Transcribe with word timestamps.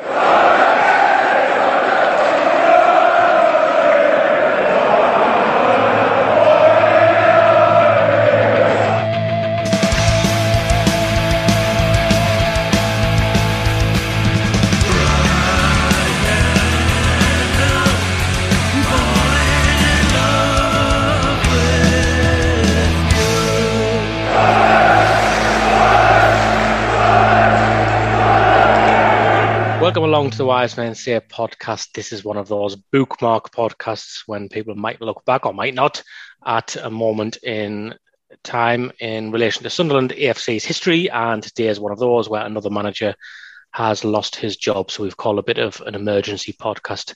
people 0.00 0.39
Welcome 29.90 30.04
along 30.04 30.30
to 30.30 30.38
the 30.38 30.46
Wise 30.46 30.76
Men 30.76 30.94
Say 30.94 31.18
podcast. 31.18 31.94
This 31.94 32.12
is 32.12 32.24
one 32.24 32.36
of 32.36 32.46
those 32.46 32.76
bookmark 32.76 33.50
podcasts 33.50 34.22
when 34.24 34.48
people 34.48 34.76
might 34.76 35.00
look 35.00 35.24
back 35.24 35.46
or 35.46 35.52
might 35.52 35.74
not 35.74 36.04
at 36.46 36.76
a 36.76 36.88
moment 36.88 37.38
in 37.38 37.96
time 38.44 38.92
in 39.00 39.32
relation 39.32 39.64
to 39.64 39.68
Sunderland 39.70 40.12
AFC's 40.12 40.64
history. 40.64 41.10
And 41.10 41.42
today 41.42 41.66
is 41.66 41.80
one 41.80 41.90
of 41.90 41.98
those 41.98 42.28
where 42.28 42.46
another 42.46 42.70
manager 42.70 43.16
has 43.72 44.04
lost 44.04 44.36
his 44.36 44.56
job. 44.56 44.92
So 44.92 45.02
we've 45.02 45.16
called 45.16 45.40
a 45.40 45.42
bit 45.42 45.58
of 45.58 45.80
an 45.80 45.96
emergency 45.96 46.52
podcast 46.52 47.14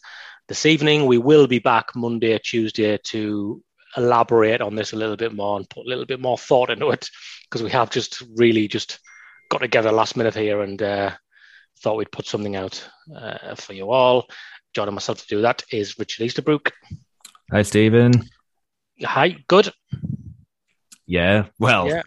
this 0.48 0.66
evening. 0.66 1.06
We 1.06 1.18
will 1.18 1.46
be 1.46 1.60
back 1.60 1.94
Monday 1.94 2.36
Tuesday 2.38 2.98
to 3.04 3.62
elaborate 3.96 4.60
on 4.60 4.74
this 4.74 4.92
a 4.92 4.96
little 4.96 5.16
bit 5.16 5.32
more 5.32 5.58
and 5.58 5.70
put 5.70 5.86
a 5.86 5.88
little 5.88 6.06
bit 6.06 6.18
more 6.18 6.36
thought 6.36 6.70
into 6.70 6.90
it 6.90 7.08
because 7.44 7.62
we 7.62 7.70
have 7.70 7.90
just 7.90 8.20
really 8.34 8.66
just 8.66 8.98
got 9.48 9.58
together 9.58 9.92
last 9.92 10.16
minute 10.16 10.34
here 10.34 10.60
and 10.60 10.82
uh, 10.82 11.12
thought 11.80 11.96
we'd 11.96 12.12
put 12.12 12.26
something 12.26 12.56
out 12.56 12.86
uh, 13.14 13.54
for 13.54 13.72
you 13.72 13.90
all. 13.90 14.26
Joining 14.74 14.94
myself 14.94 15.20
to 15.20 15.26
do 15.28 15.42
that 15.42 15.62
is 15.70 15.98
Richard 15.98 16.24
Easterbrook. 16.24 16.72
Hi, 17.50 17.62
Stephen. 17.62 18.12
Hi, 19.02 19.36
good. 19.48 19.70
Yeah, 21.06 21.46
well, 21.58 21.86
Yeah. 21.88 22.02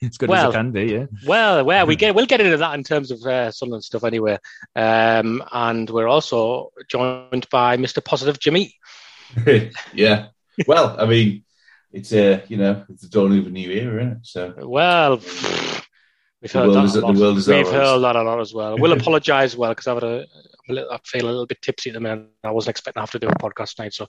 it's 0.00 0.16
good 0.16 0.30
Well. 0.30 0.48
as 0.48 0.54
it 0.54 0.56
can 0.56 0.72
be. 0.72 0.84
Yeah, 0.86 1.06
Well, 1.26 1.64
well, 1.64 1.86
we 1.86 1.96
get 2.02 2.14
we'll 2.14 2.24
get 2.26 2.40
into 2.40 2.56
that 2.56 2.74
in 2.74 2.82
terms 2.82 3.10
of 3.10 3.20
uh, 3.22 3.50
Sunderland 3.52 3.84
stuff 3.84 4.04
anyway. 4.04 4.38
Um, 4.74 5.42
and 5.52 5.88
we're 5.90 6.08
also 6.08 6.70
joined 6.90 7.46
by 7.50 7.76
Mr. 7.76 8.02
Positive 8.02 8.38
Jimmy. 8.40 8.74
yeah. 9.92 10.28
Well, 10.66 10.96
I 10.98 11.04
mean, 11.04 11.44
it's 11.92 12.12
a 12.14 12.42
you 12.48 12.56
know 12.56 12.84
it's 12.88 13.02
the 13.02 13.08
dawn 13.08 13.38
of 13.38 13.46
a 13.46 13.50
new 13.50 13.70
era, 13.70 14.00
isn't 14.00 14.12
it? 14.12 14.18
So 14.26 14.54
Well, 14.62 15.20
we've 16.40 16.52
heard 16.52 16.70
that 16.70 16.94
a 16.96 17.00
lot. 17.06 17.36
is 17.36 17.46
We've 17.48 17.66
ours. 17.66 17.70
heard 17.72 17.98
that 18.00 18.16
a 18.16 18.22
lot 18.22 18.40
as 18.40 18.52
well. 18.54 18.76
We'll 18.78 18.92
apologise 19.00 19.52
as 19.52 19.56
well 19.56 19.70
because 19.72 19.86
I've 19.86 19.96
had 19.96 20.04
a, 20.04 20.18
I'm 20.18 20.70
a 20.70 20.72
little, 20.72 20.92
I 20.92 20.98
feel 21.04 21.24
a 21.24 21.26
little 21.26 21.46
bit 21.46 21.62
tipsy 21.62 21.90
at 21.90 21.94
the 21.94 22.00
minute. 22.00 22.28
I 22.44 22.50
wasn't 22.50 22.70
expecting 22.70 23.00
to 23.00 23.02
have 23.02 23.10
to 23.12 23.18
do 23.18 23.28
a 23.28 23.34
podcast 23.34 23.74
tonight, 23.74 23.94
so 23.94 24.08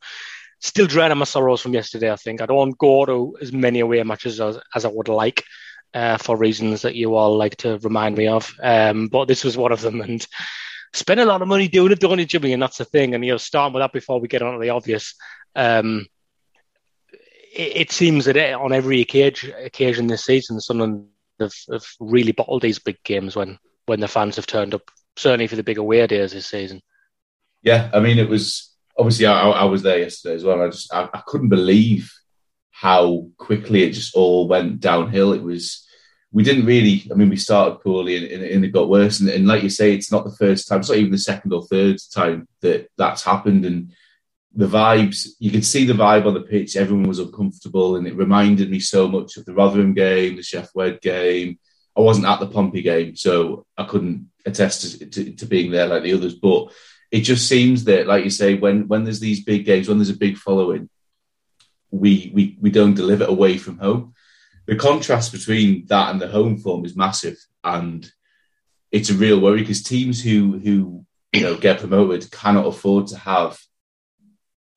still 0.59 0.87
draining 0.87 1.17
my 1.17 1.25
sorrows 1.25 1.61
from 1.61 1.73
yesterday. 1.73 2.11
I 2.11 2.15
think 2.15 2.41
I 2.41 2.45
don't 2.45 2.77
go 2.77 3.05
to 3.05 3.37
as 3.41 3.51
many 3.53 3.79
away 3.79 4.01
matches 4.03 4.39
as, 4.41 4.57
as 4.75 4.85
I 4.85 4.89
would 4.89 5.09
like. 5.09 5.43
Uh, 5.93 6.17
for 6.17 6.35
reasons 6.35 6.81
that 6.81 6.95
you 6.95 7.15
all 7.15 7.37
like 7.37 7.55
to 7.55 7.77
remind 7.79 8.17
me 8.17 8.27
of, 8.27 8.53
um, 8.61 9.07
but 9.07 9.25
this 9.25 9.45
was 9.45 9.55
one 9.55 9.71
of 9.71 9.79
them, 9.81 10.01
and 10.01 10.27
spend 10.93 11.19
a 11.19 11.25
lot 11.25 11.41
of 11.41 11.47
money 11.47 11.67
doing 11.69 11.91
it, 11.91 11.99
don't 11.99 12.19
you, 12.19 12.25
Jimmy? 12.25 12.53
And 12.53 12.61
that's 12.61 12.77
the 12.77 12.85
thing. 12.85 13.15
And 13.15 13.25
you're 13.25 13.39
starting 13.39 13.73
with 13.73 13.81
that 13.81 13.93
before 13.93 14.19
we 14.19 14.27
get 14.27 14.41
on 14.41 14.53
to 14.53 14.59
the 14.59 14.69
obvious. 14.69 15.15
Um, 15.55 16.05
it, 17.55 17.77
it 17.77 17.91
seems 17.91 18.25
that 18.25 18.35
it, 18.35 18.53
on 18.53 18.73
every 18.73 19.01
occasion, 19.01 19.53
occasion 19.63 20.07
this 20.07 20.25
season, 20.25 20.59
Sunderland 20.59 21.07
have, 21.39 21.53
have 21.71 21.85
really 21.99 22.31
bottled 22.31 22.61
these 22.61 22.79
big 22.79 22.97
games 23.03 23.35
when 23.35 23.59
when 23.85 23.99
the 23.99 24.07
fans 24.07 24.35
have 24.35 24.47
turned 24.47 24.73
up. 24.73 24.89
Certainly 25.15 25.47
for 25.47 25.55
the 25.55 25.63
big 25.63 25.79
away 25.79 26.05
days 26.05 26.31
this 26.31 26.45
season. 26.45 26.81
yeah, 27.63 27.89
I 27.93 27.99
mean, 27.99 28.19
it 28.19 28.29
was 28.29 28.73
obviously 28.97 29.25
I, 29.25 29.49
I 29.49 29.63
was 29.65 29.81
there 29.81 29.99
yesterday 29.99 30.35
as 30.35 30.43
well. 30.43 30.61
I 30.61 30.67
just 30.67 30.93
I, 30.93 31.09
I 31.13 31.21
couldn't 31.25 31.49
believe 31.49 32.11
how 32.71 33.27
quickly 33.37 33.83
it 33.83 33.93
just 33.93 34.15
all 34.15 34.47
went 34.47 34.79
downhill. 34.79 35.33
It 35.33 35.41
was 35.41 35.87
we 36.31 36.43
didn't 36.43 36.65
really. 36.65 37.07
I 37.11 37.15
mean, 37.15 37.29
we 37.29 37.37
started 37.37 37.79
poorly 37.81 38.17
and, 38.17 38.25
and, 38.25 38.43
and 38.43 38.65
it 38.65 38.73
got 38.73 38.89
worse. 38.89 39.19
And, 39.19 39.29
and 39.29 39.47
like 39.47 39.63
you 39.63 39.69
say, 39.69 39.93
it's 39.93 40.11
not 40.11 40.25
the 40.25 40.35
first 40.35 40.67
time. 40.67 40.79
It's 40.79 40.89
not 40.89 40.97
even 40.97 41.11
the 41.11 41.17
second 41.17 41.53
or 41.53 41.65
third 41.65 41.97
time 42.13 42.47
that 42.61 42.89
that's 42.97 43.23
happened. 43.23 43.65
And 43.65 43.93
the 44.57 44.65
vibes, 44.65 45.27
you 45.37 45.51
could 45.51 45.63
see 45.63 45.85
the 45.85 45.93
vibe 45.93 46.25
on 46.25 46.33
the 46.33 46.41
pitch. 46.41 46.75
Everyone 46.75 47.07
was 47.07 47.19
uncomfortable, 47.19 47.95
and 47.95 48.07
it 48.07 48.17
reminded 48.17 48.71
me 48.71 48.79
so 48.79 49.07
much 49.07 49.37
of 49.37 49.45
the 49.45 49.53
Rotherham 49.53 49.93
game, 49.93 50.35
the 50.35 50.41
Sheff 50.41 50.69
Wed 50.73 50.99
game. 50.99 51.59
I 51.95 52.01
wasn't 52.01 52.25
at 52.25 52.39
the 52.39 52.47
Pompey 52.47 52.81
game, 52.81 53.15
so 53.15 53.67
I 53.77 53.83
couldn't 53.83 54.31
attest 54.47 54.99
to, 54.99 55.05
to, 55.05 55.35
to 55.35 55.45
being 55.45 55.69
there 55.69 55.85
like 55.85 56.01
the 56.01 56.13
others. 56.13 56.33
But 56.33 56.73
it 57.11 57.21
just 57.21 57.47
seems 57.47 57.83
that, 57.83 58.07
like 58.07 58.23
you 58.23 58.31
say, 58.31 58.55
when 58.55 58.87
when 58.87 59.03
there's 59.03 59.19
these 59.19 59.43
big 59.43 59.63
games, 59.63 59.87
when 59.87 59.99
there's 59.99 60.09
a 60.09 60.17
big 60.17 60.37
following, 60.37 60.89
we 61.91 62.31
we 62.33 62.57
we 62.59 62.71
don't 62.71 62.95
deliver 62.95 63.25
away 63.25 63.59
from 63.59 63.77
home. 63.77 64.15
The 64.65 64.75
contrast 64.75 65.31
between 65.31 65.85
that 65.85 66.09
and 66.09 66.19
the 66.19 66.29
home 66.29 66.57
form 66.57 66.83
is 66.83 66.95
massive, 66.95 67.37
and 67.63 68.11
it's 68.91 69.11
a 69.11 69.13
real 69.13 69.39
worry 69.39 69.59
because 69.59 69.83
teams 69.83 70.19
who 70.23 70.57
who 70.57 71.05
you 71.31 71.41
know 71.41 71.57
get 71.57 71.79
promoted 71.79 72.31
cannot 72.31 72.65
afford 72.65 73.05
to 73.07 73.17
have 73.17 73.59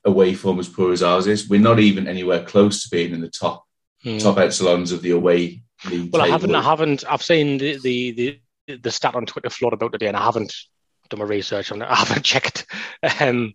away 0.04 0.34
form 0.34 0.58
as 0.58 0.68
poor 0.68 0.92
as 0.92 1.02
ours 1.02 1.26
is. 1.26 1.48
We're 1.48 1.60
not 1.60 1.78
even 1.80 2.06
anywhere 2.08 2.42
close 2.44 2.82
to 2.84 2.88
being 2.90 3.12
in 3.12 3.20
the 3.20 3.28
top 3.30 3.64
Hmm. 4.02 4.16
top 4.16 4.38
echelons 4.38 4.92
of 4.92 5.02
the 5.02 5.10
away 5.10 5.60
league. 5.90 6.10
Well, 6.10 6.22
I 6.22 6.28
haven't, 6.28 6.54
I 6.54 6.62
haven't. 6.62 7.04
I've 7.06 7.22
seen 7.22 7.58
the 7.58 7.78
the 7.78 8.40
the, 8.66 8.76
the 8.76 8.90
stat 8.90 9.14
on 9.14 9.26
Twitter 9.26 9.50
float 9.50 9.74
about 9.74 9.92
today, 9.92 10.06
and 10.06 10.16
I 10.16 10.24
haven't 10.24 10.54
done 11.10 11.18
my 11.20 11.26
research 11.26 11.70
on 11.70 11.82
it. 11.82 11.86
I 11.90 11.96
haven't 11.96 12.22
checked 12.24 12.64
um, 13.20 13.52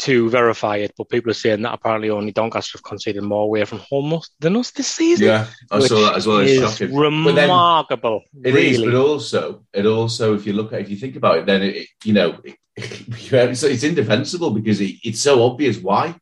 to 0.00 0.30
verify 0.30 0.76
it, 0.76 0.92
but 0.96 1.08
people 1.08 1.32
are 1.32 1.34
saying 1.34 1.62
that 1.62 1.72
apparently 1.74 2.10
only 2.10 2.30
Doncaster 2.30 2.78
have 2.78 2.84
conceded 2.84 3.24
more 3.24 3.42
away 3.42 3.64
from 3.64 3.80
home 3.80 4.20
than 4.38 4.56
us 4.56 4.70
this 4.70 4.86
season. 4.86 5.26
Yeah, 5.26 5.46
I 5.70 5.80
saw 5.80 6.00
that 6.02 6.14
as 6.16 6.28
well. 6.28 6.38
It's 6.38 6.52
is 6.52 6.60
shocking. 6.78 6.94
But 7.24 7.34
then- 7.34 7.48
remarkable. 7.48 8.22
It 8.44 8.54
is, 8.54 8.78
really. 8.78 8.92
but 8.92 9.00
also, 9.00 9.64
it 9.72 9.84
also, 9.86 10.36
if 10.36 10.46
you 10.46 10.52
look 10.52 10.72
at, 10.72 10.82
if 10.82 10.90
you 10.90 10.96
think 10.96 11.16
about 11.16 11.38
it, 11.38 11.46
then 11.46 11.62
it, 11.62 11.76
it- 11.76 11.88
you 12.04 12.12
know, 12.12 12.38
it, 12.44 12.54
it's, 13.32 13.62
it's 13.62 13.82
indefensible 13.82 14.50
because 14.50 14.80
it, 14.80 14.96
it's 15.02 15.20
so 15.20 15.44
obvious 15.44 15.78
why. 15.78 16.14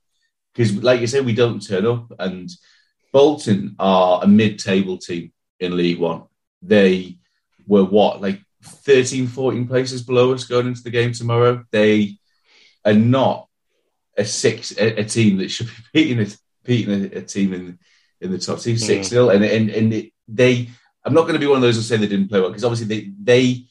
Because, 0.52 0.82
like 0.82 1.00
you 1.00 1.06
say, 1.06 1.20
we 1.20 1.34
don't 1.34 1.60
turn 1.60 1.84
up, 1.84 2.10
and 2.18 2.50
Bolton 3.12 3.76
are 3.78 4.24
a 4.24 4.26
mid-table 4.26 4.96
team 4.96 5.32
in 5.60 5.76
League 5.76 5.98
One. 5.98 6.24
They 6.62 7.18
were 7.66 7.84
what, 7.84 8.22
like 8.22 8.40
13, 8.62 9.26
14 9.26 9.68
places 9.68 10.02
below 10.02 10.32
us 10.32 10.44
going 10.44 10.66
into 10.66 10.82
the 10.82 10.90
game 10.90 11.12
tomorrow. 11.12 11.62
They 11.70 12.18
are 12.84 12.94
not 12.94 13.48
a 14.16 14.24
six, 14.24 14.72
a, 14.78 15.00
a 15.00 15.04
team 15.04 15.36
that 15.38 15.50
should 15.50 15.66
be 15.66 15.74
beating 15.92 16.20
a, 16.20 16.26
beating 16.64 16.94
a, 16.94 17.18
a 17.18 17.22
team 17.22 17.52
in 17.52 17.78
in 18.22 18.30
the 18.30 18.38
top 18.38 18.60
team 18.60 18.78
six 18.78 19.08
hmm. 19.08 19.14
0 19.14 19.28
and 19.30 19.44
and 19.44 19.70
and 19.70 19.92
it, 19.92 20.12
they. 20.26 20.70
I'm 21.04 21.14
not 21.14 21.22
going 21.22 21.34
to 21.34 21.38
be 21.38 21.46
one 21.46 21.56
of 21.56 21.62
those 21.62 21.76
who 21.76 21.82
say 21.82 21.98
they 21.98 22.08
didn't 22.08 22.28
play 22.28 22.40
well 22.40 22.48
because 22.48 22.64
obviously 22.64 22.86
they 22.86 23.12
they 23.22 23.66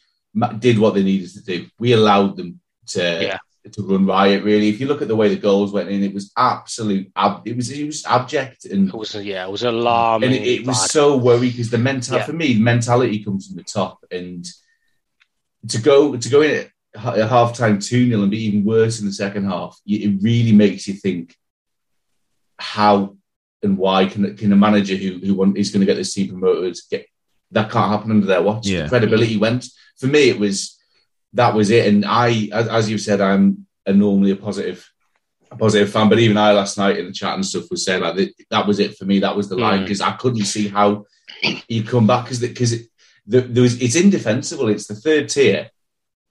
did 0.59 0.79
what 0.79 0.93
they 0.93 1.03
needed 1.03 1.33
to 1.33 1.43
do. 1.43 1.67
We 1.79 1.91
allowed 1.91 2.37
them 2.37 2.61
to 2.87 3.01
Yeah. 3.21 3.37
to 3.71 3.81
run 3.81 4.05
riot. 4.05 4.43
Really, 4.43 4.69
if 4.69 4.79
you 4.79 4.87
look 4.87 5.01
at 5.01 5.07
the 5.07 5.15
way 5.15 5.27
the 5.29 5.35
goals 5.35 5.71
went 5.71 5.89
in, 5.89 6.03
it 6.03 6.13
was 6.13 6.31
absolute. 6.37 7.11
Ab, 7.15 7.41
it 7.45 7.55
was 7.55 7.69
it 7.71 7.85
was 7.85 8.05
abject 8.05 8.65
and 8.65 8.89
It 8.89 8.93
was 8.95 9.15
yeah, 9.15 9.45
it 9.47 9.51
was 9.51 9.63
alarming. 9.63 10.29
and 10.29 10.37
it, 10.37 10.47
it 10.61 10.67
was 10.67 10.91
so 10.91 11.17
worrying 11.17 11.51
because 11.51 11.69
the 11.71 11.77
mental 11.77 12.17
Yeah. 12.17 12.25
for 12.25 12.33
me, 12.33 12.59
mentality 12.59 13.23
comes 13.23 13.47
from 13.47 13.55
the 13.57 13.63
top, 13.63 14.05
and 14.11 14.45
to 15.67 15.81
go 15.81 16.15
to 16.15 16.29
go 16.29 16.41
in 16.43 16.51
at 16.61 16.69
ha- 16.95 17.27
half 17.27 17.57
time 17.57 17.79
two 17.79 18.07
0 18.07 18.21
and 18.21 18.29
be 18.31 18.43
even 18.45 18.63
worse 18.63 18.99
in 18.99 19.05
the 19.07 19.13
second 19.13 19.45
half, 19.45 19.79
it 19.87 20.21
really 20.21 20.51
makes 20.51 20.87
you 20.87 20.93
think 20.93 21.35
how 22.57 23.15
and 23.63 23.77
why 23.77 24.05
can 24.05 24.35
can 24.37 24.51
a 24.53 24.55
manager 24.55 24.95
who 24.95 25.17
who 25.19 25.33
want, 25.33 25.57
is 25.57 25.71
going 25.71 25.79
to 25.79 25.85
get 25.85 25.95
this 25.95 26.13
team 26.13 26.29
promoted 26.29 26.77
get 26.91 27.07
that 27.51 27.71
can't 27.71 27.91
happen 27.91 28.11
under 28.11 28.27
their 28.27 28.41
watch. 28.41 28.67
Yeah. 28.67 28.83
The 28.83 28.89
credibility 28.89 29.37
went 29.37 29.65
for 29.97 30.07
me. 30.07 30.29
It 30.29 30.39
was 30.39 30.74
that 31.35 31.53
was 31.53 31.69
it, 31.69 31.87
and 31.87 32.05
I, 32.05 32.49
as, 32.51 32.67
as 32.67 32.89
you 32.89 32.97
said, 32.97 33.21
I'm 33.21 33.67
a 33.85 33.93
normally 33.93 34.31
a 34.31 34.35
positive 34.35 34.89
a 35.51 35.55
positive 35.55 35.91
fan. 35.91 36.09
But 36.09 36.19
even 36.19 36.37
I 36.37 36.53
last 36.53 36.77
night 36.77 36.97
in 36.97 37.05
the 37.05 37.11
chat 37.13 37.35
and 37.35 37.45
stuff 37.45 37.69
was 37.69 37.85
saying 37.85 38.01
like 38.01 38.15
that, 38.15 38.33
that 38.49 38.67
was 38.67 38.79
it 38.79 38.97
for 38.97 39.05
me. 39.05 39.19
That 39.19 39.35
was 39.35 39.47
the 39.47 39.57
line 39.57 39.81
Mm. 39.81 39.83
because 39.83 40.01
I 40.01 40.13
couldn't 40.13 40.45
see 40.45 40.67
how 40.67 41.05
you 41.67 41.83
come 41.83 42.07
back 42.07 42.23
because 42.25 42.39
because 42.39 42.71
the, 43.27 43.41
there 43.41 43.63
was, 43.63 43.81
it's 43.81 43.95
indefensible. 43.95 44.69
It's 44.69 44.87
the 44.87 44.95
third 44.95 45.29
tier. 45.29 45.69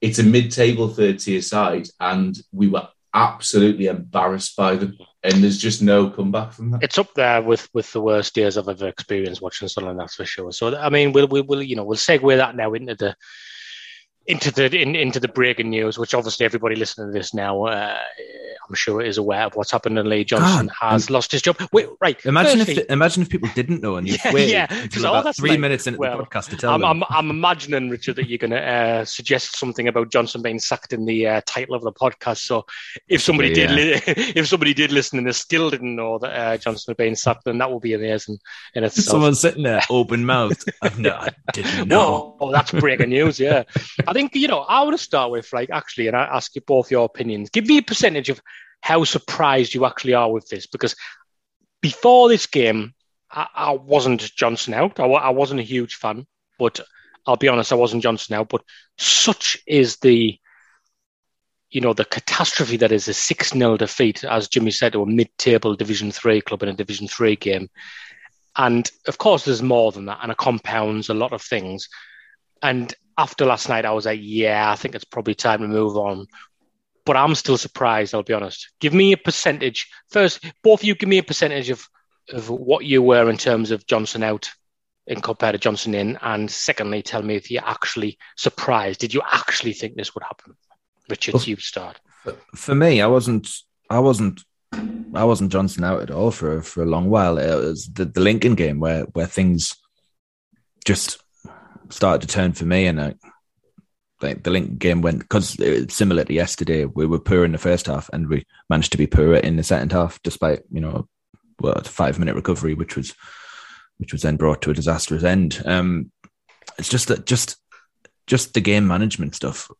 It's 0.01 0.19
a 0.19 0.23
mid-table 0.23 0.89
third 0.89 1.19
tier 1.19 1.41
side, 1.43 1.89
and 1.99 2.37
we 2.53 2.69
were 2.69 2.89
absolutely 3.15 3.87
embarrassed 3.87 4.57
by 4.57 4.77
them. 4.77 4.99
And 5.23 5.43
there's 5.43 5.57
just 5.59 5.81
no 5.81 6.11
comeback 6.11 6.53
from 6.53 6.73
that. 6.73 6.83
It's 6.83 6.99
up 6.99 7.15
there 7.15 7.41
with 7.41 7.69
with 7.73 7.91
the 7.93 8.01
worst 8.01 8.37
years 8.37 8.59
I've 8.59 8.69
ever 8.69 8.89
experienced 8.89 9.41
watching 9.41 9.69
Sunderland, 9.69 10.01
that's 10.01 10.17
for 10.17 10.27
sure. 10.27 10.53
So 10.53 10.77
I 10.77 10.91
mean, 10.91 11.13
we'll 11.13 11.29
we'll, 11.29 11.45
we'll 11.45 11.63
you 11.63 11.77
know 11.77 11.85
we'll 11.85 11.97
segue 11.97 12.37
that 12.37 12.57
now 12.57 12.75
into 12.75 12.95
the 12.95 13.17
into 14.27 14.51
the 14.51 14.75
in, 14.75 14.97
into 14.97 15.21
the 15.21 15.29
breaking 15.29 15.71
news, 15.71 15.99
which 15.99 16.15
obviously 16.15 16.47
everybody 16.47 16.77
listening 16.77 17.09
to 17.09 17.13
this 17.13 17.35
now, 17.35 17.65
uh, 17.65 17.99
I'm 18.67 18.75
sure 18.75 19.03
is 19.03 19.19
aware 19.19 19.45
of 19.45 19.55
what's 19.55 19.71
happened. 19.71 19.99
And 19.99 20.09
Lee 20.09 20.25
Johnson 20.25 20.67
God, 20.67 20.93
has 20.93 21.11
lost 21.11 21.33
his 21.33 21.43
job. 21.43 21.57
Wait, 21.73 21.89
right? 22.01 22.25
Imagine 22.25 22.59
firstly, 22.59 22.83
if 22.83 22.91
imagine 22.91 23.23
if 23.23 23.29
people 23.29 23.51
didn't 23.55 23.83
know 23.83 23.97
and 23.97 24.09
you 24.09 24.17
yeah, 24.25 24.33
waited 24.33 24.51
yeah, 24.51 24.67
until 24.71 25.07
oh, 25.07 25.21
about 25.21 25.37
three 25.37 25.51
like, 25.51 25.61
minutes 25.61 25.87
into 25.87 25.99
well, 25.99 26.17
the 26.17 26.25
podcast 26.25 26.49
to 26.51 26.57
tell 26.57 26.73
I'm, 26.73 26.81
them. 26.81 27.03
I'm, 27.03 27.05
I'm 27.11 27.31
imagining 27.31 27.91
Richard 27.91 28.17
that 28.17 28.29
you're 28.29 28.39
going 28.39 28.53
to 28.53 28.63
uh, 28.63 29.05
suggest 29.05 29.59
something 29.59 29.89
about 29.89 30.11
Johnson 30.11 30.41
being 30.41 30.59
sacked 30.59 30.95
in 30.95 31.05
the 31.05 31.27
uh, 31.27 31.41
title 31.45 31.75
of 31.75 31.83
the 31.83 31.93
podcast. 31.93 32.39
So 32.39 32.65
if 33.09 33.21
somebody 33.21 33.51
yeah. 33.51 33.55
did 33.55 33.71
li- 33.71 34.03
if 34.07 34.49
somebody 34.49 34.73
did 34.73 34.91
listen 34.91 35.19
and 35.19 35.27
they 35.27 35.33
still 35.33 35.69
didn't 35.69 35.95
know 35.95 36.19
that 36.19 36.31
uh, 36.31 36.57
Johnson 36.57 36.93
had 36.93 36.97
been 36.97 37.17
sacked, 37.17 37.45
then 37.45 37.59
that 37.59 37.71
would 37.71 37.83
be 37.83 37.93
amazing 37.93 38.39
in 38.75 38.85
itself. 38.85 39.05
Someone 39.05 39.35
sitting 39.35 39.65
there 39.65 39.83
open 39.91 40.25
mouth. 40.25 40.65
no, 40.99 41.11
I 41.15 41.31
didn't 41.53 41.89
know. 41.89 42.37
oh, 42.41 42.51
that's 42.51 42.73
breaking 42.73 43.11
news. 43.11 43.39
Yeah, 43.39 43.65
think 44.15 44.35
you 44.35 44.49
know 44.49 44.61
I 44.61 44.83
want 44.83 44.97
to 44.97 45.03
start 45.03 45.31
with, 45.31 45.53
like, 45.53 45.69
actually, 45.71 46.07
and 46.07 46.17
I 46.17 46.25
ask 46.25 46.55
you 46.55 46.63
both 46.63 46.91
your 46.91 47.05
opinions. 47.05 47.51
Give 47.51 47.67
me 47.67 47.79
a 47.79 47.83
percentage 47.83 48.31
of 48.31 48.41
how 48.81 49.05
surprised 49.05 49.75
you 49.75 49.85
actually 49.85 50.15
are 50.15 50.31
with 50.31 50.49
this, 50.49 50.67
because 50.67 50.97
before 51.83 52.31
this 52.31 52.47
game, 52.47 52.95
I, 53.31 53.47
I 53.55 53.71
wasn't 53.73 54.21
Johnson 54.35 54.73
out. 54.73 54.99
I, 55.01 55.05
I, 55.05 55.31
wasn't 55.31 55.61
a 55.61 55.65
huge 55.65 55.97
fan, 55.97 56.27
but 56.59 56.81
I'll 57.27 57.37
be 57.37 57.49
honest, 57.49 57.73
I 57.73 57.77
wasn't 57.77 58.03
Johnson 58.03 58.37
out. 58.37 58.49
But 58.49 58.63
such 58.97 59.59
is 59.67 59.97
the, 59.99 60.39
you 61.71 61.81
know, 61.81 61.93
the 61.93 62.05
catastrophe 62.05 62.79
that 62.79 62.93
is 62.93 63.09
a 63.09 63.15
six 63.15 63.51
0 63.51 63.77
defeat, 63.77 64.25
as 64.25 64.49
Jimmy 64.49 64.71
said, 64.71 64.93
to 64.93 65.03
a 65.03 65.07
mid-table 65.07 65.75
Division 65.75 66.13
Three 66.13 66.41
club 66.41 66.63
in 66.63 66.69
a 66.69 66.75
Division 66.75 67.09
Three 67.09 67.37
game. 67.37 67.69
And 68.57 68.89
of 69.09 69.19
course, 69.19 69.45
there's 69.45 69.63
more 69.63 69.91
than 69.93 70.07
that, 70.07 70.21
and 70.23 70.31
it 70.31 70.39
compounds 70.39 71.09
a 71.09 71.15
lot 71.15 71.33
of 71.33 71.43
things. 71.43 71.89
And 72.63 72.95
after 73.17 73.47
last 73.47 73.69
night, 73.69 73.85
I 73.85 73.93
was 73.93 74.07
like, 74.07 74.21
yeah, 74.23 74.71
I 74.71 74.77
think 74.77 74.95
it's 74.95 75.05
probably 75.05 75.35
time 75.35 75.61
to 75.61 75.69
move 75.69 75.97
on. 75.97 76.27
But 77.05 77.17
I'm 77.17 77.35
still 77.35 77.59
surprised, 77.59 78.15
I'll 78.15 78.23
be 78.23 78.33
honest. 78.33 78.71
Give 78.81 78.95
me 78.95 79.13
a 79.13 79.17
percentage. 79.17 79.91
First, 80.11 80.45
both 80.63 80.81
of 80.81 80.85
you 80.85 80.95
give 80.95 81.09
me 81.09 81.19
a 81.19 81.23
percentage 81.23 81.71
of, 81.71 81.87
of 82.31 82.49
what 82.49 82.85
you 82.85 83.03
were 83.03 83.29
in 83.29 83.37
terms 83.37 83.71
of 83.71 83.87
Johnson 83.87 84.23
out 84.23 84.51
in 85.07 85.21
compared 85.21 85.53
to 85.53 85.59
Johnson 85.59 85.95
in. 85.95 86.19
And 86.23 86.51
secondly, 86.51 87.03
tell 87.03 87.23
me 87.23 87.37
if 87.37 87.51
you're 87.51 87.67
actually 87.67 88.19
surprised. 88.37 89.01
Did 89.01 89.13
you 89.13 89.23
actually 89.31 89.75
think 89.75 89.97
this 89.97 90.15
would 90.15 90.25
happen? 90.25 90.57
Richard, 91.09 91.35
well, 91.35 91.45
you 91.45 91.57
start. 91.57 92.01
For 92.55 92.75
me, 92.75 93.03
I 93.03 93.07
wasn't 93.07 93.51
I 93.91 93.99
wasn't 93.99 94.41
I 94.73 95.25
wasn't 95.25 95.53
Johnson 95.53 95.85
out 95.85 96.01
at 96.01 96.11
all 96.11 96.31
for 96.31 96.63
for 96.63 96.83
a 96.83 96.87
long 96.87 97.11
while. 97.11 97.39
It 97.39 97.55
was 97.55 97.87
the, 97.93 98.07
the 98.07 98.21
Lincoln 98.21 98.55
game 98.55 98.81
where 98.81 99.03
where 99.13 99.27
things 99.27 99.77
just 100.87 101.23
started 101.95 102.27
to 102.27 102.33
turn 102.33 102.53
for 102.53 102.65
me, 102.65 102.87
and 102.87 103.01
I, 103.01 103.15
like 104.21 104.43
the 104.43 104.51
Link 104.51 104.79
game 104.79 105.03
went 105.03 105.21
because 105.21 105.57
similar 105.93 106.25
to 106.25 106.33
yesterday. 106.33 106.85
We 106.85 107.07
were 107.07 107.19
poor 107.19 107.45
in 107.45 107.53
the 107.53 107.59
first 107.59 107.87
half, 107.87 108.09
and 108.13 108.29
we 108.29 108.47
managed 108.69 108.93
to 108.93 108.99
be 108.99 109.07
poorer 109.07 109.37
in 109.37 109.57
the 109.57 109.63
second 109.63 109.93
half, 109.93 110.21
despite 110.23 110.63
you 110.71 110.81
know, 110.81 111.09
well, 111.61 111.75
a 111.75 111.85
five 111.85 112.19
minute 112.19 112.35
recovery, 112.35 112.75
which 112.75 112.97
was 112.97 113.15
which 113.99 114.13
was 114.13 114.23
then 114.23 114.37
brought 114.37 114.63
to 114.63 114.71
a 114.71 114.75
disastrous 114.75 115.25
end. 115.25 115.63
Um, 115.65 116.11
it's 116.79 116.89
just 116.89 117.09
that 117.09 117.27
just 117.27 117.57
just 118.27 118.55
the 118.55 118.61
game 118.61 118.87
management 118.87 119.35
stuff 119.35 119.71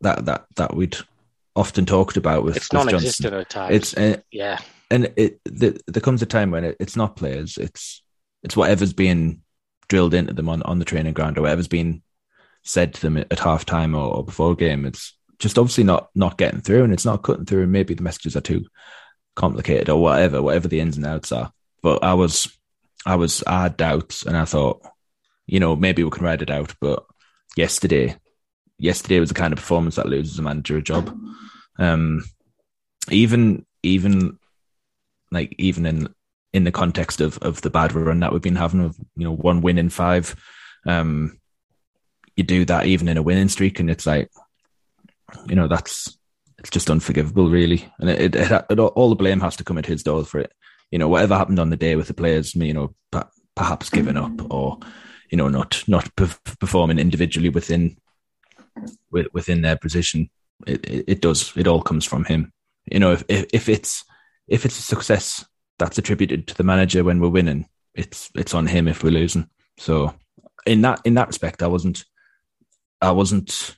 that 0.00 0.24
that 0.26 0.46
that 0.56 0.74
we'd 0.74 0.96
often 1.56 1.86
talked 1.86 2.16
about 2.16 2.44
with 2.44 2.56
it's 2.56 2.72
non-existent 2.72 3.34
at 3.34 3.50
times. 3.50 3.74
It's 3.74 3.96
uh, 3.96 4.20
yeah, 4.30 4.58
and 4.90 5.12
it 5.16 5.40
the, 5.44 5.80
there 5.86 6.02
comes 6.02 6.22
a 6.22 6.26
time 6.26 6.50
when 6.50 6.64
it, 6.64 6.76
it's 6.78 6.96
not 6.96 7.16
players, 7.16 7.56
it's 7.56 8.02
it's 8.42 8.56
whatever's 8.56 8.92
being 8.92 9.42
drilled 9.88 10.14
into 10.14 10.32
them 10.32 10.48
on, 10.48 10.62
on 10.62 10.78
the 10.78 10.84
training 10.84 11.14
ground 11.14 11.38
or 11.38 11.42
whatever's 11.42 11.68
been 11.68 12.02
said 12.62 12.94
to 12.94 13.00
them 13.00 13.16
at 13.16 13.38
half 13.38 13.64
time 13.64 13.94
or, 13.94 14.16
or 14.16 14.24
before 14.24 14.54
game. 14.54 14.84
It's 14.84 15.16
just 15.38 15.58
obviously 15.58 15.84
not 15.84 16.10
not 16.14 16.38
getting 16.38 16.60
through 16.60 16.84
and 16.84 16.92
it's 16.92 17.04
not 17.04 17.22
cutting 17.22 17.44
through 17.44 17.62
and 17.62 17.72
maybe 17.72 17.94
the 17.94 18.02
messages 18.02 18.36
are 18.36 18.40
too 18.40 18.66
complicated 19.36 19.88
or 19.88 20.02
whatever, 20.02 20.42
whatever 20.42 20.68
the 20.68 20.80
ins 20.80 20.96
and 20.96 21.06
outs 21.06 21.32
are. 21.32 21.52
But 21.82 22.02
I 22.02 22.14
was 22.14 22.48
I 23.06 23.16
was 23.16 23.42
I 23.46 23.62
had 23.62 23.76
doubts 23.76 24.26
and 24.26 24.36
I 24.36 24.44
thought, 24.44 24.82
you 25.46 25.60
know, 25.60 25.76
maybe 25.76 26.04
we 26.04 26.10
can 26.10 26.24
ride 26.24 26.42
it 26.42 26.50
out. 26.50 26.74
But 26.80 27.04
yesterday 27.56 28.16
yesterday 28.78 29.20
was 29.20 29.30
the 29.30 29.34
kind 29.34 29.52
of 29.52 29.58
performance 29.58 29.96
that 29.96 30.06
loses 30.06 30.38
a 30.38 30.42
manager 30.42 30.76
a 30.76 30.82
job. 30.82 31.16
Um 31.78 32.24
even 33.10 33.64
even 33.82 34.38
like 35.30 35.54
even 35.58 35.86
in 35.86 36.14
in 36.52 36.64
the 36.64 36.72
context 36.72 37.20
of 37.20 37.38
of 37.38 37.60
the 37.62 37.70
bad 37.70 37.92
run 37.92 38.20
that 38.20 38.32
we've 38.32 38.42
been 38.42 38.56
having 38.56 38.80
of 38.80 38.96
you 39.16 39.24
know 39.24 39.34
one 39.34 39.60
win 39.60 39.78
in 39.78 39.90
five. 39.90 40.34
Um, 40.86 41.38
you 42.36 42.44
do 42.44 42.64
that 42.66 42.86
even 42.86 43.08
in 43.08 43.16
a 43.16 43.22
winning 43.22 43.48
streak, 43.48 43.80
and 43.80 43.90
it's 43.90 44.06
like 44.06 44.30
you 45.46 45.54
know 45.54 45.68
that's 45.68 46.16
it's 46.58 46.70
just 46.70 46.90
unforgivable, 46.90 47.48
really. 47.48 47.88
And 47.98 48.10
it, 48.10 48.34
it, 48.34 48.64
it, 48.70 48.78
all 48.78 49.08
the 49.08 49.14
blame 49.14 49.40
has 49.40 49.56
to 49.56 49.64
come 49.64 49.78
at 49.78 49.86
his 49.86 50.02
door 50.02 50.24
for 50.24 50.40
it. 50.40 50.52
You 50.90 50.98
know, 50.98 51.08
whatever 51.08 51.36
happened 51.36 51.58
on 51.58 51.70
the 51.70 51.76
day 51.76 51.96
with 51.96 52.08
the 52.08 52.14
players, 52.14 52.54
you 52.54 52.72
know, 52.72 52.94
perhaps 53.54 53.90
giving 53.90 54.16
up 54.16 54.50
or 54.50 54.78
you 55.30 55.36
know 55.36 55.48
not 55.48 55.84
not 55.86 56.08
performing 56.16 56.98
individually 56.98 57.48
within 57.48 57.96
within 59.10 59.62
their 59.62 59.76
position. 59.76 60.30
It, 60.66 60.84
it, 60.86 61.04
it 61.08 61.20
does. 61.20 61.52
It 61.56 61.66
all 61.66 61.82
comes 61.82 62.04
from 62.04 62.24
him. 62.24 62.52
You 62.86 63.00
know, 63.00 63.12
if, 63.12 63.24
if 63.28 63.46
if 63.52 63.68
it's 63.68 64.04
if 64.48 64.64
it's 64.64 64.78
a 64.78 64.82
success 64.82 65.44
that's 65.78 65.98
attributed 65.98 66.46
to 66.48 66.54
the 66.54 66.64
manager 66.64 67.04
when 67.04 67.20
we're 67.20 67.28
winning. 67.28 67.68
It's 67.94 68.30
it's 68.34 68.54
on 68.54 68.66
him 68.66 68.88
if 68.88 69.02
we're 69.02 69.10
losing. 69.10 69.48
So 69.78 70.14
in 70.66 70.82
that 70.82 71.00
in 71.04 71.14
that 71.14 71.28
respect, 71.28 71.62
I 71.62 71.66
wasn't 71.66 72.04
I 73.00 73.12
wasn't 73.12 73.76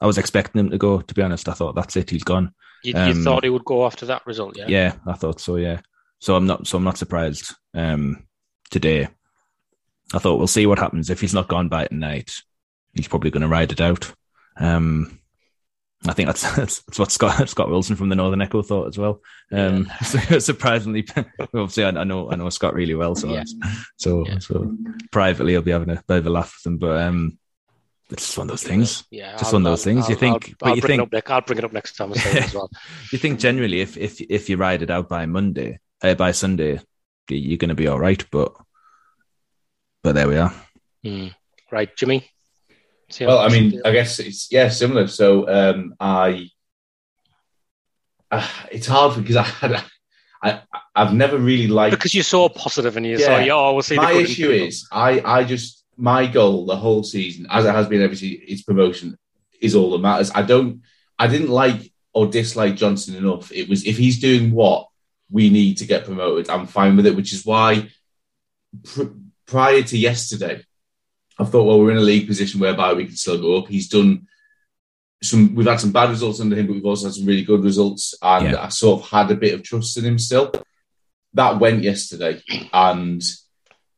I 0.00 0.06
was 0.06 0.18
expecting 0.18 0.60
him 0.60 0.70
to 0.70 0.78
go. 0.78 1.00
To 1.00 1.14
be 1.14 1.22
honest, 1.22 1.48
I 1.48 1.52
thought 1.52 1.74
that's 1.74 1.96
it. 1.96 2.10
He's 2.10 2.24
gone. 2.24 2.52
You, 2.82 2.92
you 2.92 2.98
um, 2.98 3.24
thought 3.24 3.44
he 3.44 3.50
would 3.50 3.64
go 3.64 3.86
after 3.86 4.06
that 4.06 4.26
result, 4.26 4.56
yeah? 4.56 4.66
Yeah, 4.68 4.92
I 5.06 5.14
thought 5.14 5.40
so. 5.40 5.56
Yeah. 5.56 5.80
So 6.20 6.36
I'm 6.36 6.46
not 6.46 6.66
so 6.66 6.78
I'm 6.78 6.84
not 6.84 6.98
surprised 6.98 7.54
um, 7.74 8.26
today. 8.70 9.08
I 10.14 10.18
thought 10.18 10.38
we'll 10.38 10.46
see 10.46 10.66
what 10.66 10.78
happens 10.78 11.10
if 11.10 11.20
he's 11.20 11.34
not 11.34 11.48
gone 11.48 11.68
by 11.68 11.86
tonight. 11.86 12.32
He's 12.94 13.08
probably 13.08 13.30
going 13.30 13.42
to 13.42 13.48
ride 13.48 13.72
it 13.72 13.80
out. 13.80 14.12
Um, 14.56 15.20
I 16.08 16.12
think 16.12 16.26
that's, 16.26 16.42
that's, 16.56 16.80
that's 16.82 16.98
what 16.98 17.12
Scott 17.12 17.48
Scott 17.48 17.68
Wilson 17.68 17.96
from 17.96 18.08
the 18.08 18.16
Northern 18.16 18.42
Echo 18.42 18.62
thought 18.62 18.88
as 18.88 18.98
well. 18.98 19.20
Um, 19.52 19.90
yeah. 20.30 20.38
surprisingly, 20.38 21.06
obviously, 21.40 21.84
I, 21.84 21.88
I, 21.88 22.04
know 22.04 22.30
I 22.30 22.36
know 22.36 22.48
Scott 22.50 22.74
really 22.74 22.94
well, 22.94 23.14
so 23.14 23.32
yeah. 23.32 23.44
so 23.96 24.26
yeah. 24.26 24.38
so 24.38 24.76
privately, 25.12 25.56
I'll 25.56 25.62
be 25.62 25.72
having 25.72 25.90
a 25.90 26.02
bit 26.06 26.18
of 26.18 26.26
a 26.26 26.30
laugh 26.30 26.58
with 26.58 26.72
him. 26.72 26.78
But 26.78 27.02
um, 27.02 27.38
it's 28.10 28.26
just 28.26 28.38
one 28.38 28.46
of 28.46 28.50
those 28.50 28.62
things. 28.62 29.04
Yeah, 29.10 29.32
just 29.32 29.46
I'll, 29.46 29.52
one 29.54 29.66
of 29.66 29.72
those 29.72 29.84
things. 29.84 30.04
I'll, 30.04 30.10
you 30.10 30.16
think, 30.16 30.54
I'll, 30.62 30.70
but 30.70 30.76
you 30.76 30.82
think 30.82 31.12
next, 31.12 31.30
I'll 31.30 31.40
bring 31.40 31.58
it 31.58 31.64
up 31.64 31.72
next 31.72 31.96
time 31.96 32.12
as 32.12 32.54
well. 32.54 32.70
you 33.12 33.18
think 33.18 33.40
generally, 33.40 33.80
if 33.80 33.96
if 33.96 34.20
if 34.20 34.48
you 34.48 34.56
ride 34.56 34.82
it 34.82 34.90
out 34.90 35.08
by 35.08 35.26
Monday, 35.26 35.78
uh, 36.02 36.14
by 36.14 36.32
Sunday, 36.32 36.80
you're 37.28 37.58
going 37.58 37.68
to 37.70 37.74
be 37.74 37.88
all 37.88 38.00
right. 38.00 38.24
But 38.30 38.54
but 40.02 40.14
there 40.14 40.28
we 40.28 40.36
are. 40.36 40.54
Mm. 41.04 41.34
Right, 41.70 41.94
Jimmy 41.96 42.28
well, 43.20 43.38
I 43.38 43.48
mean, 43.48 43.80
I 43.84 43.92
guess 43.92 44.18
it's 44.18 44.50
yeah, 44.50 44.68
similar. 44.68 45.06
So 45.06 45.48
um, 45.48 45.94
I, 46.00 46.50
uh, 48.30 48.48
it's 48.70 48.86
hard 48.86 49.16
because 49.16 49.36
I 49.36 49.42
had. 49.42 49.82
I, 50.42 50.60
I've 50.94 51.14
never 51.14 51.38
really 51.38 51.66
liked 51.66 51.96
because 51.96 52.14
you're 52.14 52.24
so 52.24 52.48
positive 52.48 52.96
and 52.96 53.06
you're 53.06 53.18
yeah, 53.18 53.26
so 53.26 53.38
yeah. 53.38 53.52
Oh, 53.54 53.72
we'll 53.72 53.82
see. 53.82 53.96
My 53.96 54.12
issue 54.12 54.50
is 54.50 54.86
I 54.92 55.20
I 55.24 55.44
just 55.44 55.84
my 55.96 56.26
goal 56.26 56.66
the 56.66 56.76
whole 56.76 57.02
season, 57.02 57.46
as 57.50 57.64
it 57.64 57.74
has 57.74 57.88
been 57.88 58.02
every 58.02 58.16
season, 58.16 58.44
is 58.46 58.62
promotion 58.62 59.18
is 59.60 59.74
all 59.74 59.90
that 59.92 59.98
matters. 59.98 60.30
I 60.34 60.42
don't 60.42 60.82
I 61.18 61.26
didn't 61.26 61.48
like 61.48 61.92
or 62.12 62.26
dislike 62.26 62.76
Johnson 62.76 63.16
enough. 63.16 63.50
It 63.52 63.68
was 63.68 63.86
if 63.86 63.96
he's 63.96 64.20
doing 64.20 64.52
what 64.52 64.88
we 65.30 65.50
need 65.50 65.78
to 65.78 65.86
get 65.86 66.04
promoted, 66.04 66.50
I'm 66.50 66.66
fine 66.66 66.96
with 66.96 67.06
it. 67.06 67.16
Which 67.16 67.32
is 67.32 67.44
why 67.44 67.88
pr- 68.84 69.14
prior 69.46 69.82
to 69.82 69.98
yesterday, 69.98 70.62
I 71.38 71.44
thought, 71.44 71.64
well, 71.64 71.80
we're 71.80 71.92
in 71.92 71.98
a 71.98 72.00
league 72.00 72.26
position 72.26 72.60
whereby 72.60 72.94
we 72.94 73.06
can 73.06 73.16
still 73.16 73.38
go 73.38 73.58
up. 73.58 73.68
He's 73.68 73.88
done 73.88 74.26
some. 75.22 75.54
We've 75.54 75.66
had 75.66 75.80
some 75.80 75.92
bad 75.92 76.10
results 76.10 76.40
under 76.40 76.56
him, 76.56 76.66
but 76.66 76.74
we've 76.74 76.86
also 76.86 77.06
had 77.06 77.14
some 77.14 77.26
really 77.26 77.44
good 77.44 77.62
results, 77.62 78.14
and 78.22 78.52
yeah. 78.52 78.62
I 78.62 78.68
sort 78.68 79.02
of 79.02 79.08
had 79.08 79.30
a 79.30 79.36
bit 79.36 79.54
of 79.54 79.62
trust 79.62 79.96
in 79.98 80.04
him 80.04 80.18
still. 80.18 80.52
That 81.34 81.60
went 81.60 81.82
yesterday, 81.82 82.42
and 82.72 83.22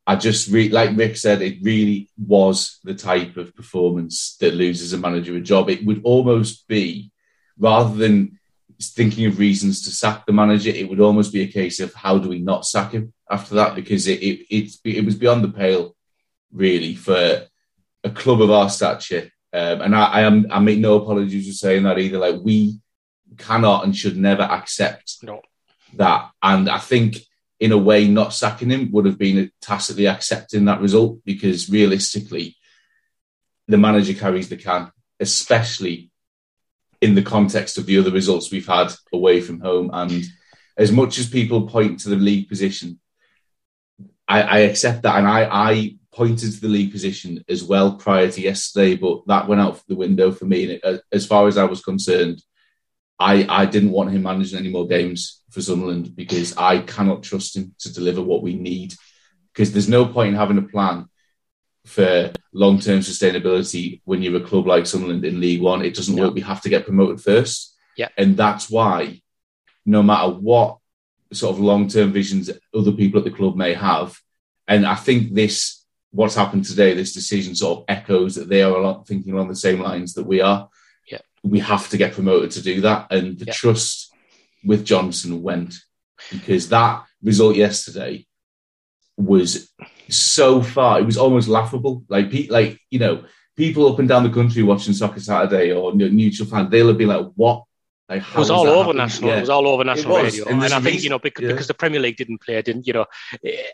I 0.06 0.16
just 0.16 0.48
re- 0.48 0.70
like 0.70 0.96
Rick 0.96 1.16
said, 1.16 1.42
it 1.42 1.58
really 1.62 2.10
was 2.18 2.80
the 2.82 2.94
type 2.94 3.36
of 3.36 3.54
performance 3.54 4.36
that 4.40 4.54
loses 4.54 4.92
a 4.92 4.98
manager 4.98 5.36
a 5.36 5.40
job. 5.40 5.70
It 5.70 5.84
would 5.84 6.00
almost 6.02 6.66
be 6.66 7.12
rather 7.58 7.94
than 7.94 8.38
thinking 8.80 9.26
of 9.26 9.38
reasons 9.38 9.82
to 9.82 9.90
sack 9.90 10.24
the 10.24 10.32
manager, 10.32 10.70
it 10.70 10.88
would 10.88 11.00
almost 11.00 11.32
be 11.32 11.42
a 11.42 11.52
case 11.52 11.80
of 11.80 11.92
how 11.94 12.18
do 12.18 12.28
we 12.28 12.38
not 12.38 12.64
sack 12.64 12.92
him 12.92 13.12
after 13.30 13.56
that 13.56 13.74
because 13.74 14.06
it 14.06 14.22
it, 14.22 14.46
it, 14.50 14.76
it 14.84 15.04
was 15.04 15.16
beyond 15.16 15.42
the 15.42 15.48
pale 15.48 15.94
really 16.52 16.94
for 16.94 17.46
a 18.04 18.10
club 18.10 18.40
of 18.42 18.50
our 18.50 18.70
stature, 18.70 19.30
um, 19.52 19.80
and 19.80 19.94
I, 19.96 20.04
I 20.04 20.20
am 20.22 20.46
I 20.50 20.58
make 20.60 20.78
no 20.78 20.96
apologies 20.96 21.46
for 21.48 21.54
saying 21.54 21.82
that 21.84 21.98
either. 21.98 22.18
Like 22.18 22.36
we 22.42 22.80
cannot 23.36 23.84
and 23.84 23.94
should 23.96 24.16
never 24.16 24.42
accept 24.42 25.16
No. 25.22 25.42
that. 25.94 26.30
And 26.42 26.68
I 26.68 26.78
think, 26.78 27.18
in 27.60 27.72
a 27.72 27.78
way, 27.78 28.08
not 28.08 28.32
sacking 28.32 28.70
him 28.70 28.90
would 28.92 29.04
have 29.06 29.18
been 29.18 29.50
tacitly 29.60 30.06
accepting 30.06 30.64
that 30.66 30.80
result 30.80 31.18
because 31.24 31.68
realistically, 31.70 32.56
the 33.66 33.78
manager 33.78 34.14
carries 34.14 34.48
the 34.48 34.56
can, 34.56 34.90
especially 35.20 36.10
in 37.00 37.14
the 37.14 37.22
context 37.22 37.78
of 37.78 37.86
the 37.86 37.98
other 37.98 38.10
results 38.10 38.50
we've 38.50 38.66
had 38.66 38.92
away 39.12 39.40
from 39.40 39.60
home. 39.60 39.90
And 39.92 40.24
as 40.76 40.90
much 40.90 41.18
as 41.18 41.28
people 41.28 41.68
point 41.68 42.00
to 42.00 42.08
the 42.08 42.16
league 42.16 42.48
position, 42.48 42.98
I, 44.26 44.42
I 44.42 44.58
accept 44.60 45.02
that. 45.02 45.16
And 45.16 45.26
I, 45.26 45.44
I 45.44 45.96
pointed 46.18 46.50
to 46.52 46.60
the 46.60 46.74
league 46.76 46.92
position 46.92 47.44
as 47.48 47.62
well 47.62 47.88
prior 47.96 48.28
to 48.30 48.40
yesterday, 48.40 48.96
but 48.96 49.16
that 49.26 49.46
went 49.48 49.60
out 49.60 49.80
the 49.86 50.02
window 50.04 50.28
for 50.32 50.46
me. 50.52 50.58
And 50.64 50.72
it, 50.72 50.80
uh, 50.84 50.98
as 51.12 51.24
far 51.26 51.46
as 51.46 51.56
I 51.56 51.64
was 51.64 51.80
concerned, 51.90 52.42
I, 53.18 53.46
I 53.48 53.66
didn't 53.66 53.92
want 53.92 54.10
him 54.10 54.22
managing 54.24 54.58
any 54.58 54.70
more 54.76 54.86
games 54.86 55.20
for 55.50 55.62
Sunderland 55.62 56.06
because 56.16 56.56
I 56.56 56.80
cannot 56.80 57.22
trust 57.22 57.56
him 57.56 57.74
to 57.82 57.92
deliver 57.92 58.22
what 58.22 58.42
we 58.42 58.54
need. 58.54 58.94
Because 59.52 59.72
there's 59.72 59.88
no 59.88 60.06
point 60.06 60.30
in 60.30 60.34
having 60.34 60.58
a 60.58 60.62
plan 60.74 61.08
for 61.86 62.32
long 62.52 62.78
term 62.80 63.00
sustainability 63.00 64.00
when 64.04 64.20
you're 64.22 64.42
a 64.42 64.48
club 64.50 64.66
like 64.66 64.86
Sunderland 64.86 65.24
in 65.24 65.40
League 65.40 65.62
One. 65.62 65.84
It 65.84 65.94
doesn't 65.94 66.16
No. 66.16 66.24
work. 66.24 66.34
We 66.34 66.40
have 66.42 66.62
to 66.62 66.68
get 66.68 66.84
promoted 66.84 67.20
first. 67.20 67.76
Yeah. 67.96 68.08
And 68.16 68.36
that's 68.36 68.68
why, 68.68 69.22
no 69.86 70.02
matter 70.02 70.30
what 70.30 70.78
sort 71.32 71.54
of 71.54 71.60
long 71.60 71.88
term 71.88 72.12
visions 72.12 72.50
other 72.74 72.92
people 72.92 73.18
at 73.20 73.24
the 73.24 73.38
club 73.38 73.56
may 73.56 73.74
have, 73.74 74.18
and 74.66 74.84
I 74.84 74.96
think 74.96 75.34
this, 75.34 75.77
what's 76.18 76.34
happened 76.34 76.64
today, 76.64 76.94
this 76.94 77.12
decision 77.12 77.54
sort 77.54 77.78
of 77.78 77.84
echoes 77.86 78.34
that 78.34 78.48
they 78.48 78.60
are 78.60 78.74
a 78.76 78.82
lot 78.82 79.06
thinking 79.06 79.32
along 79.32 79.46
the 79.46 79.54
same 79.54 79.78
lines 79.80 80.14
that 80.14 80.26
we 80.26 80.40
are. 80.40 80.68
Yeah. 81.08 81.20
We 81.44 81.60
have 81.60 81.88
to 81.90 81.96
get 81.96 82.12
promoted 82.12 82.50
to 82.52 82.60
do 82.60 82.80
that. 82.80 83.06
And 83.12 83.38
the 83.38 83.44
Yeah. 83.46 83.52
trust 83.52 84.12
with 84.64 84.84
Johnson 84.84 85.42
went 85.44 85.76
because 86.32 86.70
that 86.70 87.04
result 87.22 87.54
yesterday 87.54 88.26
was 89.16 89.70
so 90.08 90.60
far, 90.60 90.98
it 90.98 91.06
was 91.06 91.16
almost 91.16 91.46
laughable. 91.46 92.02
Like, 92.08 92.32
like 92.50 92.80
you 92.90 92.98
know, 92.98 93.22
people 93.56 93.86
up 93.86 94.00
and 94.00 94.08
down 94.08 94.24
the 94.24 94.30
country 94.38 94.64
watching 94.64 94.94
Soccer 94.94 95.20
Saturday 95.20 95.70
or 95.72 95.94
ne- 95.94 96.10
neutral 96.10 96.48
fans, 96.48 96.68
they'll 96.68 96.92
be 96.94 97.06
like, 97.06 97.26
what? 97.36 97.62
Like, 98.08 98.22
It 98.22 98.34
was 98.36 98.50
all 98.50 98.66
over 98.66 98.78
happened? 98.78 98.98
national. 98.98 99.30
Yeah. 99.30 99.36
It 99.36 99.40
was 99.40 99.50
all 99.50 99.68
over 99.68 99.84
national 99.84 100.16
radio, 100.16 100.48
and 100.48 100.62
I 100.64 100.80
think 100.80 101.02
you 101.02 101.10
know 101.10 101.18
because, 101.18 101.42
yeah. 101.42 101.50
because 101.50 101.66
the 101.66 101.74
Premier 101.74 102.00
League 102.00 102.16
didn't 102.16 102.40
play, 102.40 102.60
didn't 102.62 102.86
you 102.86 102.94
know, 102.94 103.06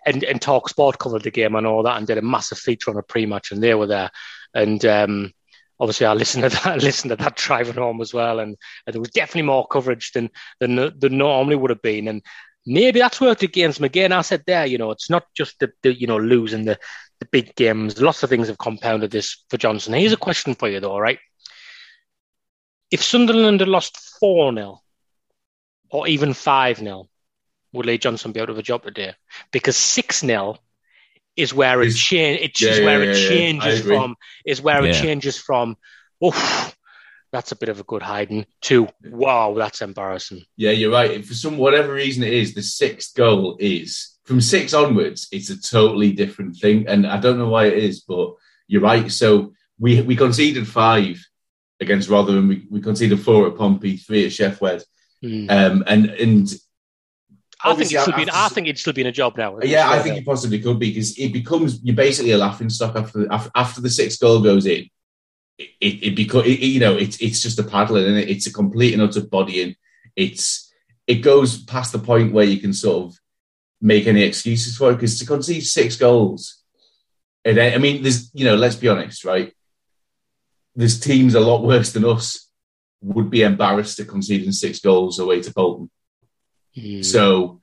and 0.06 0.24
and 0.24 0.42
Talk 0.42 0.68
Sport 0.68 0.98
covered 0.98 1.22
the 1.22 1.30
game 1.30 1.54
and 1.54 1.66
all 1.66 1.84
that, 1.84 1.98
and 1.98 2.06
did 2.06 2.18
a 2.18 2.22
massive 2.22 2.58
feature 2.58 2.90
on 2.90 2.96
a 2.96 3.02
pre-match, 3.02 3.52
and 3.52 3.62
they 3.62 3.74
were 3.74 3.86
there, 3.86 4.10
and 4.52 4.84
um, 4.84 5.32
obviously 5.78 6.06
I 6.06 6.14
listened 6.14 6.42
to 6.44 6.48
that, 6.48 6.66
I 6.74 6.76
listened 6.76 7.10
to 7.10 7.16
that 7.16 7.36
driving 7.36 7.74
home 7.74 8.00
as 8.00 8.12
well, 8.12 8.40
and, 8.40 8.56
and 8.86 8.94
there 8.94 9.00
was 9.00 9.10
definitely 9.10 9.42
more 9.42 9.68
coverage 9.68 10.10
than 10.12 10.30
than 10.58 10.76
than 10.98 11.16
normally 11.16 11.56
would 11.56 11.70
have 11.70 11.82
been, 11.82 12.08
and 12.08 12.20
maybe 12.66 12.98
that's 12.98 13.20
worked 13.20 13.44
against 13.44 13.78
him 13.78 13.84
again. 13.84 14.10
I 14.10 14.22
said 14.22 14.42
there, 14.46 14.66
you 14.66 14.78
know, 14.78 14.90
it's 14.90 15.10
not 15.10 15.24
just 15.36 15.60
the, 15.60 15.70
the 15.82 15.94
you 15.94 16.08
know 16.08 16.18
losing 16.18 16.64
the 16.64 16.78
the 17.20 17.26
big 17.26 17.54
games. 17.54 18.00
Lots 18.00 18.24
of 18.24 18.30
things 18.30 18.48
have 18.48 18.58
compounded 18.58 19.12
this 19.12 19.44
for 19.48 19.58
Johnson. 19.58 19.94
Here's 19.94 20.12
a 20.12 20.16
question 20.16 20.54
for 20.54 20.68
you 20.68 20.80
though, 20.80 20.98
right? 20.98 21.20
If 22.90 23.02
Sunderland 23.02 23.60
had 23.60 23.68
lost 23.68 23.98
four 24.20 24.52
0 24.54 24.80
or 25.90 26.06
even 26.08 26.32
5 26.34 26.78
0, 26.78 27.08
would 27.72 27.86
Lee 27.86 27.98
Johnson 27.98 28.32
be 28.32 28.40
out 28.40 28.50
of 28.50 28.58
a 28.58 28.62
job 28.62 28.82
today? 28.84 29.14
Because 29.52 29.76
6 29.76 30.20
0 30.20 30.56
is 31.36 31.52
where 31.52 31.82
it 31.82 31.88
Is- 31.88 31.98
change 31.98 32.40
it 32.40 32.60
Yeah, 32.60 32.70
is 32.70 32.78
yeah, 32.78 32.84
where 32.84 33.02
yeah, 33.04 33.10
it 33.10 33.18
yeah. 33.20 33.28
Changes 33.28 33.80
agree. 33.80 33.96
from 33.96 34.14
is 34.46 34.62
where 34.62 34.84
it 34.84 34.94
changes 34.94 35.36
from 35.36 35.76
oof 36.24 36.76
that's 37.32 37.50
a 37.50 37.56
bit 37.56 37.68
of 37.68 37.80
a 37.80 37.82
good 37.82 38.02
hiding 38.02 38.46
to 38.62 38.86
wow 39.10 39.52
that's 39.54 39.82
embarrassing 39.82 40.42
Yeah, 40.56 40.70
you're 40.70 40.92
right. 40.92 41.24
For 41.26 41.34
some 41.34 41.58
whatever 41.58 41.92
reason 41.92 42.22
it 42.22 42.32
is, 42.32 42.54
the 42.54 42.62
sixth 42.62 43.16
goal 43.16 43.56
is 43.58 44.16
from 44.24 44.40
six 44.40 44.72
onwards, 44.74 45.26
it's 45.32 45.50
a 45.50 45.60
totally 45.60 46.12
different 46.12 46.56
thing. 46.56 46.86
And 46.86 47.04
I 47.06 47.18
don't 47.18 47.36
know 47.38 47.48
why 47.48 47.66
it 47.66 47.78
is, 47.78 48.00
but 48.00 48.34
you're 48.68 48.80
right. 48.80 49.10
So 49.10 49.52
we 49.80 50.00
we 50.02 50.14
conceded 50.14 50.68
five 50.68 51.16
against 51.80 52.08
Rotherham. 52.08 52.48
We, 52.48 52.66
we 52.70 52.80
conceded 52.80 53.20
four 53.20 53.46
at 53.46 53.56
Pompey, 53.56 53.96
three 53.96 54.26
at 54.26 54.32
Sheffield. 54.32 54.84
Hmm. 55.22 55.46
Um, 55.48 55.84
and 55.86 56.06
and 56.06 56.54
I 57.64 57.74
think 57.74 57.80
obviously 57.80 57.96
it's 57.96 58.02
still 58.04 58.16
been 58.16 58.28
after- 58.28 58.40
I 58.40 58.48
think 58.48 58.66
it's 58.68 58.80
still 58.80 58.92
been 58.92 59.06
a 59.06 59.12
job 59.12 59.38
now 59.38 59.58
yeah, 59.60 59.90
I 59.90 60.00
think 60.00 60.18
it 60.18 60.26
possibly 60.26 60.60
could 60.60 60.78
be 60.78 60.90
because 60.90 61.18
it 61.18 61.32
becomes 61.32 61.82
you're 61.82 61.96
basically 61.96 62.32
a 62.32 62.38
laughing 62.38 62.68
stock 62.68 62.94
after 62.94 63.30
after, 63.32 63.50
after 63.54 63.80
the 63.80 63.88
sixth 63.90 64.20
goal 64.20 64.42
goes 64.42 64.66
in. 64.66 64.88
It 65.56 65.68
it, 65.80 66.02
it 66.08 66.16
becomes 66.16 66.46
it, 66.46 66.60
you 66.60 66.80
know 66.80 66.96
it's 66.96 67.16
it's 67.22 67.40
just 67.40 67.58
a 67.58 67.62
paddling 67.62 68.06
and 68.06 68.18
it? 68.18 68.28
it's 68.28 68.46
a 68.46 68.52
complete 68.52 68.92
and 68.92 69.02
utter 69.02 69.22
bodying. 69.22 69.76
It's 70.14 70.70
it 71.06 71.16
goes 71.16 71.62
past 71.62 71.92
the 71.92 71.98
point 71.98 72.32
where 72.32 72.44
you 72.44 72.58
can 72.58 72.74
sort 72.74 73.06
of 73.06 73.18
make 73.80 74.06
any 74.06 74.22
excuses 74.22 74.76
for 74.76 74.90
it 74.90 74.94
because 74.96 75.18
to 75.20 75.26
concede 75.26 75.64
six 75.64 75.96
goals, 75.96 76.62
and 77.44 77.56
then, 77.56 77.72
I 77.72 77.78
mean, 77.78 78.02
there's 78.02 78.30
you 78.34 78.44
know 78.44 78.56
let's 78.56 78.76
be 78.76 78.88
honest, 78.88 79.24
right? 79.24 79.53
There's 80.76 80.98
teams 81.00 81.34
a 81.34 81.40
lot 81.40 81.62
worse 81.64 81.92
than 81.92 82.04
us 82.04 82.48
would 83.00 83.30
be 83.30 83.42
embarrassed 83.42 84.00
at 84.00 84.08
conceding 84.08 84.52
six 84.52 84.80
goals 84.80 85.18
away 85.18 85.40
to 85.42 85.52
Bolton. 85.52 85.90
Hmm. 86.74 87.02
So 87.02 87.60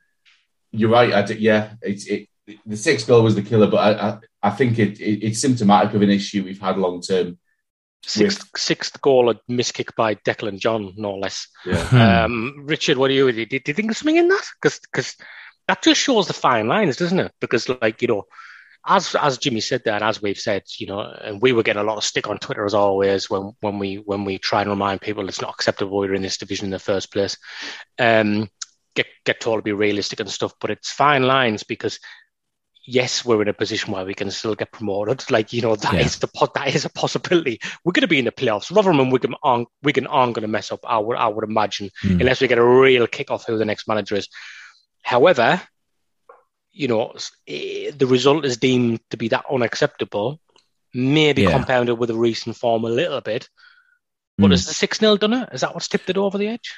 you're 0.70 0.90
right. 0.90 1.12
I 1.12 1.22
d- 1.22 1.34
yeah, 1.34 1.74
it's 1.82 2.06
it. 2.06 2.28
The 2.66 2.76
sixth 2.76 3.06
goal 3.06 3.22
was 3.22 3.34
the 3.34 3.42
killer, 3.42 3.66
but 3.68 3.76
I 3.78 4.08
I, 4.08 4.18
I 4.42 4.50
think 4.50 4.78
it, 4.78 5.00
it 5.00 5.24
it's 5.26 5.40
symptomatic 5.40 5.94
of 5.94 6.02
an 6.02 6.10
issue 6.10 6.44
we've 6.44 6.60
had 6.60 6.78
long 6.78 7.00
term. 7.02 7.38
sixth 8.04 8.44
sixth 8.56 9.00
goal 9.00 9.30
a 9.30 9.34
miss 9.48 9.70
kick 9.72 9.94
by 9.94 10.14
Declan 10.16 10.58
John 10.58 10.92
no 10.96 11.14
less 11.14 11.46
Yeah, 11.64 11.84
Hmm. 11.84 11.96
um, 12.00 12.66
Richard 12.66 12.98
what 12.98 13.08
do 13.08 13.14
you 13.14 13.30
do, 13.32 13.46
do 13.46 13.56
you 13.66 13.74
think 13.74 13.88
there's 13.88 13.98
something 13.98 14.16
in 14.16 14.28
that 14.28 14.44
because 14.60 15.14
that 15.68 15.82
just 15.82 16.00
shows 16.00 16.26
the 16.26 16.32
fine 16.34 16.66
lines 16.66 16.96
doesn't 16.96 17.20
it 17.20 17.32
because 17.40 17.68
like 17.68 18.02
you 18.02 18.08
know 18.08 18.24
as 18.86 19.14
as 19.14 19.38
Jimmy 19.38 19.60
said 19.60 19.82
that, 19.84 19.94
and 19.94 20.04
as 20.04 20.20
we've 20.20 20.38
said, 20.38 20.62
you 20.78 20.86
know, 20.86 21.00
and 21.00 21.40
we 21.40 21.52
were 21.52 21.62
getting 21.62 21.80
a 21.82 21.84
lot 21.84 21.98
of 21.98 22.04
stick 22.04 22.28
on 22.28 22.38
Twitter 22.38 22.64
as 22.64 22.74
always 22.74 23.30
when 23.30 23.52
when 23.60 23.78
we 23.78 23.96
when 23.96 24.24
we 24.24 24.38
try 24.38 24.60
and 24.62 24.70
remind 24.70 25.00
people 25.00 25.28
it's 25.28 25.40
not 25.40 25.50
acceptable 25.54 25.98
we're 25.98 26.14
in 26.14 26.22
this 26.22 26.38
division 26.38 26.66
in 26.66 26.70
the 26.72 26.78
first 26.78 27.12
place. 27.12 27.36
Um, 27.98 28.48
get 28.94 29.06
get 29.24 29.40
told 29.40 29.58
to 29.58 29.62
be 29.62 29.72
realistic 29.72 30.20
and 30.20 30.30
stuff, 30.30 30.54
but 30.60 30.70
it's 30.70 30.90
fine 30.90 31.22
lines 31.22 31.62
because 31.62 32.00
yes, 32.84 33.24
we're 33.24 33.40
in 33.42 33.46
a 33.46 33.52
position 33.54 33.92
where 33.92 34.04
we 34.04 34.14
can 34.14 34.28
still 34.32 34.56
get 34.56 34.72
promoted. 34.72 35.24
Like 35.30 35.52
you 35.52 35.62
know, 35.62 35.76
that 35.76 35.94
is 35.94 36.16
Yeah. 36.16 36.20
the 36.22 36.30
po- 36.34 36.52
that 36.56 36.74
is 36.74 36.84
a 36.84 36.90
possibility. 36.90 37.60
We're 37.84 37.92
going 37.92 38.00
to 38.02 38.08
be 38.08 38.18
in 38.18 38.24
the 38.24 38.32
playoffs. 38.32 38.74
Rotherham 38.74 38.98
and 38.98 39.12
Wigan 39.12 39.34
aren't 39.44 39.68
Wigan 39.84 40.08
aren't 40.08 40.34
going 40.34 40.42
to 40.42 40.48
mess 40.48 40.72
up. 40.72 40.80
I 40.84 40.98
would 40.98 41.16
I 41.16 41.28
would 41.28 41.44
imagine 41.48 41.90
Hmm. 42.00 42.20
unless 42.20 42.40
we 42.40 42.48
get 42.48 42.58
a 42.58 42.64
real 42.64 43.06
kick 43.06 43.30
off 43.30 43.46
who 43.46 43.56
the 43.56 43.64
next 43.64 43.86
manager 43.86 44.16
is. 44.16 44.28
However, 45.04 45.62
you 46.72 46.88
know, 46.88 47.12
eh, 47.46 47.90
the 47.94 48.06
result 48.06 48.44
is 48.44 48.56
deemed 48.56 49.00
to 49.10 49.16
be 49.16 49.28
that 49.28 49.44
unacceptable, 49.50 50.40
maybe 50.94 51.42
Yeah. 51.42 51.52
compounded 51.52 51.98
with 51.98 52.10
a 52.10 52.14
recent 52.14 52.56
form 52.56 52.84
a 52.84 52.88
little 52.90 53.20
bit. 53.20 53.48
But 54.38 54.46
Hmm. 54.48 54.52
is 54.52 54.66
the 54.66 54.74
6 54.74 54.98
0 54.98 55.16
done 55.16 55.34
it? 55.34 55.48
Is 55.52 55.60
that 55.60 55.74
what's 55.74 55.88
tipped 55.88 56.10
it 56.10 56.16
over 56.16 56.38
the 56.38 56.48
edge? 56.48 56.74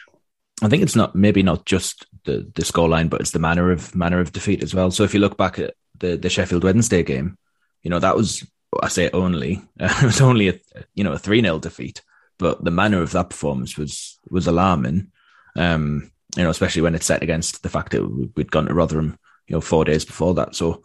I 0.63 0.69
think 0.69 0.83
it's 0.83 0.97
not 0.97 1.15
maybe 1.15 1.43
not 1.43 1.67
just 1.67 2.07
the 2.25 2.51
the 2.55 2.63
scoreline, 2.63 3.09
but 3.11 3.21
it's 3.21 3.33
the 3.33 3.39
manner 3.39 3.71
of 3.71 3.95
manner 3.95 4.21
of 4.21 4.33
defeat 4.33 4.63
as 4.63 4.75
well. 4.75 4.91
So 4.91 5.05
if 5.05 5.15
you 5.15 5.21
look 5.21 5.37
back 5.37 5.59
at 5.59 5.75
the 5.99 6.17
the 6.17 6.31
Sheffield 6.31 6.65
Wednesday 6.65 7.03
game, 7.03 7.37
you 7.83 7.91
know 7.91 7.99
that 7.99 8.17
was 8.17 8.47
I 8.83 8.89
say 8.89 9.11
only 9.11 9.63
it 9.81 10.03
was 10.03 10.21
only 10.21 10.49
a 10.49 10.61
you 10.95 11.05
know 11.05 11.13
a 11.13 11.19
three 11.19 11.41
0 11.41 11.59
defeat, 11.59 12.03
but 12.39 12.65
the 12.65 12.71
manner 12.71 13.03
of 13.03 13.13
that 13.13 13.31
performance 13.31 13.77
was 13.77 14.19
was 14.31 14.47
alarming. 14.47 15.11
Um, 15.57 16.11
you 16.37 16.43
know, 16.43 16.51
especially 16.51 16.83
when 16.83 16.95
it's 16.97 17.07
set 17.07 17.23
against 17.23 17.63
the 17.63 17.69
fact 17.69 17.93
that 17.93 18.05
we'd 18.37 18.51
gone 18.51 18.67
to 18.67 18.75
Rotherham, 18.75 19.19
you 19.47 19.55
know, 19.55 19.61
four 19.61 19.85
days 19.85 20.05
before 20.05 20.35
that. 20.35 20.55
So, 20.55 20.83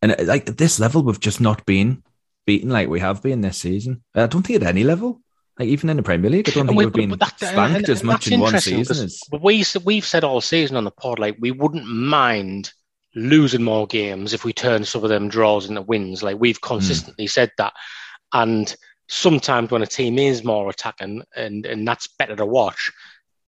and 0.00 0.12
uh, 0.12 0.24
like 0.24 0.48
at 0.48 0.58
this 0.58 0.78
level, 0.80 1.02
we've 1.02 1.20
just 1.20 1.40
not 1.40 1.64
been 1.66 2.02
beaten 2.46 2.70
like 2.70 2.88
we 2.88 3.00
have 3.00 3.22
been 3.22 3.40
this 3.40 3.58
season. 3.58 4.02
I 4.14 4.26
don't 4.26 4.42
think 4.46 4.62
at 4.62 4.68
any 4.68 4.84
level. 4.84 5.20
Like 5.58 5.68
even 5.68 5.90
in 5.90 5.98
the 5.98 6.02
Premier 6.02 6.30
League, 6.30 6.48
I 6.48 6.52
don't 6.52 6.66
think 6.66 6.78
we- 6.78 6.86
we've 6.86 6.94
been 6.94 7.10
that- 7.18 7.36
spanked 7.36 7.76
and- 7.76 7.88
as 7.90 8.00
and 8.00 8.06
much 8.06 8.24
that's 8.24 8.32
in 8.34 8.40
one 8.40 8.58
season. 8.60 9.04
as 9.04 9.20
we 9.40 9.64
we've 9.84 10.06
said 10.06 10.24
all 10.24 10.40
season 10.40 10.76
on 10.76 10.84
the 10.84 10.90
pod 10.90 11.18
like 11.18 11.36
we 11.40 11.50
wouldn't 11.50 11.86
mind 11.86 12.72
losing 13.14 13.62
more 13.62 13.86
games 13.86 14.32
if 14.32 14.44
we 14.46 14.54
turn 14.54 14.84
some 14.86 15.04
of 15.04 15.10
them 15.10 15.28
draws 15.28 15.68
into 15.68 15.82
wins. 15.82 16.22
Like 16.22 16.38
we've 16.40 16.60
consistently 16.60 17.26
said 17.26 17.50
that, 17.58 17.74
and 18.32 18.74
sometimes 19.08 19.70
when 19.70 19.82
a 19.82 19.86
team 19.86 20.18
is 20.18 20.42
more 20.42 20.70
attacking 20.70 21.22
and 21.36 21.66
and 21.66 21.86
that's 21.86 22.06
better 22.18 22.34
to 22.36 22.46
watch, 22.46 22.90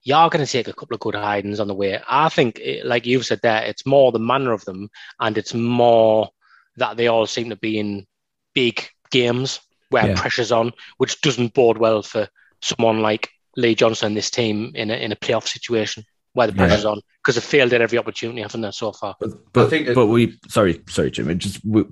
you 0.04 0.14
are 0.14 0.28
going 0.30 0.44
to 0.44 0.50
take 0.50 0.68
a 0.68 0.72
couple 0.72 0.94
of 0.94 1.00
good 1.00 1.14
hidings 1.14 1.60
on 1.60 1.66
the 1.68 1.74
way. 1.74 1.98
I 2.08 2.28
think, 2.28 2.58
it, 2.58 2.84
like 2.84 3.06
you've 3.06 3.24
said 3.26 3.40
there, 3.42 3.62
it's 3.64 3.86
more 3.86 4.12
the 4.12 4.18
manner 4.18 4.52
of 4.52 4.64
them, 4.66 4.90
and 5.18 5.36
it's 5.38 5.54
more 5.54 6.28
that 6.76 6.96
they 6.96 7.06
all 7.08 7.26
seem 7.26 7.50
to 7.50 7.56
be 7.56 7.78
in 7.78 8.06
big 8.54 8.86
games 9.10 9.60
where 9.90 10.08
Yeah. 10.08 10.14
pressure's 10.20 10.52
on, 10.52 10.72
which 10.98 11.20
doesn't 11.22 11.54
bode 11.54 11.78
well 11.78 12.02
for 12.02 12.28
someone 12.60 13.00
like 13.00 13.30
Lee 13.56 13.74
Johnson 13.74 14.08
and 14.08 14.16
this 14.16 14.30
team 14.30 14.72
in 14.74 14.90
a, 14.90 14.94
in 14.94 15.12
a 15.12 15.16
playoff 15.16 15.46
situation 15.46 16.04
where 16.34 16.48
the 16.48 16.52
Yeah. 16.52 16.58
pressure's 16.66 16.84
on 16.84 17.00
because 17.22 17.36
they've 17.36 17.44
failed 17.44 17.72
at 17.72 17.80
every 17.80 17.96
opportunity, 17.98 18.42
haven't 18.42 18.60
they, 18.60 18.70
so 18.72 18.92
far? 18.92 19.14
But 19.52 19.70
think 19.70 19.88
it- 19.88 19.94
but 19.94 20.06
we 20.06 20.36
sorry 20.48 20.82
sorry 20.88 21.10
Jim. 21.12 21.30
It 21.30 21.36
just 21.38 21.64
we 21.64 21.84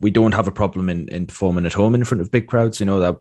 we 0.00 0.10
don't 0.10 0.32
have 0.32 0.48
a 0.48 0.52
problem 0.52 0.90
in, 0.90 1.08
in 1.08 1.26
performing 1.26 1.64
at 1.64 1.72
home 1.74 1.94
in 1.94 2.04
front 2.04 2.20
of 2.20 2.30
big 2.32 2.48
crowds. 2.48 2.80
You 2.80 2.86
know 2.86 2.98
that 3.00 3.16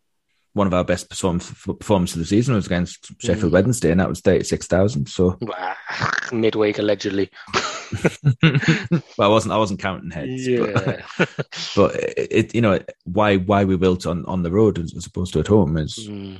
one 0.53 0.67
of 0.67 0.73
our 0.73 0.83
best 0.83 1.09
perform- 1.09 1.39
performances 1.39 2.15
of 2.15 2.19
the 2.19 2.25
season 2.25 2.53
was 2.55 2.67
against 2.67 3.11
Sheffield 3.21 3.51
mm. 3.51 3.53
Wednesday, 3.53 3.91
and 3.91 3.99
that 3.99 4.09
was 4.09 4.21
thirty 4.21 4.43
six 4.43 4.67
thousand. 4.67 5.07
So 5.07 5.37
midweek 6.31 6.77
allegedly. 6.79 7.29
well, 8.41 9.01
I 9.19 9.27
wasn't. 9.27 9.53
I 9.53 9.57
wasn't 9.57 9.79
counting 9.79 10.11
heads. 10.11 10.47
Yeah. 10.47 11.01
But, 11.17 11.29
but 11.75 11.95
it, 11.95 12.27
it, 12.31 12.55
you 12.55 12.61
know, 12.61 12.79
why 13.05 13.37
why 13.37 13.63
we 13.65 13.77
built 13.77 14.05
on 14.05 14.25
on 14.25 14.43
the 14.43 14.51
road 14.51 14.79
as, 14.79 14.93
as 14.95 15.05
opposed 15.05 15.33
to 15.33 15.39
at 15.39 15.47
home 15.47 15.77
is 15.77 16.07
mm. 16.07 16.39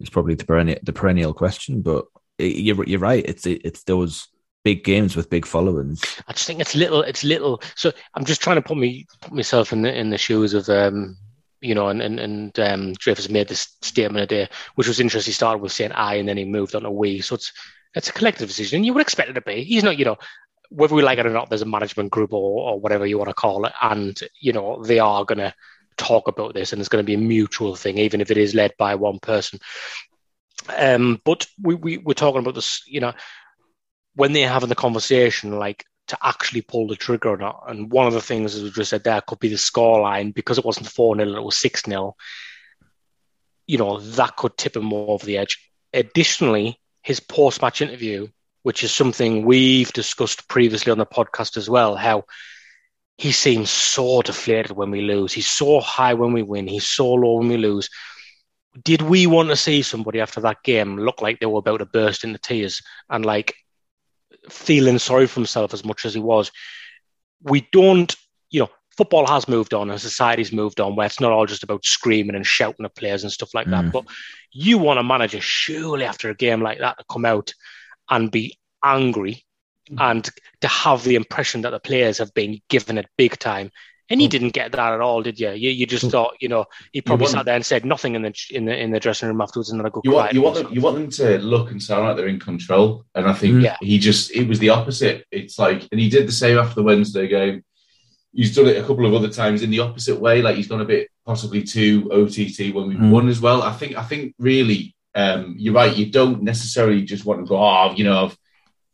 is 0.00 0.10
probably 0.10 0.34
the 0.34 0.44
perennial 0.44 0.78
the 0.82 0.92
perennial 0.92 1.34
question. 1.34 1.82
But 1.82 2.06
it, 2.38 2.56
you're 2.56 2.84
you're 2.84 3.00
right. 3.00 3.24
It's 3.26 3.46
it's 3.46 3.84
those 3.84 4.28
big 4.64 4.84
games 4.84 5.16
with 5.16 5.30
big 5.30 5.44
followings. 5.44 6.02
I 6.26 6.32
just 6.32 6.46
think 6.46 6.60
it's 6.60 6.74
little. 6.74 7.02
It's 7.02 7.24
little. 7.24 7.62
So 7.76 7.92
I'm 8.14 8.24
just 8.24 8.40
trying 8.40 8.56
to 8.56 8.62
put 8.62 8.78
me 8.78 9.06
put 9.20 9.32
myself 9.32 9.72
in 9.72 9.82
the 9.82 9.94
in 9.94 10.10
the 10.10 10.18
shoes 10.18 10.54
of 10.54 10.68
um 10.68 11.16
you 11.62 11.74
know, 11.74 11.88
and 11.88 12.02
and, 12.02 12.20
and 12.20 12.58
um, 12.60 12.92
Dreyfus 12.94 13.30
made 13.30 13.48
this 13.48 13.76
statement 13.80 14.28
today, 14.28 14.48
which 14.74 14.88
was 14.88 15.00
interesting. 15.00 15.30
He 15.30 15.34
started 15.34 15.62
with 15.62 15.72
saying 15.72 15.92
I, 15.92 16.16
and 16.16 16.28
then 16.28 16.36
he 16.36 16.44
moved 16.44 16.74
on 16.74 16.82
to 16.82 16.90
we. 16.90 17.20
So 17.20 17.36
it's 17.36 17.52
it's 17.94 18.08
a 18.08 18.12
collective 18.12 18.48
decision, 18.48 18.76
and 18.76 18.86
you 18.86 18.92
would 18.92 19.02
expect 19.02 19.30
it 19.30 19.34
to 19.34 19.40
be. 19.40 19.62
He's 19.62 19.84
not, 19.84 19.98
you 19.98 20.04
know, 20.04 20.18
whether 20.70 20.94
we 20.94 21.02
like 21.02 21.18
it 21.18 21.26
or 21.26 21.30
not. 21.30 21.48
There's 21.48 21.62
a 21.62 21.66
management 21.66 22.10
group 22.10 22.32
or, 22.32 22.72
or 22.72 22.80
whatever 22.80 23.06
you 23.06 23.16
want 23.16 23.28
to 23.28 23.34
call 23.34 23.64
it, 23.64 23.72
and 23.80 24.18
you 24.40 24.52
know 24.52 24.82
they 24.82 24.98
are 24.98 25.24
going 25.24 25.38
to 25.38 25.54
talk 25.96 26.28
about 26.28 26.54
this, 26.54 26.72
and 26.72 26.80
it's 26.80 26.88
going 26.88 27.04
to 27.04 27.06
be 27.06 27.14
a 27.14 27.18
mutual 27.18 27.76
thing, 27.76 27.98
even 27.98 28.20
if 28.20 28.30
it 28.30 28.38
is 28.38 28.54
led 28.54 28.72
by 28.76 28.96
one 28.96 29.20
person. 29.20 29.60
Um, 30.76 31.20
but 31.24 31.46
we, 31.60 31.74
we 31.74 31.98
we're 31.98 32.14
talking 32.14 32.40
about 32.40 32.54
this, 32.54 32.82
you 32.86 33.00
know, 33.00 33.12
when 34.14 34.32
they're 34.32 34.48
having 34.48 34.68
the 34.68 34.74
conversation, 34.74 35.58
like 35.58 35.84
to 36.12 36.18
actually 36.22 36.60
pull 36.60 36.86
the 36.86 36.96
trigger 36.96 37.30
or 37.30 37.36
not. 37.38 37.64
And 37.66 37.90
one 37.90 38.06
of 38.06 38.12
the 38.12 38.20
things, 38.20 38.54
as 38.54 38.62
we 38.62 38.70
just 38.70 38.90
said 38.90 39.02
there, 39.02 39.22
could 39.22 39.38
be 39.38 39.48
the 39.48 39.56
scoreline 39.56 40.34
because 40.34 40.58
it 40.58 40.64
wasn't 40.64 40.88
4 40.88 41.16
0 41.16 41.26
and 41.26 41.36
it 41.36 41.42
was 41.42 41.56
6 41.56 41.84
0. 41.86 42.14
You 43.66 43.78
know, 43.78 43.98
that 43.98 44.36
could 44.36 44.58
tip 44.58 44.76
him 44.76 44.92
over 44.92 45.24
the 45.24 45.38
edge. 45.38 45.70
Additionally, 45.94 46.78
his 47.02 47.20
post 47.20 47.62
match 47.62 47.80
interview, 47.80 48.28
which 48.62 48.84
is 48.84 48.92
something 48.92 49.46
we've 49.46 49.90
discussed 49.94 50.48
previously 50.48 50.92
on 50.92 50.98
the 50.98 51.06
podcast 51.06 51.56
as 51.56 51.70
well, 51.70 51.96
how 51.96 52.24
he 53.16 53.32
seems 53.32 53.70
so 53.70 54.20
deflated 54.20 54.72
when 54.72 54.90
we 54.90 55.00
lose. 55.00 55.32
He's 55.32 55.50
so 55.50 55.80
high 55.80 56.12
when 56.12 56.34
we 56.34 56.42
win. 56.42 56.68
He's 56.68 56.88
so 56.88 57.10
low 57.10 57.38
when 57.38 57.48
we 57.48 57.56
lose. 57.56 57.88
Did 58.84 59.00
we 59.00 59.26
want 59.26 59.48
to 59.48 59.56
see 59.56 59.80
somebody 59.80 60.20
after 60.20 60.42
that 60.42 60.62
game 60.62 60.98
look 60.98 61.22
like 61.22 61.40
they 61.40 61.46
were 61.46 61.60
about 61.60 61.78
to 61.78 61.86
burst 61.86 62.24
into 62.24 62.38
tears 62.38 62.82
and 63.08 63.24
like 63.24 63.54
feeling 64.50 64.98
sorry 64.98 65.26
for 65.26 65.40
himself 65.40 65.72
as 65.74 65.84
much 65.84 66.04
as 66.04 66.14
he 66.14 66.20
was. 66.20 66.50
We 67.42 67.68
don't, 67.72 68.14
you 68.50 68.60
know, 68.60 68.70
football 68.96 69.26
has 69.26 69.48
moved 69.48 69.74
on 69.74 69.90
and 69.90 70.00
society's 70.00 70.52
moved 70.52 70.80
on 70.80 70.96
where 70.96 71.06
it's 71.06 71.20
not 71.20 71.32
all 71.32 71.46
just 71.46 71.62
about 71.62 71.84
screaming 71.84 72.36
and 72.36 72.46
shouting 72.46 72.84
at 72.84 72.96
players 72.96 73.22
and 73.22 73.32
stuff 73.32 73.54
like 73.54 73.66
mm. 73.66 73.70
that. 73.70 73.92
But 73.92 74.04
you 74.52 74.78
want 74.78 75.00
a 75.00 75.04
manager 75.04 75.40
surely 75.40 76.04
after 76.04 76.30
a 76.30 76.34
game 76.34 76.60
like 76.60 76.78
that 76.78 76.98
to 76.98 77.04
come 77.10 77.24
out 77.24 77.52
and 78.10 78.30
be 78.30 78.58
angry 78.84 79.44
mm. 79.90 80.00
and 80.00 80.28
to 80.60 80.68
have 80.68 81.04
the 81.04 81.16
impression 81.16 81.62
that 81.62 81.70
the 81.70 81.80
players 81.80 82.18
have 82.18 82.34
been 82.34 82.60
given 82.68 82.98
it 82.98 83.06
big 83.16 83.38
time 83.38 83.70
and 84.12 84.20
you 84.20 84.28
didn't 84.28 84.50
get 84.50 84.72
that 84.72 84.92
at 84.92 85.00
all, 85.00 85.22
did 85.22 85.40
you? 85.40 85.52
You, 85.52 85.70
you 85.70 85.86
just 85.86 86.10
thought, 86.10 86.34
you 86.38 86.48
know, 86.48 86.66
he 86.92 87.00
probably 87.00 87.28
sat 87.28 87.46
there 87.46 87.54
and 87.54 87.64
said 87.64 87.86
nothing 87.86 88.14
in 88.14 88.20
the 88.20 88.34
in 88.50 88.66
the 88.66 88.78
in 88.78 88.90
the 88.90 89.00
dressing 89.00 89.26
room 89.26 89.40
afterwards, 89.40 89.70
and 89.70 89.80
then 89.80 89.86
I 89.86 89.88
go. 89.88 90.02
You 90.04 90.12
want 90.12 90.34
you 90.34 90.42
want 90.42 90.56
them, 90.56 90.68
you 90.70 90.80
want 90.82 90.96
them 90.96 91.10
to 91.10 91.38
look 91.38 91.70
and 91.70 91.82
sound 91.82 92.06
like 92.06 92.16
they're 92.16 92.28
in 92.28 92.38
control, 92.38 93.06
and 93.14 93.26
I 93.26 93.32
think 93.32 93.62
yeah. 93.62 93.78
he 93.80 93.98
just 93.98 94.30
it 94.30 94.46
was 94.46 94.58
the 94.58 94.68
opposite. 94.68 95.24
It's 95.30 95.58
like, 95.58 95.88
and 95.90 95.98
he 95.98 96.10
did 96.10 96.28
the 96.28 96.32
same 96.32 96.58
after 96.58 96.74
the 96.74 96.82
Wednesday 96.82 97.26
game. 97.26 97.64
He's 98.34 98.54
done 98.54 98.66
it 98.66 98.76
a 98.76 98.86
couple 98.86 99.06
of 99.06 99.14
other 99.14 99.30
times 99.30 99.62
in 99.62 99.70
the 99.70 99.80
opposite 99.80 100.20
way, 100.20 100.42
like 100.42 100.56
he's 100.56 100.68
gone 100.68 100.82
a 100.82 100.86
bit 100.86 101.08
possibly 101.24 101.62
too 101.62 102.10
OTT 102.12 102.74
when 102.74 102.88
we've 102.88 102.98
mm. 102.98 103.10
won 103.10 103.28
as 103.28 103.40
well. 103.40 103.62
I 103.62 103.72
think 103.72 103.96
I 103.96 104.02
think 104.02 104.34
really, 104.38 104.94
um, 105.14 105.54
you're 105.56 105.74
right. 105.74 105.96
You 105.96 106.10
don't 106.10 106.42
necessarily 106.42 107.02
just 107.02 107.24
want 107.24 107.40
to 107.40 107.48
go, 107.48 107.56
oh, 107.56 107.94
you 107.96 108.04
know, 108.04 108.26
I've 108.26 108.36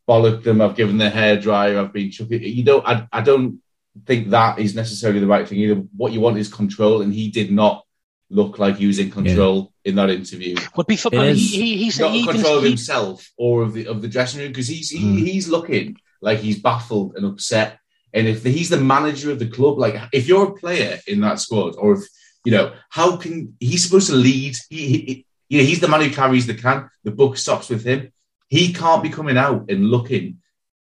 bollocked 0.09 0.45
them, 0.45 0.61
I've 0.61 0.77
given 0.77 0.97
their 0.99 1.11
hair 1.11 1.41
dryer, 1.41 1.81
I've 1.81 1.93
been 1.93 2.13
chucking. 2.13 2.41
You 2.41 2.63
don't. 2.63 2.87
I, 2.87 3.09
I 3.13 3.21
don't 3.21 3.61
think 4.07 4.31
that 4.31 4.59
is 4.59 4.75
necessarily 4.75 5.21
the 5.21 5.27
right 5.27 5.49
thing 5.49 5.59
either. 5.59 5.83
What 5.97 6.13
you 6.13 6.21
want 6.21 6.39
is 6.39 6.53
control, 6.53 7.03
and 7.03 7.13
he 7.13 7.31
did 7.31 7.51
not 7.51 7.85
look 8.31 8.59
like 8.59 8.81
using 8.81 9.11
control 9.11 9.73
yeah. 9.85 9.91
in 9.91 9.97
that 9.97 10.11
interview. 10.11 10.57
Would 10.77 10.87
be 10.87 10.97
football. 10.97 11.25
He, 11.25 11.35
he, 11.35 11.77
he's 11.79 11.99
not 11.99 12.13
he 12.13 12.27
control 12.27 12.59
of 12.59 12.65
himself 12.65 13.31
or 13.37 13.63
of 13.63 13.73
the 13.73 13.87
of 13.87 14.03
the 14.03 14.09
dressing 14.09 14.41
room 14.41 14.49
because 14.49 14.69
he's 14.69 14.93
mm. 14.93 15.19
he's 15.19 15.49
looking 15.49 15.97
like 16.21 16.39
he's 16.39 16.61
baffled 16.61 17.17
and 17.17 17.25
upset. 17.25 17.79
And 18.13 18.27
if 18.27 18.43
the, 18.43 18.51
he's 18.51 18.71
the 18.71 18.81
manager 18.81 19.31
of 19.31 19.39
the 19.39 19.49
club, 19.49 19.79
like 19.79 19.97
if 20.13 20.27
you're 20.27 20.49
a 20.49 20.55
player 20.55 20.99
in 21.07 21.21
that 21.21 21.41
squad, 21.41 21.77
or 21.77 21.95
if 21.95 22.05
you 22.45 22.53
know, 22.53 22.73
how 22.89 23.17
can 23.17 23.55
he's 23.61 23.85
supposed 23.85 24.09
to 24.09 24.17
lead? 24.17 24.57
He, 24.71 24.87
he 24.87 25.27
you 25.49 25.59
know, 25.59 25.65
he's 25.65 25.81
the 25.81 25.89
man 25.89 26.03
who 26.03 26.11
carries 26.11 26.47
the 26.47 26.55
can. 26.55 26.91
The 27.05 27.11
book 27.11 27.37
stops 27.37 27.69
with 27.71 27.85
him. 27.85 28.13
He 28.49 28.73
can't 28.73 29.03
be 29.03 29.11
coming 29.11 29.39
out 29.39 29.71
and 29.71 29.87
looking 29.87 30.39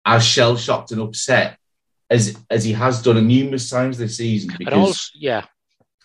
as 0.06 0.26
shell 0.26 0.56
shocked 0.56 0.92
and 0.92 1.02
upset 1.02 1.59
as 2.10 2.38
as 2.50 2.63
he 2.63 2.74
has 2.74 3.02
done 3.02 3.28
numerous 3.28 3.69
times 3.69 3.98
this 3.98 4.17
season. 4.17 4.54
Because 4.58 4.74
also, 4.74 5.12
yeah, 5.15 5.45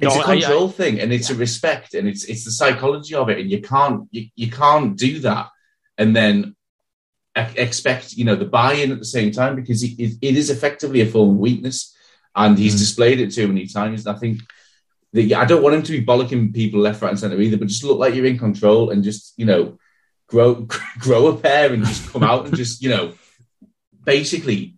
it's 0.01 0.15
no, 0.15 0.21
a 0.21 0.25
control 0.25 0.67
I, 0.67 0.71
I, 0.71 0.73
thing, 0.73 1.01
and 1.01 1.13
it's 1.13 1.31
yeah. 1.31 1.37
a 1.37 1.39
respect, 1.39 1.95
and 1.95 2.09
it's 2.09 2.25
it's 2.25 2.45
the 2.45 2.51
psychology 2.51 3.15
of 3.15 3.29
it, 3.29 3.39
and 3.39 3.51
you 3.51 3.61
can't 3.63 4.09
you, 4.11 4.27
you 4.35 4.51
can't 4.51 4.97
do 4.97 5.21
that, 5.21 5.49
and 5.97 6.15
then 6.15 6.57
expect 7.35 8.13
you 8.13 8.25
know 8.25 8.37
the 8.37 8.45
buy-in 8.45 8.93
at 8.93 8.99
the 8.99 9.05
same 9.05 9.33
time 9.33 9.57
because 9.57 9.83
it, 9.83 10.19
it 10.21 10.37
is 10.37 10.51
effectively 10.51 11.01
a 11.01 11.07
form 11.07 11.31
of 11.31 11.37
weakness, 11.37 11.97
and 12.35 12.59
he's 12.59 12.75
mm. 12.75 12.79
displayed 12.79 13.21
it 13.21 13.33
too 13.33 13.49
many 13.49 13.67
times. 13.67 14.07
And 14.07 14.17
I 14.17 14.19
think 14.19 14.41
that 15.13 15.33
I 15.33 15.45
don't 15.45 15.63
want 15.63 15.77
him 15.77 15.83
to 15.85 15.93
be 15.93 16.05
bollocking 16.05 16.53
people 16.53 16.81
left, 16.81 17.01
right, 17.01 17.11
and 17.11 17.19
centre 17.19 17.41
either, 17.41 17.57
but 17.57 17.69
just 17.69 17.85
look 17.85 17.99
like 17.99 18.15
you're 18.15 18.27
in 18.27 18.39
control 18.39 18.91
and 18.91 19.05
just 19.05 19.33
you 19.37 19.47
know 19.47 19.79
grow 20.27 20.67
grow 20.99 21.29
a 21.29 21.37
pair 21.37 21.73
and 21.73 21.85
just 21.85 22.13
come 22.13 22.25
out 22.25 22.47
and 22.47 22.57
just 22.57 22.83
you 22.83 22.91
know 22.91 23.15
basically 24.05 24.75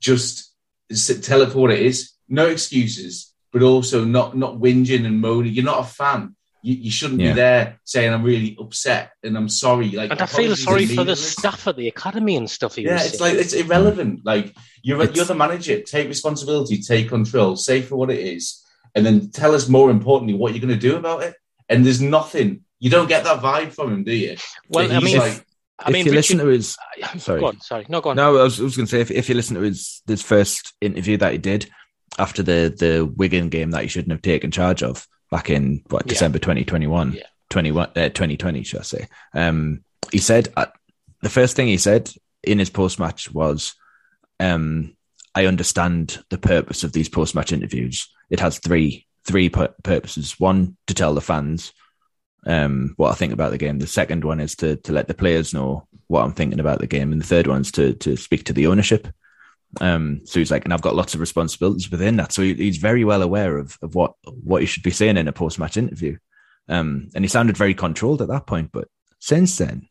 just 0.00 0.49
tell 0.90 1.42
it 1.42 1.52
for 1.52 1.58
what 1.58 1.70
it 1.70 1.80
is. 1.80 2.12
No 2.28 2.46
excuses, 2.46 3.32
but 3.52 3.62
also 3.62 4.04
not 4.04 4.36
not 4.36 4.56
whinging 4.56 5.06
and 5.06 5.20
moaning. 5.20 5.52
You're 5.52 5.64
not 5.64 5.80
a 5.80 5.88
fan. 5.88 6.36
You, 6.62 6.74
you 6.74 6.90
shouldn't 6.90 7.20
yeah. 7.20 7.30
be 7.30 7.34
there 7.36 7.80
saying 7.84 8.12
I'm 8.12 8.22
really 8.22 8.54
upset 8.60 9.12
and 9.22 9.36
I'm 9.36 9.48
sorry. 9.48 9.90
Like, 9.92 10.10
and 10.10 10.20
I 10.20 10.26
feel 10.26 10.54
sorry 10.56 10.84
for 10.86 11.04
the 11.04 11.16
staff 11.16 11.66
at 11.66 11.76
the 11.76 11.88
academy 11.88 12.36
and 12.36 12.50
stuff. 12.50 12.76
yeah, 12.76 12.96
it's 12.96 13.18
saying. 13.18 13.36
like 13.36 13.44
it's 13.44 13.54
irrelevant. 13.54 14.20
Like 14.24 14.54
you're 14.82 15.02
it's, 15.02 15.16
you're 15.16 15.24
the 15.24 15.34
manager. 15.34 15.80
Take 15.80 16.08
responsibility. 16.08 16.78
Take 16.82 17.08
control. 17.08 17.56
Say 17.56 17.80
for 17.82 17.96
what 17.96 18.10
it 18.10 18.18
is, 18.18 18.62
and 18.94 19.06
then 19.06 19.30
tell 19.30 19.54
us 19.54 19.68
more 19.68 19.90
importantly 19.90 20.34
what 20.34 20.52
you're 20.52 20.60
going 20.60 20.78
to 20.78 20.88
do 20.88 20.96
about 20.96 21.22
it. 21.22 21.34
And 21.68 21.86
there's 21.86 22.02
nothing. 22.02 22.64
You 22.78 22.90
don't 22.90 23.08
get 23.08 23.24
that 23.24 23.40
vibe 23.40 23.72
from 23.72 23.92
him, 23.92 24.04
do 24.04 24.12
you? 24.12 24.36
Well, 24.68 24.90
I 24.90 25.00
mean, 25.00 25.18
like, 25.18 25.44
I 25.80 25.88
if 25.88 25.92
mean, 25.94 26.06
you 26.06 26.12
Richard, 26.12 26.16
listen 26.16 26.38
to 26.38 26.46
his, 26.46 26.76
sorry, 27.18 27.40
go 27.40 27.46
on, 27.46 27.60
sorry, 27.60 27.86
no, 27.88 28.00
go 28.00 28.10
on. 28.10 28.16
No, 28.16 28.36
I 28.36 28.42
was, 28.42 28.58
was 28.58 28.76
going 28.76 28.86
to 28.86 28.90
say 28.90 29.00
if, 29.00 29.10
if 29.10 29.28
you 29.28 29.34
listen 29.34 29.56
to 29.56 29.62
his 29.62 30.02
his 30.06 30.22
first 30.22 30.74
interview 30.80 31.16
that 31.18 31.32
he 31.32 31.38
did 31.38 31.70
after 32.18 32.42
the 32.42 32.74
the 32.76 33.10
Wigan 33.16 33.48
game 33.48 33.70
that 33.70 33.82
he 33.82 33.88
shouldn't 33.88 34.12
have 34.12 34.22
taken 34.22 34.50
charge 34.50 34.82
of 34.82 35.06
back 35.30 35.48
in 35.48 35.82
what 35.88 36.06
December 36.06 36.38
twenty 36.38 36.64
twenty 36.64 36.86
one, 36.86 37.16
21, 37.48 37.88
uh, 37.96 38.08
2020, 38.08 38.62
should 38.62 38.80
I 38.80 38.82
say? 38.82 39.08
Um, 39.34 39.84
he 40.12 40.18
said 40.18 40.52
uh, 40.56 40.66
the 41.22 41.28
first 41.28 41.56
thing 41.56 41.66
he 41.66 41.78
said 41.78 42.10
in 42.42 42.58
his 42.58 42.70
post 42.70 42.98
match 42.98 43.32
was, 43.32 43.74
um, 44.38 44.96
"I 45.34 45.46
understand 45.46 46.22
the 46.28 46.38
purpose 46.38 46.84
of 46.84 46.92
these 46.92 47.08
post 47.08 47.34
match 47.34 47.52
interviews. 47.52 48.08
It 48.28 48.40
has 48.40 48.58
three 48.58 49.06
three 49.24 49.48
purposes. 49.48 50.38
One 50.38 50.76
to 50.88 50.94
tell 50.94 51.14
the 51.14 51.20
fans." 51.20 51.72
Um, 52.46 52.94
what 52.96 53.10
I 53.10 53.14
think 53.14 53.32
about 53.32 53.50
the 53.50 53.58
game. 53.58 53.78
The 53.78 53.86
second 53.86 54.24
one 54.24 54.40
is 54.40 54.54
to 54.56 54.76
to 54.76 54.92
let 54.92 55.08
the 55.08 55.14
players 55.14 55.54
know 55.54 55.86
what 56.06 56.24
I'm 56.24 56.32
thinking 56.32 56.60
about 56.60 56.78
the 56.78 56.86
game, 56.86 57.12
and 57.12 57.20
the 57.20 57.26
third 57.26 57.46
one 57.46 57.62
is 57.62 57.72
to 57.72 57.94
to 57.94 58.16
speak 58.16 58.44
to 58.44 58.52
the 58.52 58.66
ownership. 58.66 59.08
Um, 59.80 60.22
so 60.24 60.40
he's 60.40 60.50
like, 60.50 60.64
and 60.64 60.74
I've 60.74 60.82
got 60.82 60.96
lots 60.96 61.14
of 61.14 61.20
responsibilities 61.20 61.90
within 61.90 62.16
that. 62.16 62.32
So 62.32 62.42
he, 62.42 62.54
he's 62.54 62.78
very 62.78 63.04
well 63.04 63.22
aware 63.22 63.58
of 63.58 63.78
of 63.82 63.94
what 63.94 64.14
what 64.24 64.62
he 64.62 64.66
should 64.66 64.82
be 64.82 64.90
saying 64.90 65.16
in 65.16 65.28
a 65.28 65.32
post 65.32 65.58
match 65.58 65.76
interview. 65.76 66.16
Um, 66.68 67.08
and 67.14 67.24
he 67.24 67.28
sounded 67.28 67.56
very 67.56 67.74
controlled 67.74 68.22
at 68.22 68.28
that 68.28 68.46
point, 68.46 68.70
but 68.72 68.88
since 69.18 69.58
then, 69.58 69.88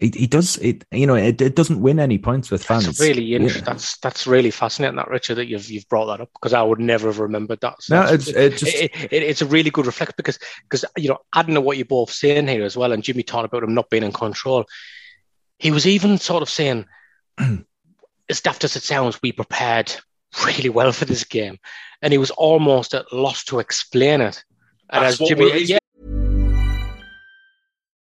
he, 0.00 0.12
he 0.14 0.26
does 0.26 0.56
it. 0.58 0.84
You 0.90 1.06
know, 1.06 1.14
it, 1.14 1.40
it 1.40 1.54
doesn't 1.54 1.80
win 1.80 1.98
any 1.98 2.18
points 2.18 2.50
with 2.50 2.64
fans. 2.64 2.86
That's 2.86 3.00
really 3.00 3.34
interesting. 3.34 3.64
Yeah. 3.64 3.72
That's 3.72 3.98
that's 3.98 4.26
really 4.26 4.50
fascinating, 4.50 4.96
that 4.96 5.08
Richard, 5.08 5.36
that 5.36 5.46
you've 5.46 5.70
you've 5.70 5.88
brought 5.88 6.06
that 6.06 6.20
up 6.20 6.30
because 6.32 6.52
I 6.52 6.62
would 6.62 6.78
never 6.78 7.08
have 7.08 7.18
remembered 7.18 7.60
that. 7.60 7.82
So 7.82 8.00
no, 8.00 8.12
it's 8.12 8.28
it 8.28 8.56
just, 8.56 8.74
it, 8.74 8.90
it, 8.94 9.22
it's 9.22 9.42
a 9.42 9.46
really 9.46 9.70
good 9.70 9.86
reflect 9.86 10.16
because 10.16 10.38
because 10.62 10.84
you 10.96 11.08
know 11.08 11.18
I 11.32 11.42
don't 11.42 11.54
know 11.54 11.60
what 11.60 11.76
you're 11.76 11.86
both 11.86 12.10
saying 12.10 12.48
here 12.48 12.64
as 12.64 12.76
well, 12.76 12.92
and 12.92 13.02
Jimmy 13.02 13.22
talked 13.22 13.46
about 13.46 13.62
him 13.62 13.74
not 13.74 13.90
being 13.90 14.04
in 14.04 14.12
control. 14.12 14.64
He 15.58 15.70
was 15.70 15.86
even 15.86 16.18
sort 16.18 16.42
of 16.42 16.48
saying, 16.48 16.86
as 18.28 18.40
daft 18.40 18.64
as 18.64 18.76
it 18.76 18.82
sounds, 18.82 19.20
we 19.22 19.32
prepared 19.32 19.94
really 20.46 20.70
well 20.70 20.92
for 20.92 21.04
this 21.04 21.24
game, 21.24 21.58
and 22.02 22.12
he 22.12 22.18
was 22.18 22.30
almost 22.30 22.94
at 22.94 23.12
loss 23.12 23.44
to 23.44 23.58
explain 23.58 24.20
it. 24.20 24.44
And 24.90 25.04
That's 25.04 25.20
as 25.20 25.28
Jimmy, 25.28 25.64
yeah, 25.64 25.78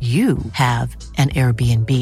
you 0.00 0.38
have 0.52 0.96
an 1.18 1.28
Airbnb. 1.30 1.92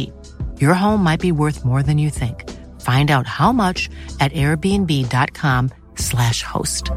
Your 0.61 0.75
home 0.75 1.03
might 1.03 1.19
be 1.21 1.33
worth 1.33 1.65
more 1.65 1.83
than 1.83 1.99
you 1.99 2.11
think. 2.11 2.49
Find 2.81 3.11
out 3.11 3.27
how 3.27 3.51
much 3.53 3.89
at 4.21 4.31
airbnb.com/slash 4.33 6.43
host. 6.45 6.91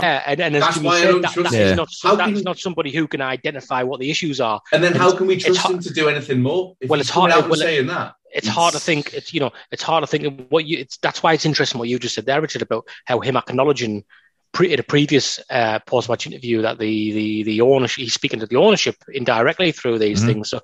Yeah, 0.00 0.22
and, 0.24 0.40
and 0.40 0.56
as 0.56 0.62
That's 0.62 0.74
Jimmy 0.76 0.86
why 0.86 0.94
I 0.94 1.00
said, 1.00 1.08
don't 1.10 1.20
that, 1.22 1.32
trust 1.32 1.52
that 1.52 1.60
is 1.60 1.70
him. 1.72 1.76
not 1.76 1.88
How 2.02 2.14
that 2.16 2.32
can- 2.32 2.42
not 2.42 2.58
somebody 2.58 2.90
who 2.90 3.06
can 3.06 3.20
identify 3.20 3.82
what 3.82 4.00
the 4.00 4.10
issues 4.10 4.40
are. 4.40 4.58
And 4.72 4.82
then 4.82 4.92
And 4.92 5.00
how 5.00 5.14
can 5.14 5.26
we 5.26 5.36
trust 5.36 5.60
hard- 5.60 5.74
him 5.74 5.80
to 5.82 5.92
do 5.92 6.08
anything 6.08 6.40
more? 6.40 6.74
If 6.80 6.88
Well, 6.88 7.00
it's 7.00 7.10
hard- 7.10 7.32
out 7.32 7.40
and 7.42 7.50
well, 7.50 7.60
it- 7.60 7.64
saying 7.64 7.88
that. 7.88 8.14
It's 8.32 8.48
hard 8.48 8.72
to 8.74 8.80
think. 8.80 9.12
It's 9.12 9.34
you 9.34 9.40
know, 9.40 9.50
it's 9.72 9.82
hard 9.82 10.02
to 10.04 10.06
think 10.06 10.24
of 10.24 10.32
what 10.50 10.64
you. 10.64 10.78
It's 10.78 10.96
that's 10.98 11.20
why 11.22 11.32
it's 11.34 11.44
interesting 11.44 11.78
what 11.80 11.88
you 11.88 11.98
just 11.98 12.14
said 12.14 12.24
there, 12.26 12.40
Richard, 12.40 12.62
about 12.62 12.86
how 13.04 13.18
him 13.20 13.36
acknowledging 13.36 14.04
pre, 14.52 14.72
in 14.72 14.80
a 14.80 14.82
previous 14.82 15.40
uh, 15.50 15.78
post-match 15.80 16.26
interview 16.26 16.62
that 16.62 16.78
the 16.78 17.12
the 17.12 17.42
the 17.44 17.60
ownership 17.60 18.02
he's 18.02 18.14
speaking 18.14 18.40
to 18.40 18.46
the 18.46 18.56
ownership 18.56 18.96
indirectly 19.12 19.72
through 19.72 19.98
these 19.98 20.22
Mhm. 20.22 20.26
things. 20.26 20.50
So 20.50 20.60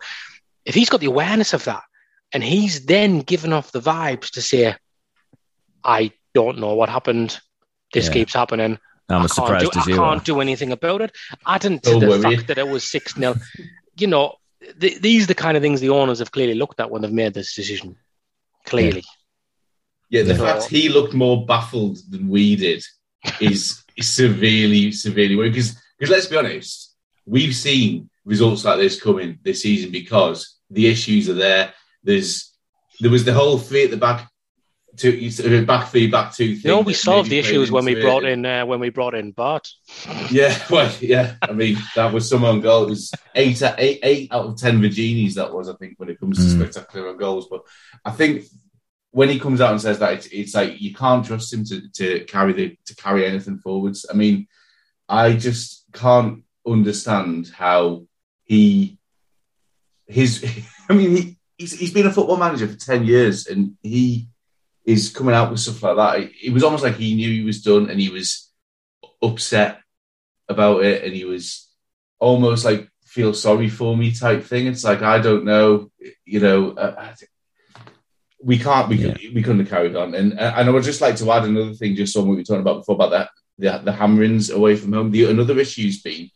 if 0.64 0.74
he's 0.74 0.90
got 0.90 1.00
the 1.00 1.06
awareness 1.06 1.52
of 1.54 1.64
that, 1.64 1.82
and 2.32 2.42
he's 2.42 2.86
then 2.86 3.20
given 3.20 3.52
off 3.52 3.72
the 3.72 3.80
vibes 3.80 4.30
to 4.32 4.42
say, 4.42 4.74
"I 5.84 6.12
don't 6.34 6.58
know 6.58 6.74
what 6.74 6.88
happened. 6.88 7.38
This 7.92 8.06
Yeah. 8.06 8.12
keeps 8.12 8.34
happening. 8.34 8.78
I'm 9.08 9.22
I 9.22 9.26
surprised 9.26 9.70
do, 9.72 9.78
as 9.78 9.86
I 9.86 9.90
you 9.90 9.96
can't 9.96 10.20
are. 10.20 10.24
do 10.24 10.40
anything 10.40 10.72
about 10.72 11.00
it. 11.00 11.12
Adding 11.46 11.78
to 11.80 11.90
Don't 11.90 12.00
the 12.00 12.08
worry. 12.08 12.22
fact 12.36 12.48
that 12.48 12.58
it 12.58 12.66
was 12.66 12.82
6 12.90 13.14
0, 13.14 13.36
you 13.96 14.08
know, 14.08 14.34
th- 14.80 15.00
these 15.00 15.22
are 15.24 15.26
the 15.28 15.34
kind 15.36 15.56
of 15.56 15.62
things 15.62 15.80
the 15.80 15.90
owners 15.90 16.18
have 16.18 16.32
clearly 16.32 16.54
looked 16.54 16.80
at 16.80 16.90
when 16.90 17.02
they've 17.02 17.12
made 17.12 17.32
this 17.32 17.54
decision. 17.54 17.96
Clearly. 18.64 19.04
Yeah, 20.10 20.22
the 20.22 20.34
Yeah. 20.34 20.38
fact 20.58 20.64
he 20.70 20.88
looked 20.88 21.14
more 21.14 21.46
baffled 21.46 21.98
than 22.10 22.28
we 22.28 22.56
did 22.56 22.84
is, 23.40 23.82
is 23.96 24.08
severely, 24.08 24.92
severely 24.92 25.36
worrying. 25.36 25.52
Because 25.52 25.76
let's 26.10 26.26
be 26.26 26.36
honest, 26.36 26.94
we've 27.24 27.54
seen 27.54 28.10
results 28.24 28.64
like 28.64 28.78
this 28.78 29.00
coming 29.00 29.38
this 29.42 29.62
season 29.62 29.90
because 29.90 30.56
the 30.70 30.86
issues 30.88 31.28
are 31.28 31.34
there. 31.34 31.72
There's 32.02 32.52
there 33.00 33.10
was 33.10 33.24
the 33.24 33.32
whole 33.34 33.58
three 33.58 33.84
at 33.84 33.90
the 33.90 33.96
back, 33.96 34.28
two 34.96 35.30
uh, 35.44 35.62
back 35.62 35.88
three, 35.88 36.06
back 36.08 36.34
two 36.34 36.56
thing. 36.56 36.70
No, 36.70 36.80
we 36.80 36.94
solved 36.94 37.28
the 37.30 37.38
issues 37.38 37.70
when 37.70 37.84
we 37.84 37.92
into 37.92 38.00
it. 38.00 38.04
brought 38.04 38.24
in 38.24 38.46
uh, 38.46 38.64
when 38.66 38.80
we 38.80 38.88
brought 38.90 39.14
in 39.14 39.32
Batth. 39.32 39.70
Yeah, 40.30 40.56
well, 40.70 40.92
yeah. 41.00 41.36
I 41.42 41.52
mean, 41.52 41.76
that 41.94 42.12
was 42.12 42.28
some 42.28 42.44
on 42.44 42.60
goal. 42.60 42.84
It 42.84 42.90
was 42.90 43.12
eight, 43.34 43.62
eight, 43.78 44.00
eight 44.02 44.32
out 44.32 44.46
of 44.46 44.56
ten 44.56 44.80
Virginies. 44.80 45.34
That 45.34 45.52
was, 45.52 45.68
I 45.68 45.74
think, 45.74 45.94
when 45.98 46.08
it 46.08 46.18
comes 46.18 46.38
to 46.38 46.44
Mm. 46.44 46.58
spectacular 46.70 47.08
on 47.10 47.16
goals. 47.18 47.48
But 47.50 47.62
I 48.04 48.10
think 48.12 48.44
when 49.16 49.30
he 49.30 49.40
comes 49.40 49.62
out 49.62 49.70
and 49.70 49.80
says 49.80 49.98
that, 49.98 50.12
it's, 50.12 50.26
it's 50.26 50.54
like 50.54 50.78
you 50.78 50.92
can't 50.92 51.24
trust 51.24 51.50
him 51.50 51.64
to, 51.64 51.88
to 51.94 52.24
carry 52.26 52.52
the 52.52 52.76
to 52.84 52.94
carry 52.94 53.24
anything 53.24 53.56
forwards. 53.56 54.04
I 54.10 54.12
mean, 54.12 54.46
I 55.08 55.32
just 55.32 55.86
can't 55.90 56.44
understand 56.66 57.48
how 57.48 58.04
he 58.44 58.98
his. 60.06 60.44
I 60.90 60.92
mean, 60.92 61.16
he, 61.16 61.38
he's 61.56 61.72
he's 61.72 61.94
been 61.94 62.06
a 62.06 62.12
football 62.12 62.36
manager 62.36 62.68
for 62.68 62.76
ten 62.76 63.06
years, 63.06 63.46
and 63.46 63.78
he 63.82 64.28
is 64.84 65.08
coming 65.08 65.34
out 65.34 65.50
with 65.50 65.60
stuff 65.60 65.82
like 65.82 65.96
that. 65.96 66.30
It, 66.42 66.52
was 66.52 66.62
almost 66.62 66.84
like 66.84 66.96
he 66.96 67.14
knew 67.14 67.30
he 67.30 67.42
was 67.42 67.62
done, 67.62 67.88
and 67.88 67.98
he 67.98 68.10
was 68.10 68.52
upset 69.22 69.80
about 70.46 70.84
it 70.84 71.04
and 71.04 71.14
he 71.14 71.24
was 71.24 71.68
almost 72.18 72.66
like 72.66 72.88
feel 73.02 73.32
sorry 73.32 73.68
for 73.68 73.96
me 73.96 74.12
type 74.12 74.44
thing 74.44 74.66
it's 74.66 74.84
like 74.84 75.02
i 75.02 75.18
don't 75.18 75.44
know 75.44 75.90
you 76.24 76.38
know 76.38 76.74
I 76.78 77.14
we 78.42 78.58
can't 78.58 78.88
we, 78.88 78.98
could, 78.98 79.18
we 79.34 79.42
couldn't 79.42 79.60
have 79.60 79.68
carried 79.68 79.96
on 79.96 80.14
and 80.14 80.38
and 80.38 80.68
i 80.68 80.70
would 80.70 80.84
just 80.84 81.00
like 81.00 81.16
to 81.16 81.30
add 81.32 81.44
another 81.44 81.72
thing 81.72 81.94
just 81.94 82.16
on 82.16 82.24
what 82.24 82.32
we 82.32 82.36
were 82.36 82.44
talking 82.44 82.60
about 82.60 82.78
before 82.78 82.94
about 82.94 83.10
that 83.10 83.30
the, 83.58 83.78
the 83.84 83.92
hammerings 83.92 84.50
away 84.50 84.76
from 84.76 84.92
home 84.92 85.10
the 85.10 85.24
another 85.24 85.58
issue's 85.58 86.02
been 86.02 86.30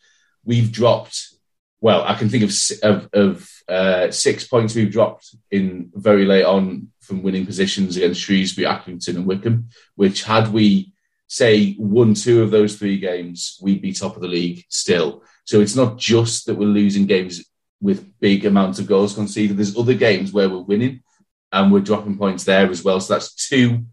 we've 0.45 0.73
dropped 0.73 1.35
well 1.81 2.03
i 2.05 2.15
can 2.15 2.29
think 2.29 2.45
of 2.45 2.53
of, 2.83 3.09
of 3.13 3.51
uh, 3.69 4.11
six 4.11 4.49
points 4.49 4.75
we've 4.75 4.91
dropped 4.91 5.35
in 5.51 5.91
very 5.95 6.25
late 6.25 6.45
on 6.45 6.89
from 7.01 7.23
winning 7.23 7.47
positions 7.47 7.97
against 7.97 8.21
shrewsbury 8.21 8.67
accrington 8.67 9.17
and 9.17 9.27
wycombe 9.27 9.69
which 9.95 10.25
had 10.25 10.49
we 10.49 10.93
say 11.31 11.77
won 11.79 12.13
two 12.13 12.43
of 12.43 12.51
those 12.51 12.75
three 12.75 12.99
games, 12.99 13.57
we'd 13.63 13.81
be 13.81 13.93
top 13.93 14.17
of 14.17 14.21
the 14.21 14.27
league 14.27 14.65
still. 14.69 15.23
So 15.45 15.61
it's 15.61 15.77
not 15.77 15.97
just 15.97 16.47
that 16.47 16.57
we're 16.57 16.67
losing 16.67 17.07
games 17.07 17.45
with 17.81 18.19
big 18.19 18.45
amounts 18.45 18.81
of 18.81 18.89
goals 18.89 19.15
conceded. 19.15 19.57
There's 19.57 19.79
other 19.79 19.95
games 19.95 20.33
where 20.33 20.51
we're 20.51 20.59
winning 20.59 21.05
and 21.53 21.73
we're 21.73 21.81
dropping 21.81 22.17
points 22.19 22.45
there 22.45 22.71
as 22.71 22.85
well. 22.85 23.01
So 23.01 23.15
that's 23.15 23.49
two 23.49 23.85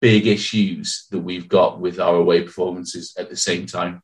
big 0.00 0.26
issues 0.26 1.06
that 1.10 1.18
we've 1.18 1.48
got 1.48 1.80
with 1.80 1.98
our 2.00 2.16
away 2.16 2.42
performances 2.42 3.14
at 3.18 3.30
the 3.30 3.36
same 3.36 3.66
time. 3.66 4.02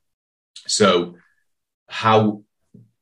So 0.66 1.16
how 1.88 2.42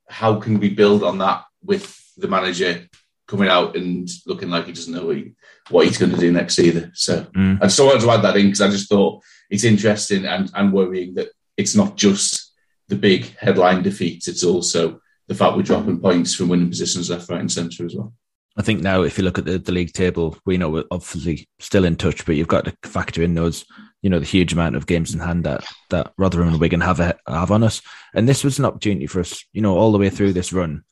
how 0.09 0.41
can 0.41 0.59
we 0.59 0.71
build 0.71 1.05
on 1.05 1.19
that 1.19 1.45
with 1.63 1.97
the 2.17 2.27
manager 2.29 2.89
coming 3.29 3.49
out 3.49 3.77
and 3.77 4.09
looking 4.27 4.51
like 4.51 4.67
he 4.67 4.73
doesn't 4.73 4.93
know 4.93 5.07
what, 5.07 5.17
he, 5.17 5.33
what 5.71 5.87
he's 5.87 5.99
going 5.99 6.11
to 6.11 6.19
do 6.19 6.33
next 6.33 6.59
either? 6.59 6.91
So 6.95 7.27
Mm. 7.35 7.59
I 7.63 7.67
just 7.67 7.79
wanted 7.79 8.01
to 8.01 8.11
add 8.11 8.23
that 8.23 8.37
in 8.37 8.47
because 8.47 8.61
I 8.61 8.71
just 8.71 8.89
thought 8.89 9.23
it's 9.51 9.65
interesting 9.65 10.27
and, 10.27 10.51
and 10.55 10.73
worrying 10.73 11.15
that 11.15 11.29
it's 11.57 11.77
not 11.77 11.97
just 11.97 12.53
the 12.89 12.97
big 12.97 13.37
headline 13.39 13.83
defeats, 13.83 14.27
it's 14.27 14.43
also 14.43 15.01
the 15.29 15.35
fact 15.35 15.57
we're 15.57 15.63
dropping 15.63 16.01
points 16.01 16.35
from 16.35 16.49
winning 16.49 16.69
positions 16.71 17.09
left, 17.09 17.29
right, 17.31 17.41
and 17.41 17.53
centre 17.53 17.87
as 17.87 17.95
well. 17.95 18.13
I 18.61 18.63
think 18.63 18.83
now, 18.83 19.01
if 19.01 19.17
you 19.17 19.25
look 19.25 19.39
at 19.39 19.47
the, 19.47 19.57
the 19.59 19.73
league 19.73 19.95
table, 19.95 20.37
we 20.45 20.59
know 20.59 20.69
we're 20.69 20.85
obviously 20.91 21.49
still 21.61 21.87
in 21.87 21.97
touch, 21.97 22.27
but 22.27 22.35
you've 22.37 22.47
got 22.47 22.67
to 22.67 22.77
factor 22.87 23.23
in 23.23 23.33
those, 23.35 23.65
you 24.03 24.11
know, 24.11 24.19
the 24.19 24.27
huge 24.27 24.53
amount 24.53 24.77
of 24.77 24.87
games 24.87 25.15
in 25.15 25.21
hand 25.21 25.45
that 25.45 25.65
that 25.89 26.13
Rotherham 26.19 26.49
and 26.49 26.61
Wigan 26.61 26.83
have 26.83 27.01
a, 27.01 27.17
have 27.27 27.51
on 27.51 27.63
us. 27.63 27.81
And 28.15 28.29
this 28.29 28.45
was 28.45 28.59
an 28.59 28.67
opportunity 28.67 29.07
for 29.07 29.21
us, 29.21 29.43
you 29.55 29.63
know, 29.63 29.79
all 29.79 29.93
the 29.93 29.99
way 29.99 30.11
through 30.11 30.35
this 30.35 30.53
run. 30.53 30.85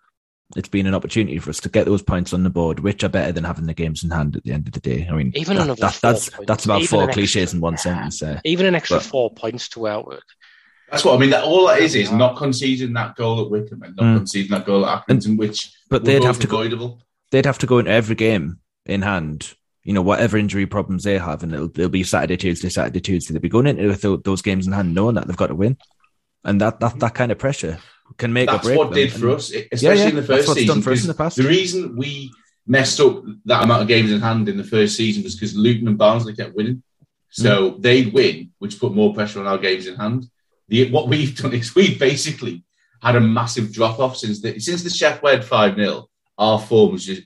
It's 0.56 0.70
been 0.70 0.86
an 0.86 0.94
opportunity 0.94 1.38
for 1.40 1.50
us 1.50 1.60
to 1.60 1.68
get 1.68 1.84
those 1.84 2.00
points 2.00 2.32
on 2.32 2.42
the 2.42 2.48
board, 2.48 2.80
which 2.80 3.04
are 3.04 3.10
better 3.10 3.32
than 3.32 3.44
having 3.44 3.66
the 3.66 3.74
games 3.74 4.02
in 4.02 4.08
hand 4.08 4.34
at 4.34 4.44
the 4.44 4.52
end 4.52 4.66
of 4.66 4.72
the 4.72 4.80
day. 4.80 5.06
I 5.06 5.12
mean, 5.14 5.32
Even 5.36 5.58
that- 5.58 5.66
that- 5.76 5.98
that's 6.00 6.30
points, 6.30 6.46
that's 6.46 6.64
about 6.64 6.80
even 6.80 6.88
four 6.88 7.08
cliches 7.08 7.42
extra- 7.42 7.56
in 7.58 7.60
one 7.60 7.76
sentence 7.76 8.20
there. 8.20 8.40
Even 8.46 8.64
an 8.64 8.74
extra 8.74 8.96
But- 8.96 9.04
four 9.04 9.30
points 9.34 9.68
to 9.70 9.86
outwork. 9.88 10.24
That's 10.90 11.04
what 11.04 11.16
I 11.16 11.18
mean. 11.18 11.28
That 11.28 11.44
all 11.44 11.66
that 11.66 11.80
is 11.80 11.94
is 11.94 12.10
not 12.10 12.38
conceding 12.38 12.94
that 12.94 13.14
goal 13.14 13.42
at 13.44 13.50
Wycombe 13.50 13.82
and 13.82 13.94
not 13.96 14.06
Mm. 14.06 14.16
conceding 14.16 14.50
that 14.52 14.64
goal 14.64 14.86
at 14.86 15.06
Accrington, 15.06 15.36
which 15.36 15.70
But 15.90 16.02
they'd 16.06 16.24
have 16.24 16.38
to 16.38 16.46
go, 16.46 16.56
avoidable. 16.62 17.02
They'd 17.30 17.46
have 17.46 17.58
to 17.58 17.66
go 17.66 17.78
into 17.78 17.90
every 17.90 18.14
game 18.14 18.58
in 18.86 19.02
hand. 19.02 19.54
You 19.84 19.94
know, 19.94 20.02
whatever 20.02 20.36
injury 20.36 20.66
problems 20.66 21.04
they 21.04 21.16
have, 21.18 21.42
and 21.42 21.54
it'll, 21.54 21.70
it'll 21.70 21.88
be 21.88 22.02
Saturday, 22.04 22.36
Tuesday, 22.36 22.68
Saturday, 22.68 23.00
Tuesday. 23.00 23.32
They'll 23.32 23.40
be 23.40 23.48
going 23.48 23.66
into 23.66 24.18
those 24.22 24.42
games 24.42 24.66
in 24.66 24.72
hand, 24.74 24.94
knowing 24.94 25.14
that 25.14 25.26
they've 25.26 25.36
got 25.36 25.46
to 25.46 25.54
win, 25.54 25.78
and 26.44 26.60
that 26.60 26.80
that 26.80 26.98
that 27.00 27.14
kind 27.14 27.32
of 27.32 27.38
pressure 27.38 27.78
can 28.18 28.32
make 28.32 28.48
That's 28.50 28.68
what 28.68 28.86
them. 28.90 28.94
did 28.94 29.12
for 29.12 29.28
And- 29.28 29.36
us, 29.36 29.50
especially 29.72 29.98
yeah, 30.02 30.08
in 30.08 30.14
the 30.16 30.20
that's 30.22 30.26
first 30.26 30.48
what's 30.48 30.60
season. 30.60 30.74
done 30.76 30.82
for 30.82 30.92
us 30.92 31.00
in 31.02 31.08
the 31.08 31.14
past. 31.14 31.36
The 31.36 31.42
reason 31.44 31.96
we 31.96 32.30
messed 32.66 33.00
up 33.00 33.22
that 33.46 33.62
amount 33.64 33.80
of 33.82 33.88
games 33.88 34.12
in 34.12 34.20
hand 34.20 34.48
in 34.48 34.58
the 34.58 34.64
first 34.64 34.94
season 34.96 35.22
was 35.22 35.34
because 35.34 35.54
Luton 35.56 35.88
and 35.88 35.96
Barnsley 35.96 36.34
kept 36.34 36.54
winning. 36.54 36.82
So 37.30 37.72
Mm. 37.72 37.82
they'd 37.82 38.12
win, 38.12 38.50
which 38.58 38.78
put 38.78 38.92
more 38.94 39.14
pressure 39.14 39.40
on 39.40 39.46
our 39.46 39.58
games 39.58 39.86
in 39.86 39.96
hand. 39.96 40.26
The, 40.68 40.90
what 40.90 41.08
we've 41.08 41.34
done 41.36 41.52
is 41.54 41.74
we've 41.74 41.98
basically 41.98 42.62
had 43.02 43.16
a 43.16 43.20
massive 43.20 43.72
drop 43.72 43.98
off 44.00 44.16
since 44.18 44.40
the 44.42 44.58
since 44.60 44.82
the 44.82 44.90
Sheff 44.90 45.22
wed 45.22 45.44
five 45.44 45.76
0 45.76 46.08
Our 46.38 46.58
form 46.58 46.92
was 46.92 47.04
just. 47.04 47.22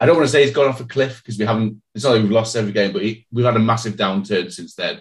I 0.00 0.06
don't 0.06 0.16
want 0.16 0.26
to 0.28 0.32
say 0.32 0.44
it's 0.44 0.54
gone 0.54 0.68
off 0.68 0.80
a 0.80 0.84
cliff 0.84 1.22
because 1.22 1.38
we 1.38 1.46
haven't. 1.46 1.82
It's 1.94 2.04
not 2.04 2.12
like 2.12 2.22
we've 2.22 2.30
lost 2.30 2.56
every 2.56 2.72
game, 2.72 2.92
but 2.92 3.02
it, 3.02 3.24
we've 3.32 3.44
had 3.44 3.56
a 3.56 3.60
massive 3.60 3.94
downturn 3.94 4.52
since 4.52 4.74
then, 4.74 5.00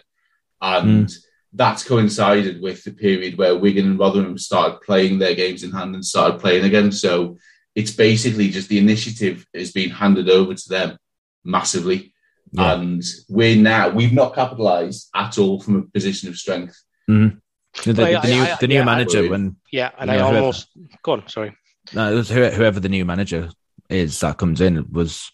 and 0.62 1.12
that's 1.54 1.84
coincided 1.84 2.62
with 2.62 2.84
the 2.84 2.92
period 2.92 3.38
where 3.38 3.56
Wigan 3.56 3.86
and 3.86 4.00
Rotherham 4.00 4.38
started 4.38 4.82
playing 4.82 5.20
their 5.20 5.34
games 5.34 5.64
in 5.64 5.72
hand 5.72 5.96
and 5.96 6.06
started 6.06 6.40
playing 6.40 6.66
again. 6.66 6.92
So 6.92 7.38
it's 7.76 7.92
basically 7.92 8.50
just 8.50 8.70
the 8.70 8.78
initiative 8.78 9.46
has 9.54 9.72
been 9.72 9.90
handed 9.90 10.30
over 10.30 10.54
to 10.54 10.70
them 10.70 10.98
massively. 11.44 12.14
Yeah. 12.52 12.74
And 12.74 13.04
we're 13.30 13.56
now, 13.56 13.90
we've 13.90 14.14
not 14.14 14.36
capitalized 14.36 15.10
at 15.16 15.38
all 15.38 15.60
from 15.60 15.76
a 15.76 15.82
position 15.84 16.30
of 16.30 16.38
strength. 16.38 16.82
Mm-hmm. 17.10 17.38
The, 17.84 17.94
the, 17.94 18.20
the, 18.22 18.28
new, 18.28 18.46
the 18.60 18.68
new 18.68 18.76
yeah, 18.76 18.84
manager, 18.84 19.30
when 19.30 19.58
yeah, 19.72 19.92
and 20.00 20.10
I 20.10 20.20
almost 20.20 20.70
whoever, 20.74 20.90
go 21.04 21.12
on. 21.14 21.28
Sorry, 21.28 21.56
no, 21.94 22.12
it 22.12 22.16
was 22.16 22.30
whoever 22.30 22.80
the 22.80 22.90
new 22.90 23.06
manager 23.06 23.50
is 23.90 24.20
that 24.20 24.38
comes 24.38 24.62
in 24.62 24.92
was 24.92 25.32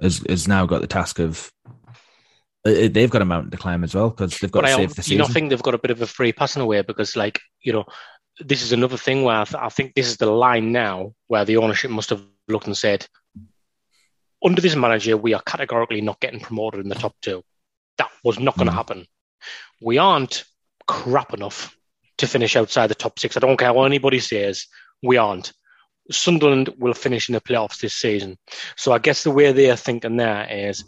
has 0.00 0.18
has 0.28 0.46
now 0.46 0.66
got 0.66 0.80
the 0.80 0.86
task 0.86 1.18
of 1.18 1.50
uh, 2.66 2.70
uh, 2.70 2.88
they've 2.90 3.10
got 3.10 3.22
a 3.22 3.26
mountain 3.26 3.50
to 3.50 3.56
climb 3.56 3.84
as 3.84 3.94
well 3.94 4.10
because 4.10 4.38
they've 4.38 4.50
got 4.50 4.62
but 4.62 4.68
to 4.68 4.74
save 4.74 4.94
the 4.94 5.02
season. 5.02 5.12
You 5.12 5.18
know, 5.18 5.24
I 5.24 5.28
think 5.28 5.50
they've 5.50 5.62
got 5.62 5.74
a 5.74 5.78
bit 5.78 5.90
of 5.90 6.02
a 6.02 6.06
free 6.06 6.32
passing 6.32 6.64
way 6.66 6.82
because, 6.82 7.16
like, 7.16 7.40
you 7.62 7.72
know, 7.72 7.84
this 8.40 8.62
is 8.62 8.72
another 8.72 8.96
thing 8.96 9.22
where 9.22 9.36
I, 9.36 9.44
th- 9.44 9.62
I 9.62 9.68
think 9.68 9.94
this 9.94 10.08
is 10.08 10.16
the 10.16 10.30
line 10.30 10.72
now 10.72 11.14
where 11.28 11.44
the 11.44 11.56
ownership 11.56 11.90
must 11.90 12.10
have 12.10 12.22
looked 12.48 12.66
and 12.66 12.76
said, 12.76 13.06
under 14.44 14.60
this 14.60 14.76
manager, 14.76 15.16
we 15.16 15.34
are 15.34 15.42
categorically 15.42 16.00
not 16.00 16.20
getting 16.20 16.40
promoted 16.40 16.80
in 16.80 16.88
the 16.88 16.94
top 16.94 17.14
two. 17.22 17.42
That 17.98 18.10
was 18.22 18.38
not 18.38 18.56
going 18.56 18.66
to 18.66 18.72
mm. 18.72 18.76
happen. 18.76 19.06
We 19.80 19.98
aren't 19.98 20.44
crap 20.86 21.34
enough 21.34 21.76
to 22.18 22.26
finish 22.26 22.56
outside 22.56 22.88
the 22.88 22.94
top 22.94 23.18
six. 23.18 23.36
I 23.36 23.40
don't 23.40 23.56
care 23.56 23.72
what 23.72 23.86
anybody 23.86 24.20
says. 24.20 24.66
We 25.02 25.16
aren't. 25.16 25.52
Sunderland 26.10 26.74
will 26.78 26.94
finish 26.94 27.28
in 27.28 27.34
the 27.34 27.40
playoffs 27.40 27.80
this 27.80 27.94
season. 27.94 28.38
So 28.76 28.92
I 28.92 28.98
guess 28.98 29.24
the 29.24 29.30
way 29.30 29.52
they're 29.52 29.76
thinking 29.76 30.16
there 30.16 30.46
is 30.50 30.84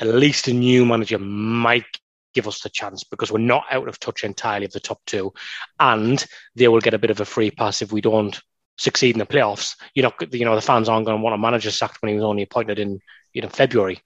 at 0.00 0.08
least 0.08 0.48
a 0.48 0.52
new 0.52 0.84
manager 0.84 1.18
might 1.18 1.86
give 2.34 2.48
us 2.48 2.60
the 2.60 2.68
chance 2.68 3.04
because 3.04 3.30
we're 3.30 3.38
not 3.38 3.64
out 3.70 3.88
of 3.88 4.00
touch 4.00 4.24
entirely 4.24 4.66
of 4.66 4.72
the 4.72 4.80
top 4.80 5.00
two. 5.06 5.32
And 5.78 6.24
they 6.56 6.68
will 6.68 6.80
get 6.80 6.94
a 6.94 6.98
bit 6.98 7.10
of 7.10 7.20
a 7.20 7.24
free 7.24 7.50
pass 7.50 7.80
if 7.80 7.92
we 7.92 8.00
don't 8.00 8.38
succeed 8.76 9.14
in 9.14 9.20
the 9.20 9.26
playoffs. 9.26 9.76
You 9.94 10.02
know, 10.02 10.12
you 10.32 10.44
know, 10.44 10.54
the 10.54 10.60
fans 10.60 10.88
aren't 10.88 11.06
going 11.06 11.18
to 11.18 11.22
want 11.22 11.34
a 11.34 11.38
manager 11.38 11.70
sacked 11.70 12.02
when 12.02 12.10
he 12.10 12.16
was 12.16 12.24
only 12.24 12.42
appointed 12.42 12.78
in 12.78 13.00
you 13.32 13.42
know 13.42 13.48
February. 13.48 14.00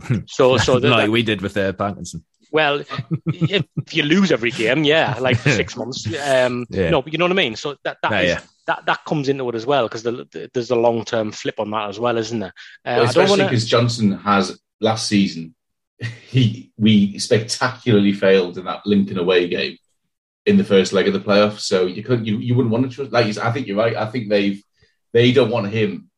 So, 0.26 0.56
so 0.56 0.80
the, 0.80 0.88
like 0.88 1.10
we 1.10 1.22
did 1.22 1.42
with 1.42 1.56
uh, 1.56 1.74
Parkinson. 1.74 2.24
Well, 2.50 2.82
if 3.26 3.94
you 3.94 4.02
lose 4.02 4.32
every 4.32 4.50
game, 4.50 4.84
yeah, 4.84 5.16
like 5.20 5.36
six 5.40 5.76
months. 5.76 6.06
Um, 6.06 6.66
yeah. 6.70 6.90
No, 6.90 7.02
but 7.02 7.12
you 7.12 7.18
know 7.18 7.26
what 7.26 7.32
I 7.32 7.34
mean. 7.34 7.56
So 7.56 7.76
that 7.84 7.98
that, 8.02 8.24
is, 8.24 8.30
yeah. 8.30 8.40
That, 8.66 8.84
that 8.86 9.04
comes 9.04 9.28
into 9.28 9.48
it 9.48 9.54
as 9.54 9.66
well 9.66 9.88
because 9.88 10.02
the, 10.02 10.26
the, 10.32 10.50
there's 10.54 10.70
a 10.70 10.76
long 10.76 11.04
term 11.04 11.32
flip 11.32 11.58
on 11.58 11.70
that 11.70 11.88
as 11.88 11.98
well, 11.98 12.16
isn't 12.16 12.40
there? 12.40 12.54
Uh, 12.84 12.96
well, 12.98 13.04
especially 13.04 13.44
because 13.44 13.72
wanna... 13.72 13.82
Johnson 13.82 14.12
has 14.12 14.60
last 14.80 15.06
season. 15.08 15.54
He 16.28 16.72
we 16.76 17.18
spectacularly 17.18 18.12
failed 18.12 18.58
in 18.58 18.64
that 18.64 18.84
Lincoln 18.84 19.18
away 19.18 19.48
game 19.48 19.76
in 20.46 20.56
the 20.56 20.64
first 20.64 20.92
leg 20.92 21.06
of 21.06 21.12
the 21.12 21.20
playoffs. 21.20 21.60
So 21.60 21.86
you 21.86 22.02
couldn't 22.02 22.24
you, 22.24 22.38
you 22.38 22.54
wouldn't 22.54 22.72
want 22.72 22.90
to 22.90 22.94
trust. 22.94 23.12
Like 23.12 23.36
I 23.38 23.52
think 23.52 23.66
you're 23.66 23.76
right. 23.76 23.96
I 23.96 24.06
think 24.06 24.28
they've 24.28 24.62
they 25.12 25.32
don't 25.32 25.50
want 25.50 25.72
him 25.72 26.10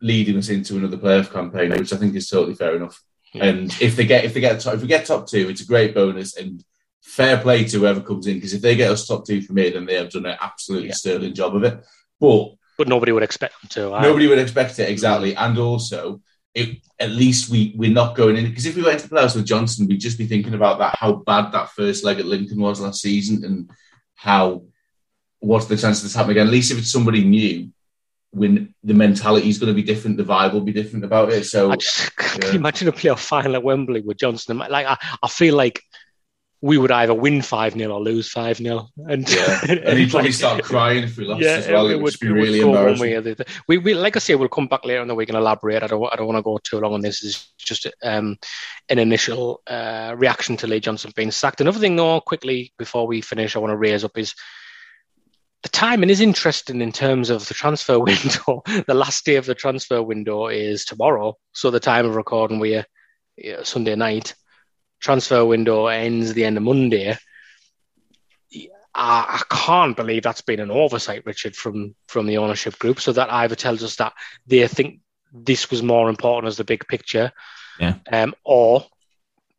leading 0.00 0.36
us 0.36 0.48
into 0.48 0.76
another 0.76 0.96
playoff 0.96 1.32
campaign, 1.32 1.70
which 1.70 1.92
I 1.92 1.96
think 1.96 2.14
is 2.16 2.28
totally 2.28 2.54
fair 2.54 2.76
enough. 2.76 3.00
Yeah. 3.32 3.44
And 3.44 3.76
if 3.80 3.96
they 3.96 4.06
get 4.06 4.24
if 4.24 4.34
they 4.34 4.40
get 4.40 4.60
top, 4.60 4.74
if 4.74 4.82
we 4.82 4.88
get 4.88 5.06
top 5.06 5.28
two, 5.28 5.48
it's 5.48 5.60
a 5.60 5.66
great 5.66 5.94
bonus 5.94 6.36
and 6.36 6.64
fair 7.06 7.38
play 7.38 7.64
to 7.64 7.78
whoever 7.78 8.00
comes 8.00 8.26
in 8.26 8.34
because 8.34 8.52
if 8.52 8.60
they 8.60 8.76
get 8.76 8.90
us 8.90 9.06
top 9.06 9.24
two 9.24 9.40
from 9.40 9.56
here, 9.56 9.70
then 9.70 9.86
they 9.86 9.94
have 9.94 10.10
done 10.10 10.26
an 10.26 10.36
absolutely 10.40 10.88
yeah. 10.88 10.94
sterling 10.94 11.34
job 11.34 11.54
of 11.54 11.64
it. 11.64 11.84
But 12.20 12.54
but 12.76 12.88
nobody 12.88 13.12
would 13.12 13.22
expect 13.22 13.54
them 13.62 13.68
to. 13.70 13.94
Either. 13.94 14.08
Nobody 14.08 14.26
would 14.26 14.38
expect 14.38 14.78
it 14.78 14.88
exactly, 14.88 15.34
and 15.34 15.58
also. 15.58 16.20
It, 16.54 16.78
at 16.98 17.10
least 17.10 17.50
we 17.50 17.74
we're 17.76 17.92
not 17.92 18.16
going 18.16 18.34
in 18.34 18.48
because 18.48 18.64
if 18.64 18.76
we 18.76 18.82
went 18.82 18.98
to 19.00 19.06
the 19.06 19.14
playoffs 19.14 19.36
with 19.36 19.44
Johnson, 19.44 19.86
we'd 19.86 20.00
just 20.00 20.16
be 20.16 20.24
thinking 20.24 20.54
about 20.54 20.78
that 20.78 20.96
how 20.98 21.12
bad 21.12 21.52
that 21.52 21.68
first 21.68 22.02
leg 22.02 22.18
at 22.18 22.24
Lincoln 22.24 22.58
was 22.58 22.80
last 22.80 23.02
season 23.02 23.44
and 23.44 23.70
how 24.14 24.62
what's 25.40 25.66
the 25.66 25.76
chance 25.76 25.98
of 25.98 26.04
this 26.04 26.14
happening 26.14 26.38
again. 26.38 26.46
At 26.46 26.52
least 26.54 26.70
if 26.70 26.78
it's 26.78 26.90
somebody 26.90 27.24
new, 27.24 27.70
when 28.30 28.74
the 28.82 28.94
mentality 28.94 29.48
is 29.48 29.58
going 29.58 29.74
to 29.74 29.74
be 29.74 29.82
different, 29.82 30.16
the 30.16 30.24
vibe 30.24 30.52
will 30.52 30.60
be 30.60 30.72
different 30.72 31.04
about 31.04 31.32
it. 31.32 31.44
So, 31.44 31.70
I 31.70 31.76
just, 31.76 32.10
yeah. 32.18 32.28
can 32.38 32.52
you 32.52 32.58
imagine 32.58 32.88
a 32.88 32.92
playoff 32.92 33.18
final 33.18 33.54
at 33.54 33.62
Wembley 33.62 34.02
with 34.02 34.18
Johnson? 34.18 34.58
Like, 34.58 34.86
I, 34.86 34.96
I 35.22 35.28
feel 35.28 35.56
like 35.56 35.82
we 36.62 36.78
would 36.78 36.90
either 36.90 37.12
win 37.14 37.42
5 37.42 37.74
0 37.74 37.92
or 37.92 38.00
lose 38.00 38.28
5 38.30 38.56
0. 38.56 38.88
And, 39.08 39.28
yeah. 39.30 39.60
and 39.68 39.98
he'd 39.98 40.10
probably 40.10 40.32
start 40.32 40.64
crying 40.64 41.04
if 41.04 41.16
we 41.16 41.24
lost 41.24 41.42
yeah, 41.42 41.56
as 41.56 41.68
well. 41.68 41.86
It, 41.86 41.92
it 41.92 42.02
would 42.02 42.18
be 42.18 42.28
really 42.28 42.60
embarrassing. 42.60 43.36
We, 43.68 43.78
we, 43.78 43.94
like 43.94 44.16
I 44.16 44.20
say, 44.20 44.34
we'll 44.34 44.48
come 44.48 44.66
back 44.66 44.84
later 44.84 45.02
in 45.02 45.08
the 45.08 45.14
week 45.14 45.28
and 45.28 45.36
elaborate. 45.36 45.82
I 45.82 45.86
don't, 45.86 46.12
I 46.12 46.16
don't 46.16 46.26
want 46.26 46.38
to 46.38 46.42
go 46.42 46.58
too 46.62 46.80
long 46.80 46.94
on 46.94 47.02
this. 47.02 47.22
It's 47.22 47.52
just 47.58 47.86
um, 48.02 48.38
an 48.88 48.98
initial 48.98 49.60
uh, 49.66 50.14
reaction 50.16 50.56
to 50.58 50.66
Lee 50.66 50.80
Johnson 50.80 51.12
being 51.14 51.30
sacked. 51.30 51.60
Another 51.60 51.78
thing, 51.78 51.96
though, 51.96 52.20
quickly 52.20 52.72
before 52.78 53.06
we 53.06 53.20
finish, 53.20 53.54
I 53.54 53.58
want 53.58 53.72
to 53.72 53.76
raise 53.76 54.02
up 54.02 54.16
is 54.16 54.34
the 55.62 55.68
timing 55.68 56.10
is 56.10 56.20
interesting 56.20 56.80
in 56.80 56.92
terms 56.92 57.28
of 57.28 57.46
the 57.48 57.54
transfer 57.54 57.98
window. 58.00 58.62
the 58.86 58.94
last 58.94 59.26
day 59.26 59.36
of 59.36 59.46
the 59.46 59.54
transfer 59.54 60.02
window 60.02 60.46
is 60.46 60.84
tomorrow, 60.84 61.36
so 61.52 61.70
the 61.70 61.80
time 61.80 62.06
of 62.06 62.16
recording 62.16 62.60
we 62.60 62.76
are 62.76 62.84
Sunday 63.62 63.94
night. 63.94 64.34
Transfer 65.06 65.44
window 65.44 65.86
ends 65.86 66.34
the 66.34 66.44
end 66.44 66.56
of 66.56 66.64
Monday. 66.64 67.10
I, 67.12 67.16
I, 68.92 69.40
can't 69.48 69.96
believe 69.96 70.24
that's 70.24 70.40
been 70.40 70.58
an 70.58 70.72
oversight, 70.72 71.24
Richard, 71.24 71.54
from 71.54 71.94
from 72.08 72.26
the 72.26 72.38
ownership 72.38 72.76
group. 72.80 73.00
So 73.00 73.12
that 73.12 73.32
either 73.32 73.54
tells 73.54 73.84
us 73.84 73.94
that 73.96 74.14
they 74.48 74.66
think 74.66 74.98
this 75.32 75.70
was 75.70 75.80
more 75.80 76.08
important 76.08 76.48
as 76.48 76.56
the 76.56 76.64
big 76.64 76.88
picture, 76.88 77.30
yeah, 77.78 77.94
um, 78.10 78.34
or 78.42 78.84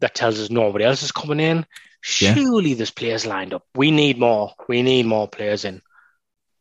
that 0.01 0.15
tells 0.15 0.38
us 0.38 0.49
nobody 0.49 0.83
else 0.83 1.01
is 1.01 1.13
coming 1.13 1.39
in. 1.39 1.65
Surely 2.01 2.71
yeah. 2.71 2.75
there's 2.75 2.91
players 2.91 3.25
lined 3.25 3.53
up. 3.53 3.63
We 3.73 3.89
need 3.89 4.19
more. 4.19 4.51
We 4.67 4.81
need 4.81 5.05
more 5.05 5.29
players 5.29 5.63
in. 5.63 5.81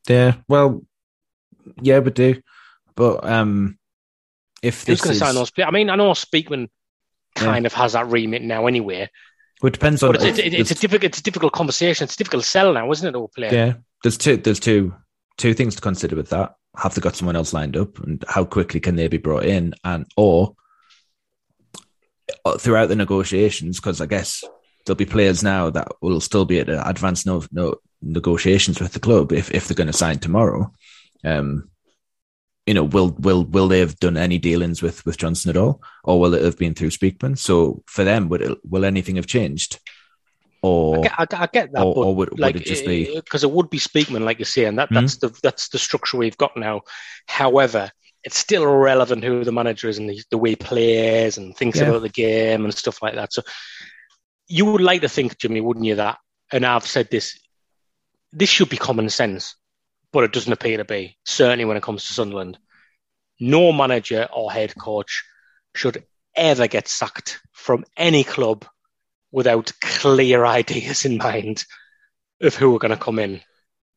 Yeah, 0.09 0.37
well, 0.47 0.85
yeah, 1.83 1.99
we 1.99 2.13
do. 2.13 2.41
But 2.95 3.29
um, 3.29 3.81
if 4.63 4.87
who's 4.87 5.01
going 5.01 5.15
to 5.15 5.19
sign 5.19 5.35
those 5.35 5.51
players? 5.51 5.67
I 5.67 5.73
mean, 5.73 5.91
I 5.91 5.97
know 5.97 6.13
Speakman 6.13 6.69
kind 7.37 7.65
yeah. 7.65 7.67
of 7.67 7.73
has 7.75 7.93
that 7.93 8.09
remit 8.09 8.43
now 8.43 8.67
anyway. 8.67 9.09
Well, 9.63 9.69
it 9.69 9.75
depends 9.75 10.03
on. 10.03 10.13
But 10.13 10.25
it's, 10.25 10.39
it, 10.39 10.53
it's 10.53 10.71
a 10.71 10.75
difficult, 10.75 11.05
it's 11.05 11.21
a 11.21 11.23
difficult 11.23 11.53
conversation. 11.53 12.05
It's 12.05 12.15
a 12.15 12.19
difficult 12.19 12.45
sell 12.45 12.73
now, 12.73 12.91
isn't 12.91 13.07
it? 13.09 13.17
All 13.17 13.29
player. 13.29 13.53
Yeah, 13.53 13.73
there's 14.03 14.19
two. 14.19 14.37
There's 14.37 14.61
two 14.61 14.95
two 15.39 15.55
things 15.55 15.75
to 15.77 15.81
consider 15.81 16.17
with 16.17 16.31
that. 16.31 16.55
Have 16.77 16.95
they 16.95 17.01
got 17.01 17.17
someone 17.17 17.37
else 17.37 17.53
lined 17.53 17.77
up, 17.77 17.99
and 18.01 18.25
how 18.29 18.45
quickly 18.45 18.81
can 18.81 18.97
they 18.97 19.09
be 19.09 19.19
brought 19.19 19.45
in, 19.45 19.75
and 19.85 20.07
or 20.17 20.55
uh, 22.45 22.59
throughout 22.59 22.89
the 22.89 22.97
negotiations? 22.97 23.79
Because 23.79 24.01
I 24.01 24.07
guess 24.07 24.45
there'll 24.85 24.97
be 24.97 25.07
players 25.07 25.43
now 25.43 25.71
that 25.71 25.89
will 26.01 26.21
still 26.21 26.45
be 26.45 26.61
at 26.61 26.69
advanced 26.69 27.27
no, 27.27 27.45
no 27.51 27.77
negotiations 28.03 28.81
with 28.81 28.93
the 28.93 29.01
club 29.01 29.33
if, 29.33 29.51
if 29.53 29.67
they're 29.67 29.75
going 29.75 29.89
to 29.89 29.93
sign 29.93 30.19
tomorrow. 30.19 30.71
Um, 31.25 31.71
you 32.67 32.75
know, 32.75 32.85
will 32.85 33.11
will 33.19 33.45
will 33.45 33.69
they 33.69 33.79
have 33.81 33.99
done 33.99 34.17
any 34.17 34.39
dealings 34.39 34.83
with 34.83 35.07
with 35.07 35.17
Johnson 35.17 35.51
at 35.51 35.57
all, 35.57 35.83
or 36.05 36.21
will 36.21 36.35
it 36.35 36.43
have 36.43 36.59
been 36.59 36.75
through 36.75 36.91
Speakman? 36.91 37.39
So 37.39 37.83
for 37.87 38.05
them, 38.05 38.29
would 38.29 38.43
it, 38.43 38.59
will 38.69 38.85
anything 38.85 39.17
have 39.17 39.27
changed? 39.27 39.79
Or 40.63 40.99
I 40.99 41.03
get, 41.03 41.13
I, 41.19 41.43
I 41.43 41.49
get 41.53 41.73
that, 41.73 41.85
or, 41.85 42.07
or 42.07 42.15
would, 42.17 42.41
like, 42.41 42.55
would, 42.55 42.63
it 42.63 42.67
just 42.67 42.85
be 42.85 43.15
because 43.15 43.45
it 43.45 43.51
would 43.51 43.71
be 43.71 43.79
Speakman, 43.79 44.25
like 44.25 44.41
you 44.41 44.45
say, 44.45 44.65
and 44.65 44.79
that, 44.79 44.87
mm-hmm. 44.87 44.95
that's 44.95 45.17
the 45.19 45.39
that's 45.43 45.69
the 45.69 45.79
structure 45.79 46.17
we've 46.17 46.37
got 46.37 46.57
now. 46.57 46.81
However, 47.29 47.91
it's 48.25 48.39
still 48.39 48.67
relevant 48.67 49.23
who 49.23 49.45
the 49.45 49.53
manager 49.53 49.89
is 49.89 49.99
and 49.99 50.11
the, 50.11 50.21
the 50.33 50.39
way 50.39 50.51
he 50.51 50.57
plays 50.57 51.39
and 51.39 51.57
thinks 51.57 51.79
yeah. 51.79 51.87
about 51.87 52.03
the 52.03 52.09
game 52.09 52.65
and 52.65 52.75
stuff 52.75 53.01
like 53.01 53.15
that. 53.15 53.33
So 53.33 53.43
you 54.49 54.65
would 54.65 54.81
like 54.81 55.03
to 55.03 55.09
think, 55.09 55.39
Jimmy, 55.39 55.61
wouldn't 55.61 55.87
you, 55.87 55.97
that? 55.97 56.19
And 56.51 56.67
I've 56.67 56.87
said 56.87 57.11
this 57.11 57.39
this 58.33 58.49
should 58.49 58.69
be 58.69 58.77
common 58.77 59.09
sense, 59.09 59.55
but 60.17 60.25
it 60.25 60.33
doesn't 60.33 60.55
appear 60.55 60.79
to 60.79 60.85
be, 60.87 61.15
certainly 61.27 61.67
when 61.67 61.77
it 61.77 61.83
comes 61.83 62.07
to 62.07 62.15
Sunderland. 62.15 62.57
No 63.39 63.71
manager 63.71 64.27
or 64.35 64.51
head 64.51 64.73
coach 64.75 65.23
should 65.75 66.05
ever 66.35 66.69
get 66.69 66.89
sacked 66.89 67.39
from 67.53 67.85
any 67.99 68.25
club 68.25 68.65
without 69.31 69.71
clear 69.83 70.47
ideas 70.47 71.05
in 71.05 71.19
mind 71.19 71.67
of 72.41 72.55
who 72.55 72.75
are 72.75 72.79
going 72.79 72.93
to 72.93 72.97
come 72.97 73.19
in. 73.19 73.43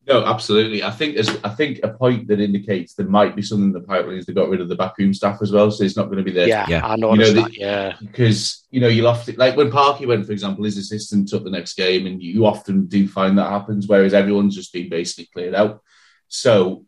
No, 0.06 0.22
absolutely. 0.26 0.82
I 0.82 0.90
think 0.90 1.14
there's 1.14 1.34
I 1.42 1.48
think 1.48 1.80
a 1.82 1.88
point 1.88 2.28
that 2.28 2.38
indicates 2.38 2.92
there 2.92 3.06
might 3.06 3.34
be 3.34 3.40
something 3.40 3.68
in 3.68 3.72
the 3.72 3.80
pipeline 3.80 4.18
is 4.18 4.26
they 4.26 4.34
got 4.34 4.50
rid 4.50 4.60
of 4.60 4.68
the 4.68 4.76
backroom 4.76 5.14
staff 5.14 5.40
as 5.40 5.52
well, 5.52 5.70
so 5.70 5.84
it's 5.84 5.96
not 5.96 6.06
going 6.06 6.18
to 6.18 6.22
be 6.22 6.32
there. 6.32 6.48
Yeah, 6.48 6.66
yeah. 6.68 6.86
I 6.86 6.96
know, 6.96 7.14
you 7.14 7.20
know 7.20 7.32
that, 7.32 7.56
yeah. 7.56 7.96
Because 7.98 8.66
you 8.70 8.82
know 8.82 8.88
you'll 8.88 9.08
often 9.08 9.36
like 9.36 9.56
when 9.56 9.70
Parky 9.70 10.04
went, 10.04 10.26
for 10.26 10.32
example, 10.32 10.64
his 10.64 10.76
assistant 10.76 11.28
took 11.28 11.44
the 11.44 11.50
next 11.50 11.78
game, 11.78 12.06
and 12.06 12.22
you 12.22 12.44
often 12.44 12.88
do 12.88 13.08
find 13.08 13.38
that 13.38 13.48
happens, 13.48 13.88
whereas 13.88 14.12
everyone's 14.12 14.54
just 14.54 14.74
been 14.74 14.90
basically 14.90 15.30
cleared 15.32 15.54
out. 15.54 15.82
So 16.30 16.86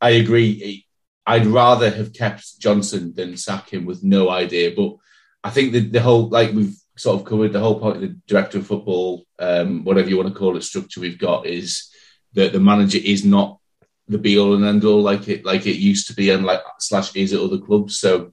I 0.00 0.10
agree. 0.10 0.86
I'd 1.26 1.46
rather 1.46 1.90
have 1.90 2.14
kept 2.14 2.58
Johnson 2.58 3.12
than 3.14 3.36
sack 3.36 3.72
him 3.72 3.84
with 3.84 4.02
no 4.02 4.30
idea. 4.30 4.72
But 4.74 4.96
I 5.42 5.50
think 5.50 5.72
the, 5.72 5.80
the 5.80 6.00
whole 6.00 6.28
like 6.28 6.52
we've 6.52 6.76
sort 6.96 7.20
of 7.20 7.26
covered 7.26 7.52
the 7.52 7.60
whole 7.60 7.80
point 7.80 7.96
of 7.96 8.02
the 8.02 8.16
director 8.26 8.58
of 8.58 8.66
football, 8.66 9.26
um, 9.38 9.84
whatever 9.84 10.08
you 10.08 10.16
want 10.16 10.28
to 10.28 10.38
call 10.38 10.56
it, 10.56 10.62
structure 10.62 11.00
we've 11.00 11.18
got 11.18 11.46
is 11.46 11.90
that 12.34 12.52
the 12.52 12.60
manager 12.60 12.98
is 13.02 13.24
not 13.24 13.58
the 14.06 14.18
be 14.18 14.38
all 14.38 14.54
and 14.54 14.64
end 14.64 14.84
all 14.84 15.00
like 15.00 15.28
it 15.28 15.46
like 15.46 15.66
it 15.66 15.76
used 15.76 16.08
to 16.08 16.14
be 16.14 16.28
and 16.30 16.44
like 16.44 16.60
slash 16.78 17.14
is 17.16 17.32
at 17.32 17.40
other 17.40 17.58
clubs. 17.58 17.98
So 17.98 18.32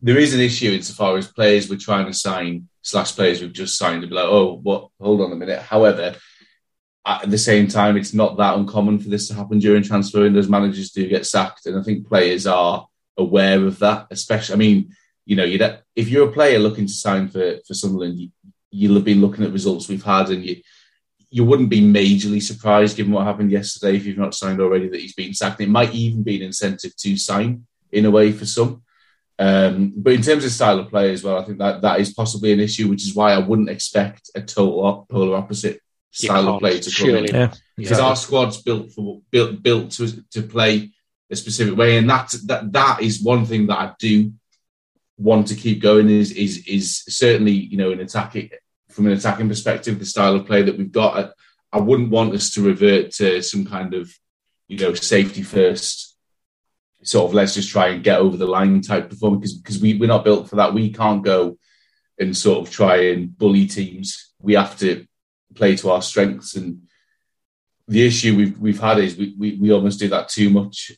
there 0.00 0.18
is 0.18 0.32
an 0.32 0.40
issue 0.40 0.70
insofar 0.70 1.16
as 1.16 1.26
players 1.26 1.68
we're 1.68 1.76
trying 1.76 2.06
to 2.06 2.14
sign 2.14 2.68
slash 2.82 3.14
players 3.14 3.40
we've 3.40 3.52
just 3.52 3.76
signed 3.76 4.02
to 4.02 4.08
be 4.08 4.14
like, 4.14 4.26
oh, 4.26 4.54
what? 4.62 4.88
Hold 5.00 5.20
on 5.20 5.32
a 5.32 5.36
minute. 5.36 5.60
However, 5.60 6.14
at 7.08 7.30
the 7.30 7.38
same 7.38 7.68
time, 7.68 7.96
it's 7.96 8.12
not 8.12 8.36
that 8.36 8.56
uncommon 8.56 8.98
for 8.98 9.08
this 9.08 9.28
to 9.28 9.34
happen 9.34 9.58
during 9.58 9.82
transfer 9.82 10.20
windows. 10.20 10.48
Managers 10.48 10.90
do 10.90 11.08
get 11.08 11.26
sacked, 11.26 11.66
and 11.66 11.78
I 11.78 11.82
think 11.82 12.06
players 12.06 12.46
are 12.46 12.86
aware 13.16 13.64
of 13.64 13.78
that. 13.78 14.08
Especially, 14.10 14.54
I 14.54 14.58
mean, 14.58 14.94
you 15.24 15.34
know, 15.36 15.44
you 15.44 15.58
if 15.96 16.08
you're 16.08 16.28
a 16.28 16.32
player 16.32 16.58
looking 16.58 16.86
to 16.86 16.92
sign 16.92 17.28
for 17.28 17.58
for 17.66 17.74
Sunderland, 17.74 18.18
you, 18.18 18.28
you'll 18.70 18.96
have 18.96 19.04
been 19.04 19.22
looking 19.22 19.44
at 19.44 19.52
results 19.52 19.88
we've 19.88 20.04
had, 20.04 20.28
and 20.28 20.44
you 20.44 20.56
you 21.30 21.44
wouldn't 21.44 21.70
be 21.70 21.80
majorly 21.80 22.42
surprised 22.42 22.96
given 22.96 23.12
what 23.12 23.26
happened 23.26 23.50
yesterday 23.50 23.96
if 23.96 24.06
you've 24.06 24.18
not 24.18 24.34
signed 24.34 24.60
already 24.60 24.88
that 24.88 25.00
he's 25.00 25.14
been 25.14 25.34
sacked. 25.34 25.60
It 25.60 25.68
might 25.68 25.94
even 25.94 26.22
be 26.22 26.36
an 26.36 26.42
incentive 26.42 26.96
to 26.96 27.16
sign 27.16 27.66
in 27.92 28.06
a 28.06 28.10
way 28.10 28.32
for 28.32 28.46
some. 28.46 28.82
Um, 29.38 29.92
but 29.96 30.14
in 30.14 30.22
terms 30.22 30.44
of 30.44 30.50
style 30.50 30.78
of 30.78 30.88
play 30.88 31.12
as 31.12 31.22
well, 31.22 31.38
I 31.38 31.44
think 31.44 31.58
that 31.58 31.82
that 31.82 32.00
is 32.00 32.12
possibly 32.12 32.52
an 32.52 32.60
issue, 32.60 32.88
which 32.88 33.04
is 33.04 33.14
why 33.14 33.32
I 33.32 33.38
wouldn't 33.38 33.70
expect 33.70 34.30
a 34.34 34.40
total 34.40 35.06
polar 35.08 35.36
opposite 35.36 35.80
style 36.10 36.48
of 36.48 36.60
play 36.60 36.80
to 36.80 36.90
come 36.90 37.16
in. 37.16 37.24
Yeah, 37.26 37.52
because 37.76 38.00
our 38.00 38.16
squad's 38.16 38.62
built 38.62 38.92
for 38.92 39.20
built 39.30 39.62
built 39.62 39.90
to 39.92 40.22
to 40.30 40.42
play 40.42 40.90
a 41.30 41.36
specific 41.36 41.76
way, 41.76 41.98
and 41.98 42.08
that 42.10 42.34
that 42.46 42.72
that 42.72 43.02
is 43.02 43.22
one 43.22 43.44
thing 43.44 43.66
that 43.66 43.78
I 43.78 43.92
do 43.98 44.32
want 45.16 45.48
to 45.48 45.54
keep 45.54 45.80
going. 45.80 46.08
Is 46.08 46.32
is 46.32 46.66
is 46.66 47.04
certainly 47.08 47.52
you 47.52 47.76
know 47.76 47.90
an 47.92 48.00
attacking 48.00 48.50
from 48.90 49.06
an 49.06 49.12
attacking 49.12 49.48
perspective, 49.48 49.98
the 49.98 50.06
style 50.06 50.34
of 50.34 50.46
play 50.46 50.62
that 50.62 50.76
we've 50.78 50.92
got. 50.92 51.16
I, 51.72 51.78
I 51.78 51.80
wouldn't 51.80 52.10
want 52.10 52.34
us 52.34 52.50
to 52.52 52.62
revert 52.62 53.12
to 53.12 53.42
some 53.42 53.66
kind 53.66 53.94
of 53.94 54.10
you 54.68 54.78
know 54.78 54.94
safety 54.94 55.42
first 55.42 56.08
sort 57.02 57.28
of 57.28 57.34
let's 57.34 57.54
just 57.54 57.70
try 57.70 57.88
and 57.88 58.02
get 58.02 58.18
over 58.18 58.36
the 58.36 58.46
line 58.46 58.80
type 58.80 59.08
performance 59.08 59.40
because 59.40 59.58
because 59.58 59.82
we 59.82 59.94
we're 59.94 60.06
not 60.06 60.24
built 60.24 60.48
for 60.48 60.56
that. 60.56 60.74
We 60.74 60.92
can't 60.92 61.24
go 61.24 61.58
and 62.18 62.36
sort 62.36 62.66
of 62.66 62.72
try 62.72 63.08
and 63.10 63.36
bully 63.36 63.66
teams. 63.66 64.32
We 64.40 64.54
have 64.54 64.76
to 64.78 65.06
play 65.58 65.76
to 65.76 65.90
our 65.90 66.02
strengths. 66.02 66.56
And 66.56 66.82
the 67.86 68.06
issue 68.06 68.36
we've 68.36 68.58
we've 68.58 68.80
had 68.80 68.98
is 68.98 69.16
we, 69.16 69.34
we, 69.38 69.58
we 69.60 69.72
almost 69.72 69.98
do 69.98 70.08
that 70.08 70.28
too 70.28 70.50
much, 70.50 70.92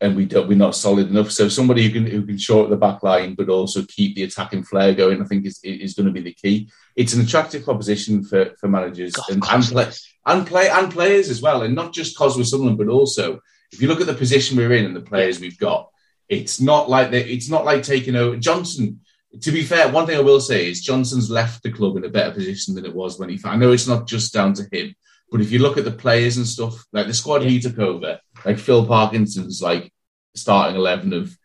and 0.00 0.16
we 0.16 0.24
don't 0.26 0.48
we're 0.48 0.58
not 0.66 0.74
solid 0.74 1.08
enough. 1.08 1.30
So 1.30 1.48
somebody 1.48 1.82
who 1.84 1.92
can 1.92 2.06
who 2.06 2.26
can 2.26 2.38
short 2.38 2.70
the 2.70 2.76
back 2.76 3.02
line 3.02 3.34
but 3.34 3.48
also 3.48 3.84
keep 3.84 4.14
the 4.14 4.24
attacking 4.24 4.64
flair 4.64 4.94
going, 4.94 5.22
I 5.22 5.24
think 5.24 5.46
is 5.46 5.60
is 5.62 5.94
going 5.94 6.06
to 6.06 6.12
be 6.12 6.22
the 6.22 6.34
key. 6.34 6.70
It's 6.96 7.14
an 7.14 7.22
attractive 7.22 7.64
proposition 7.64 8.24
for 8.24 8.50
for 8.58 8.68
managers 8.68 9.12
God, 9.12 9.30
and 9.30 9.44
and, 9.50 9.64
play, 9.64 9.90
and 10.26 10.46
play 10.46 10.68
and 10.68 10.92
players 10.92 11.28
as 11.30 11.40
well, 11.40 11.62
and 11.62 11.74
not 11.74 11.94
just 11.94 12.18
we're 12.20 12.44
Sunderland, 12.44 12.78
but 12.78 12.88
also 12.88 13.40
if 13.72 13.80
you 13.80 13.88
look 13.88 14.00
at 14.00 14.06
the 14.06 14.14
position 14.14 14.56
we're 14.56 14.74
in 14.74 14.84
and 14.84 14.94
the 14.94 15.00
players 15.00 15.40
we've 15.40 15.58
got, 15.58 15.88
it's 16.28 16.60
not 16.60 16.90
like 16.90 17.10
they, 17.10 17.24
it's 17.24 17.48
not 17.48 17.64
like 17.64 17.82
taking 17.82 18.16
over 18.16 18.36
Johnson 18.36 19.00
to 19.40 19.52
be 19.52 19.62
fair, 19.62 19.90
one 19.90 20.06
thing 20.06 20.16
I 20.16 20.22
will 20.22 20.40
say 20.40 20.70
is 20.70 20.82
Johnson's 20.82 21.30
left 21.30 21.62
the 21.62 21.72
club 21.72 21.96
in 21.96 22.04
a 22.04 22.10
better 22.10 22.32
position 22.32 22.74
than 22.74 22.84
it 22.84 22.94
was 22.94 23.18
when 23.18 23.30
he. 23.30 23.40
I 23.44 23.56
know 23.56 23.72
it's 23.72 23.88
not 23.88 24.06
just 24.06 24.32
down 24.32 24.52
to 24.54 24.68
him, 24.70 24.94
but 25.30 25.40
if 25.40 25.50
you 25.50 25.58
look 25.58 25.78
at 25.78 25.84
the 25.84 25.90
players 25.90 26.36
and 26.36 26.46
stuff, 26.46 26.84
like 26.92 27.06
the 27.06 27.14
squad 27.14 27.42
yeah. 27.42 27.48
he 27.48 27.60
took 27.60 27.78
over, 27.78 28.20
like 28.44 28.58
Phil 28.58 28.86
Parkinson's 28.86 29.62
like 29.62 29.92
starting 30.34 30.76
eleven 30.76 31.12
of 31.12 31.36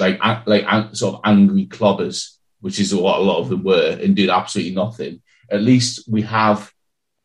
like 0.00 0.18
like 0.46 0.94
sort 0.94 1.14
of 1.14 1.20
angry 1.24 1.66
clobbers, 1.66 2.36
which 2.60 2.80
is 2.80 2.94
what 2.94 3.20
a 3.20 3.22
lot 3.22 3.38
of 3.38 3.48
them 3.48 3.62
were, 3.62 3.96
and 4.02 4.16
did 4.16 4.28
absolutely 4.28 4.74
nothing. 4.74 5.22
At 5.48 5.62
least 5.62 6.10
we 6.10 6.22
have 6.22 6.72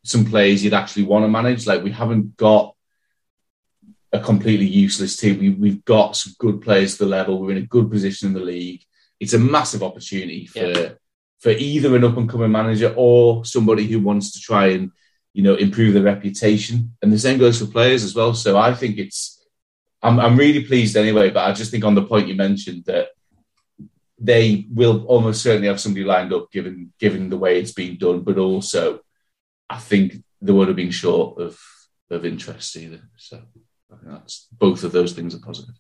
some 0.04 0.26
players 0.26 0.64
you'd 0.64 0.74
actually 0.74 1.04
want 1.04 1.24
to 1.26 1.30
manage. 1.30 1.66
Like 1.66 1.84
we 1.84 1.92
haven't 1.92 2.38
got 2.38 2.76
a 4.14 4.20
completely 4.20 4.68
useless 4.68 5.16
team. 5.18 5.40
We, 5.40 5.50
we've 5.50 5.86
got 5.86 6.16
some 6.16 6.34
good 6.38 6.62
players 6.62 6.98
to 6.98 7.06
the 7.06 7.10
level. 7.10 7.40
We're 7.40 7.52
in 7.52 7.58
a 7.58 7.62
good 7.62 7.90
position 7.90 8.28
in 8.28 8.34
the 8.34 8.40
league 8.42 8.84
it's 9.22 9.34
a 9.34 9.40
massive 9.40 9.84
opportunity 9.84 10.48
for 10.48 10.66
yeah. 10.66 10.90
for 11.40 11.52
either 11.52 11.96
an 11.96 12.04
up 12.04 12.18
and 12.18 12.28
coming 12.28 12.52
manager 12.52 12.94
or 12.98 13.46
somebody 13.46 13.86
who 13.86 14.00
wants 14.00 14.32
to 14.32 14.40
try 14.42 14.68
and 14.68 14.92
you 15.34 15.44
know 15.44 15.56
improve 15.56 15.94
their 15.94 16.04
reputation. 16.04 16.96
And 17.02 17.14
the 17.14 17.20
same 17.20 17.40
goes 17.40 17.60
for 17.60 17.68
players 17.68 18.04
as 18.04 18.16
well. 18.16 18.34
So 18.34 18.58
I 18.58 18.74
think 18.74 18.98
it's 18.98 19.46
I'm 20.02 20.20
I'm 20.20 20.36
really 20.36 20.66
pleased 20.66 20.98
anyway. 20.98 21.30
But 21.30 21.48
I 21.48 21.54
just 21.54 21.72
think 21.72 21.86
on 21.86 21.96
the 21.96 22.04
point 22.04 22.28
you 22.28 22.36
mentioned 22.36 22.84
that 22.86 23.10
they 24.20 24.66
will 24.70 25.06
almost 25.06 25.42
certainly 25.42 25.68
have 25.68 25.80
somebody 25.80 26.04
lined 26.04 26.34
up 26.34 26.52
given 26.52 26.92
given 27.00 27.30
the 27.30 27.38
way 27.38 27.60
it's 27.60 27.74
been 27.74 27.98
done. 27.98 28.22
But 28.22 28.40
also, 28.40 29.02
I 29.70 29.78
think 29.78 30.24
they 30.42 30.52
would 30.52 30.68
have 30.68 30.78
been 30.78 30.92
short 30.92 31.40
of 31.40 31.60
of 32.10 32.26
interest 32.26 32.76
either. 32.76 33.04
So 33.18 33.44
that's 34.02 34.48
both 34.52 34.84
of 34.84 34.92
those 34.92 35.14
things 35.14 35.36
are 35.36 35.46
positive. 35.46 35.76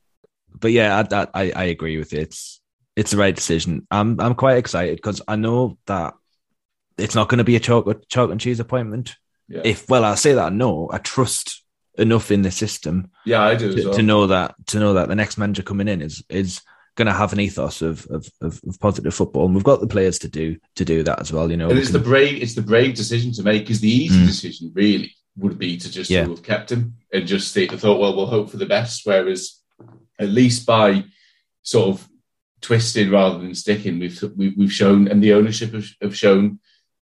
But 0.59 0.73
yeah, 0.73 1.03
I 1.11 1.27
I, 1.33 1.51
I 1.55 1.63
agree 1.63 1.97
with 1.97 2.13
it. 2.13 2.19
It's 2.19 2.60
it's 3.01 3.11
the 3.11 3.17
right 3.17 3.35
decision. 3.35 3.87
I'm 3.89 4.19
I'm 4.19 4.35
quite 4.35 4.57
excited 4.57 4.97
because 4.97 5.23
I 5.27 5.35
know 5.35 5.79
that 5.87 6.13
it's 6.99 7.15
not 7.15 7.29
going 7.29 7.39
to 7.39 7.43
be 7.43 7.55
a 7.55 7.59
chalk 7.59 8.07
chalk 8.07 8.29
and 8.29 8.39
cheese 8.39 8.59
appointment. 8.59 9.15
Yeah. 9.47 9.61
If 9.63 9.89
well, 9.89 10.05
I 10.05 10.13
say 10.13 10.33
that 10.33 10.53
no, 10.53 10.87
I 10.93 10.99
trust 10.99 11.63
enough 11.97 12.29
in 12.29 12.43
the 12.43 12.51
system. 12.51 13.09
Yeah, 13.25 13.41
I 13.41 13.55
do 13.55 13.75
to, 13.75 13.85
well. 13.85 13.93
to, 13.95 14.03
know 14.03 14.27
that 14.27 14.53
to 14.67 14.79
know 14.79 14.93
that 14.93 15.09
the 15.09 15.15
next 15.15 15.39
manager 15.39 15.63
coming 15.63 15.87
in 15.87 15.99
is 16.03 16.23
is 16.29 16.61
going 16.93 17.07
to 17.07 17.13
have 17.13 17.33
an 17.33 17.39
ethos 17.39 17.81
of, 17.81 18.05
of, 18.11 18.29
of 18.39 18.61
of 18.67 18.79
positive 18.79 19.15
football, 19.15 19.47
and 19.47 19.55
we've 19.55 19.63
got 19.63 19.81
the 19.81 19.87
players 19.87 20.19
to 20.19 20.29
do 20.29 20.57
to 20.75 20.85
do 20.85 21.01
that 21.01 21.19
as 21.19 21.33
well. 21.33 21.49
You 21.49 21.57
know, 21.57 21.71
and 21.71 21.79
it's 21.79 21.89
can... 21.89 21.99
the 21.99 22.07
brave 22.07 22.39
it's 22.39 22.53
the 22.53 22.61
brave 22.61 22.93
decision 22.93 23.33
to 23.33 23.41
make. 23.41 23.63
Because 23.63 23.81
the 23.81 23.89
easy 23.89 24.21
mm. 24.21 24.27
decision 24.27 24.71
really 24.75 25.15
would 25.37 25.57
be 25.57 25.75
to 25.77 25.91
just 25.91 26.11
yeah. 26.11 26.27
have 26.27 26.43
kept 26.43 26.71
him 26.71 26.93
and 27.11 27.25
just 27.25 27.51
think, 27.51 27.71
the 27.71 27.79
thought. 27.79 27.99
Well, 27.99 28.15
we'll 28.15 28.27
hope 28.27 28.51
for 28.51 28.57
the 28.57 28.67
best. 28.67 29.07
Whereas 29.07 29.59
at 30.19 30.29
least 30.29 30.67
by 30.67 31.05
sort 31.63 31.89
of 31.89 32.07
twisted 32.61 33.09
rather 33.09 33.39
than 33.39 33.55
sticking. 33.55 33.99
We've 33.99 34.23
we've 34.35 34.71
shown, 34.71 35.07
and 35.07 35.21
the 35.21 35.33
ownership 35.33 35.73
have, 35.73 35.87
have 36.01 36.17
shown 36.17 36.59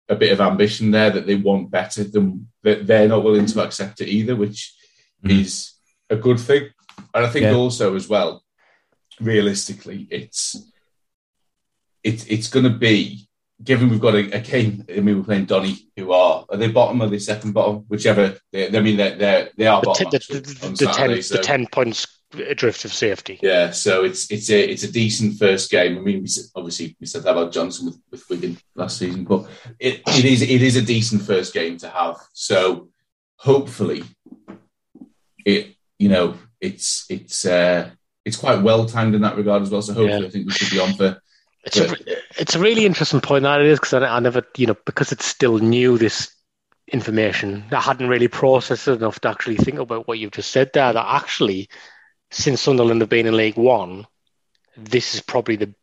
a 0.08 0.16
bit 0.16 0.32
of 0.32 0.40
ambition 0.40 0.90
there 0.90 1.10
that 1.10 1.26
they 1.26 1.36
want 1.36 1.70
better 1.70 2.04
than 2.04 2.48
that 2.62 2.86
they're 2.86 3.08
not 3.08 3.22
willing 3.22 3.46
to 3.46 3.62
accept 3.62 4.00
it 4.00 4.08
either, 4.08 4.34
which 4.34 4.74
mm-hmm. 5.24 5.38
is 5.38 5.74
a 6.08 6.16
good 6.16 6.40
thing. 6.40 6.68
And 7.14 7.24
I 7.24 7.28
think 7.28 7.44
yeah. 7.44 7.52
also 7.52 7.94
as 7.94 8.08
well, 8.08 8.42
realistically, 9.20 10.08
it's 10.10 10.56
it's 12.02 12.24
it's 12.26 12.48
going 12.48 12.64
to 12.64 12.70
be 12.70 13.28
given 13.62 13.90
we've 13.90 14.00
got 14.00 14.14
a, 14.14 14.32
a 14.32 14.40
game. 14.40 14.84
I 14.88 15.00
mean, 15.00 15.18
we're 15.18 15.24
playing 15.24 15.44
Donny, 15.44 15.90
who 15.96 16.12
are 16.12 16.46
are 16.48 16.56
they 16.56 16.68
bottom 16.68 17.02
or 17.02 17.08
they 17.08 17.18
second 17.18 17.52
bottom, 17.52 17.84
whichever. 17.88 18.38
They, 18.52 18.68
I 18.74 18.80
mean, 18.80 18.96
they're, 18.96 19.16
they're 19.16 19.50
they 19.56 19.66
are 19.66 19.82
bottom. 19.82 20.08
The, 20.10 20.18
the, 20.18 20.40
the, 20.40 20.68
the 20.70 20.76
Saturday, 20.92 21.14
ten, 21.14 21.22
so. 21.22 21.36
the 21.36 21.42
ten 21.42 21.66
points 21.66 22.19
adrift 22.34 22.84
of 22.84 22.92
safety. 22.92 23.38
Yeah, 23.42 23.70
so 23.70 24.04
it's 24.04 24.30
it's 24.30 24.50
a 24.50 24.70
it's 24.70 24.82
a 24.82 24.92
decent 24.92 25.38
first 25.38 25.70
game. 25.70 25.98
I 25.98 26.00
mean, 26.00 26.22
we, 26.22 26.28
obviously 26.54 26.96
we 27.00 27.06
said 27.06 27.22
that 27.24 27.32
about 27.32 27.52
Johnson 27.52 27.86
with, 27.86 28.00
with 28.10 28.28
Wigan 28.28 28.58
last 28.74 28.98
season, 28.98 29.24
but 29.24 29.48
it, 29.78 30.02
it 30.06 30.24
is 30.24 30.42
it 30.42 30.62
is 30.62 30.76
a 30.76 30.82
decent 30.82 31.22
first 31.22 31.52
game 31.52 31.78
to 31.78 31.88
have. 31.88 32.16
So 32.32 32.88
hopefully, 33.36 34.04
it 35.44 35.74
you 35.98 36.08
know 36.08 36.36
it's 36.60 37.06
it's 37.10 37.44
uh, 37.44 37.90
it's 38.24 38.36
quite 38.36 38.62
well 38.62 38.86
timed 38.86 39.14
in 39.14 39.22
that 39.22 39.36
regard 39.36 39.62
as 39.62 39.70
well. 39.70 39.82
So 39.82 39.94
hopefully, 39.94 40.20
yeah. 40.20 40.26
I 40.26 40.30
think 40.30 40.46
we 40.46 40.52
should 40.52 40.70
be 40.70 40.80
on 40.80 40.94
for. 40.94 41.20
It's 41.62 41.76
a, 41.76 41.94
it's 42.38 42.54
a 42.54 42.58
really 42.58 42.86
interesting 42.86 43.20
point 43.20 43.42
that 43.42 43.60
it 43.60 43.66
is 43.66 43.78
because 43.78 43.92
I, 43.92 44.16
I 44.16 44.20
never 44.20 44.42
you 44.56 44.66
know 44.66 44.76
because 44.86 45.12
it's 45.12 45.26
still 45.26 45.58
new 45.58 45.98
this 45.98 46.34
information 46.92 47.64
I 47.70 47.80
hadn't 47.80 48.08
really 48.08 48.28
processed 48.28 48.88
it 48.88 48.94
enough 48.94 49.20
to 49.20 49.28
actually 49.28 49.56
think 49.56 49.78
about 49.78 50.08
what 50.08 50.18
you've 50.18 50.32
just 50.32 50.50
said 50.50 50.70
there 50.72 50.92
that 50.92 51.06
actually 51.06 51.68
since 52.30 52.60
Sunderland 52.62 53.00
have 53.00 53.10
been 53.10 53.26
in 53.26 53.36
League 53.36 53.56
One, 53.56 54.06
this 54.76 55.14
is 55.14 55.20
probably 55.20 55.56
the 55.56 55.74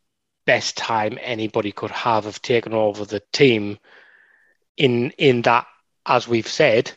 best 0.46 0.76
time 0.76 1.18
anybody 1.20 1.72
could 1.72 1.90
have 1.90 2.26
of 2.26 2.40
taking 2.42 2.72
over 2.72 3.04
the 3.04 3.22
team. 3.32 3.78
In 4.76 5.10
in 5.18 5.42
that, 5.42 5.66
as 6.06 6.28
we've 6.28 6.46
said, 6.48 6.92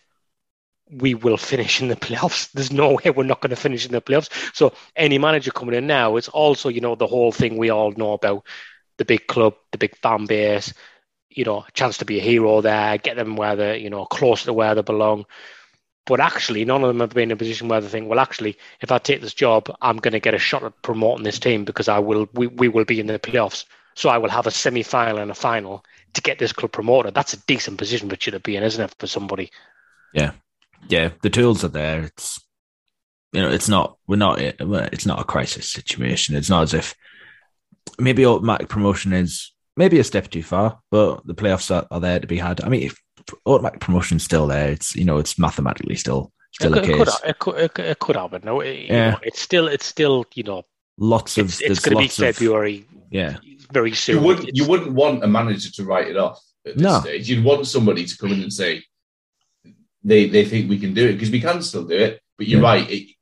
we 0.89 1.13
will 1.13 1.37
finish 1.37 1.81
in 1.81 1.87
the 1.87 1.95
playoffs. 1.95 2.51
There's 2.53 2.71
no 2.71 2.93
way 2.93 3.11
we're 3.11 3.23
not 3.23 3.41
going 3.41 3.51
to 3.51 3.55
finish 3.55 3.85
in 3.85 3.91
the 3.91 4.01
playoffs. 4.01 4.29
So 4.55 4.73
any 4.95 5.17
manager 5.17 5.51
coming 5.51 5.75
in 5.75 5.87
now, 5.87 6.15
it's 6.17 6.29
also 6.29 6.69
you 6.69 6.81
know 6.81 6.95
the 6.95 7.07
whole 7.07 7.31
thing 7.31 7.57
we 7.57 7.69
all 7.69 7.91
know 7.91 8.13
about 8.13 8.45
the 8.97 9.05
big 9.05 9.27
club, 9.27 9.55
the 9.71 9.77
big 9.77 9.97
fan 9.97 10.25
base. 10.25 10.73
You 11.29 11.45
know, 11.45 11.65
chance 11.73 11.97
to 11.99 12.05
be 12.05 12.19
a 12.19 12.23
hero 12.23 12.59
there, 12.61 12.97
get 12.97 13.15
them 13.15 13.35
where 13.37 13.55
they 13.55 13.77
you 13.79 13.89
know 13.89 14.05
close 14.05 14.43
to 14.43 14.53
where 14.53 14.75
they 14.75 14.81
belong. 14.81 15.25
But 16.11 16.19
actually, 16.19 16.65
none 16.65 16.83
of 16.83 16.89
them 16.89 16.99
have 16.99 17.11
been 17.11 17.29
in 17.29 17.31
a 17.31 17.37
position 17.37 17.69
where 17.69 17.79
they 17.79 17.87
think, 17.87 18.09
well, 18.09 18.19
actually, 18.19 18.57
if 18.81 18.91
I 18.91 18.97
take 18.97 19.21
this 19.21 19.33
job, 19.33 19.73
I'm 19.81 19.95
going 19.95 20.11
to 20.11 20.19
get 20.19 20.33
a 20.33 20.37
shot 20.37 20.61
at 20.61 20.81
promoting 20.81 21.23
this 21.23 21.39
team 21.39 21.63
because 21.63 21.87
I 21.87 21.99
will. 21.99 22.27
We, 22.33 22.47
we 22.47 22.67
will 22.67 22.83
be 22.83 22.99
in 22.99 23.07
the 23.07 23.17
playoffs, 23.17 23.63
so 23.95 24.09
I 24.09 24.17
will 24.17 24.27
have 24.27 24.45
a 24.45 24.51
semi-final 24.51 25.19
and 25.19 25.31
a 25.31 25.33
final 25.33 25.85
to 26.11 26.21
get 26.21 26.37
this 26.37 26.51
club 26.51 26.73
promoted. 26.73 27.13
That's 27.13 27.33
a 27.33 27.39
decent 27.45 27.77
position 27.77 28.09
for 28.09 28.17
you 28.19 28.33
to 28.33 28.41
be 28.41 28.57
in, 28.57 28.63
isn't 28.63 28.83
it, 28.83 28.93
for 28.99 29.07
somebody? 29.07 29.51
Yeah, 30.13 30.31
yeah. 30.89 31.11
The 31.21 31.29
tools 31.29 31.63
are 31.63 31.69
there. 31.69 32.03
It's 32.03 32.41
you 33.31 33.41
know, 33.41 33.49
it's 33.49 33.69
not. 33.69 33.97
We're 34.05 34.17
not. 34.17 34.41
It's 34.41 35.05
not 35.05 35.21
a 35.21 35.23
crisis 35.23 35.69
situation. 35.69 36.35
It's 36.35 36.49
not 36.49 36.63
as 36.63 36.73
if 36.73 36.93
maybe 37.97 38.25
automatic 38.25 38.67
promotion 38.67 39.13
is 39.13 39.53
maybe 39.77 39.97
a 39.97 40.03
step 40.03 40.29
too 40.29 40.43
far, 40.43 40.81
but 40.91 41.25
the 41.25 41.35
playoffs 41.35 41.73
are, 41.73 41.87
are 41.89 42.01
there 42.01 42.19
to 42.19 42.27
be 42.27 42.37
had. 42.37 42.61
I 42.61 42.67
mean, 42.67 42.81
if 42.81 43.01
Oh, 43.45 43.53
automatic 43.55 43.79
promotion's 43.79 44.23
still 44.23 44.47
there. 44.47 44.69
It's 44.69 44.95
you 44.95 45.05
know 45.05 45.17
it's 45.17 45.37
mathematically 45.39 45.95
still 45.95 46.31
still 46.51 46.73
it, 46.75 46.83
a 46.83 46.87
case. 46.87 47.19
It 47.25 47.39
could, 47.39 47.55
it 47.57 47.73
could, 47.73 47.85
it 47.85 47.99
could 47.99 48.15
happen. 48.15 48.41
No, 48.43 48.61
it, 48.61 48.87
yeah. 48.89 49.11
Know, 49.11 49.19
it's 49.23 49.41
still 49.41 49.67
it's 49.67 49.85
still 49.85 50.25
you 50.33 50.43
know 50.43 50.63
lots 50.97 51.37
of 51.37 51.45
it's, 51.47 51.61
it's 51.61 51.79
going 51.79 51.97
to 51.97 52.03
be 52.03 52.07
February. 52.07 52.79
Of, 52.79 53.01
yeah, 53.11 53.37
very 53.71 53.93
soon. 53.93 54.17
You 54.17 54.21
wouldn't 54.21 54.55
you 54.55 54.67
wouldn't 54.67 54.93
want 54.93 55.23
a 55.23 55.27
manager 55.27 55.69
to 55.71 55.83
write 55.85 56.07
it 56.07 56.17
off. 56.17 56.39
at 56.65 56.75
this 56.75 56.83
No. 56.83 56.99
stage. 56.99 57.29
You'd 57.29 57.43
want 57.43 57.67
somebody 57.67 58.05
to 58.05 58.17
come 58.17 58.31
in 58.31 58.41
and 58.41 58.53
say 58.53 58.83
they 60.03 60.27
they 60.27 60.45
think 60.45 60.69
we 60.69 60.79
can 60.79 60.93
do 60.93 61.07
it 61.07 61.13
because 61.13 61.31
we 61.31 61.41
can 61.41 61.61
still 61.61 61.85
do 61.85 61.97
it. 61.97 62.21
But 62.37 62.47
you're 62.47 62.61
Yeah. 62.61 62.67
right. 62.67 62.89
It, 62.89 63.15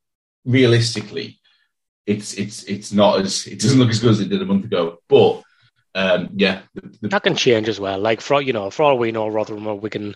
realistically, 0.46 1.40
it's 2.06 2.34
it's 2.34 2.64
it's 2.64 2.92
not 2.92 3.20
as 3.20 3.46
it 3.48 3.60
doesn't 3.60 3.80
look 3.80 3.90
as 3.90 4.00
good 4.00 4.12
as 4.12 4.20
it 4.20 4.30
did 4.30 4.42
a 4.42 4.46
month 4.46 4.66
ago. 4.66 4.98
But 5.08 5.44
um, 5.96 6.30
yeah, 6.36 6.62
the, 6.76 6.82
the, 7.02 7.08
That 7.10 7.24
can 7.24 7.36
change 7.36 7.68
as 7.70 7.80
well. 7.80 8.00
Like 8.00 8.22
for 8.22 8.42
you 8.42 8.54
know, 8.54 8.70
for 8.70 8.84
all 8.84 8.98
we 8.98 9.12
know, 9.12 9.28
Rotherham 9.28 9.68
or 9.68 9.80
Wigan, 9.80 10.16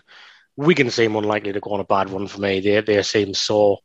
Wigan 0.56 0.90
seem 0.90 1.16
unlikely 1.16 1.52
to 1.52 1.60
go 1.60 1.70
on 1.70 1.80
a 1.80 1.84
bad 1.84 2.10
run 2.10 2.26
for 2.28 2.40
me. 2.40 2.60
They 2.60 2.80
they 2.80 3.02
seem 3.02 3.34
so 3.34 3.78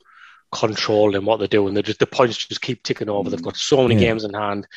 controlled 0.51 1.15
in 1.15 1.25
what 1.25 1.37
they're 1.39 1.47
doing. 1.47 1.73
They 1.73 1.81
just 1.81 1.99
the 1.99 2.05
points 2.07 2.37
just 2.37 2.61
keep 2.61 2.83
ticking 2.83 3.09
over. 3.09 3.29
They've 3.29 3.41
got 3.41 3.57
so 3.57 3.81
many 3.87 3.95
Yeah. 3.95 4.09
games 4.09 4.23
in 4.23 4.33
hand. 4.33 4.67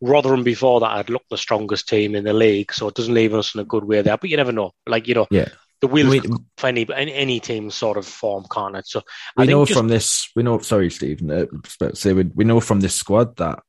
Rotherham 0.00 0.42
before 0.44 0.80
that 0.80 0.96
had 0.96 1.10
looked 1.10 1.28
the 1.28 1.36
strongest 1.36 1.88
team 1.88 2.14
in 2.14 2.24
the 2.24 2.32
league, 2.32 2.72
so 2.72 2.88
it 2.88 2.94
doesn't 2.94 3.12
leave 3.14 3.34
us 3.34 3.54
in 3.54 3.60
a 3.60 3.64
good 3.64 3.84
way 3.84 4.00
there. 4.02 4.16
But 4.16 4.30
you 4.30 4.36
never 4.36 4.52
know. 4.52 4.72
Like 4.86 5.06
you 5.08 5.14
know, 5.14 5.26
Yeah. 5.30 5.48
the 5.82 5.88
wheels 5.88 6.08
We- 6.10 6.20
could 6.20 6.30
come 6.30 6.46
off 6.58 6.64
any 6.64 6.86
any 6.94 7.12
any 7.12 7.40
team 7.40 7.70
sort 7.70 7.96
of 7.98 8.06
form, 8.06 8.46
can't 8.50 8.76
it? 8.76 8.86
So 8.86 9.02
I 9.36 9.42
we 9.42 9.48
know 9.48 9.64
just- 9.66 9.76
from 9.78 9.88
this 9.88 10.30
we 10.34 10.42
know 10.42 10.58
sorry 10.60 10.90
stephen 10.90 11.30
uh, 11.30 11.44
but 11.78 11.98
say 11.98 12.12
we, 12.12 12.24
we 12.34 12.44
know 12.44 12.60
from 12.60 12.80
this 12.80 12.94
squad 12.94 13.36
that 13.36 13.60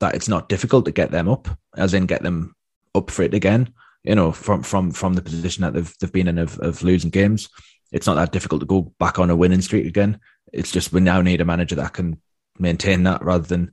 that 0.00 0.14
it's 0.14 0.28
not 0.28 0.48
difficult 0.48 0.84
to 0.84 0.90
get 0.92 1.10
them 1.10 1.28
up 1.28 1.48
as 1.76 1.94
in 1.94 2.06
get 2.06 2.22
them 2.22 2.54
up 2.94 3.10
for 3.10 3.22
it 3.22 3.34
again 3.34 3.72
you 4.04 4.14
know 4.14 4.32
from 4.32 4.62
from 4.62 4.90
from 4.90 5.14
the 5.14 5.22
position 5.22 5.62
that 5.62 5.74
they've 5.74 5.94
they've 6.00 6.12
been 6.12 6.28
in 6.28 6.38
of, 6.38 6.58
of 6.60 6.82
losing 6.82 7.10
games 7.10 7.48
it's 7.92 8.06
not 8.06 8.14
that 8.14 8.32
difficult 8.32 8.60
to 8.60 8.66
go 8.66 8.92
back 8.98 9.18
on 9.18 9.30
a 9.30 9.36
winning 9.36 9.60
streak 9.60 9.86
again 9.86 10.18
it's 10.52 10.72
just 10.72 10.92
we 10.92 11.00
now 11.00 11.20
need 11.20 11.40
a 11.40 11.44
manager 11.44 11.74
that 11.76 11.92
can 11.92 12.20
maintain 12.58 13.04
that 13.04 13.22
rather 13.22 13.46
than 13.46 13.72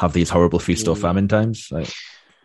have 0.00 0.12
these 0.12 0.30
horrible 0.30 0.58
feast 0.58 0.88
or 0.88 0.94
Mm. 0.96 1.00
famine 1.00 1.28
times 1.28 1.68
like 1.70 1.92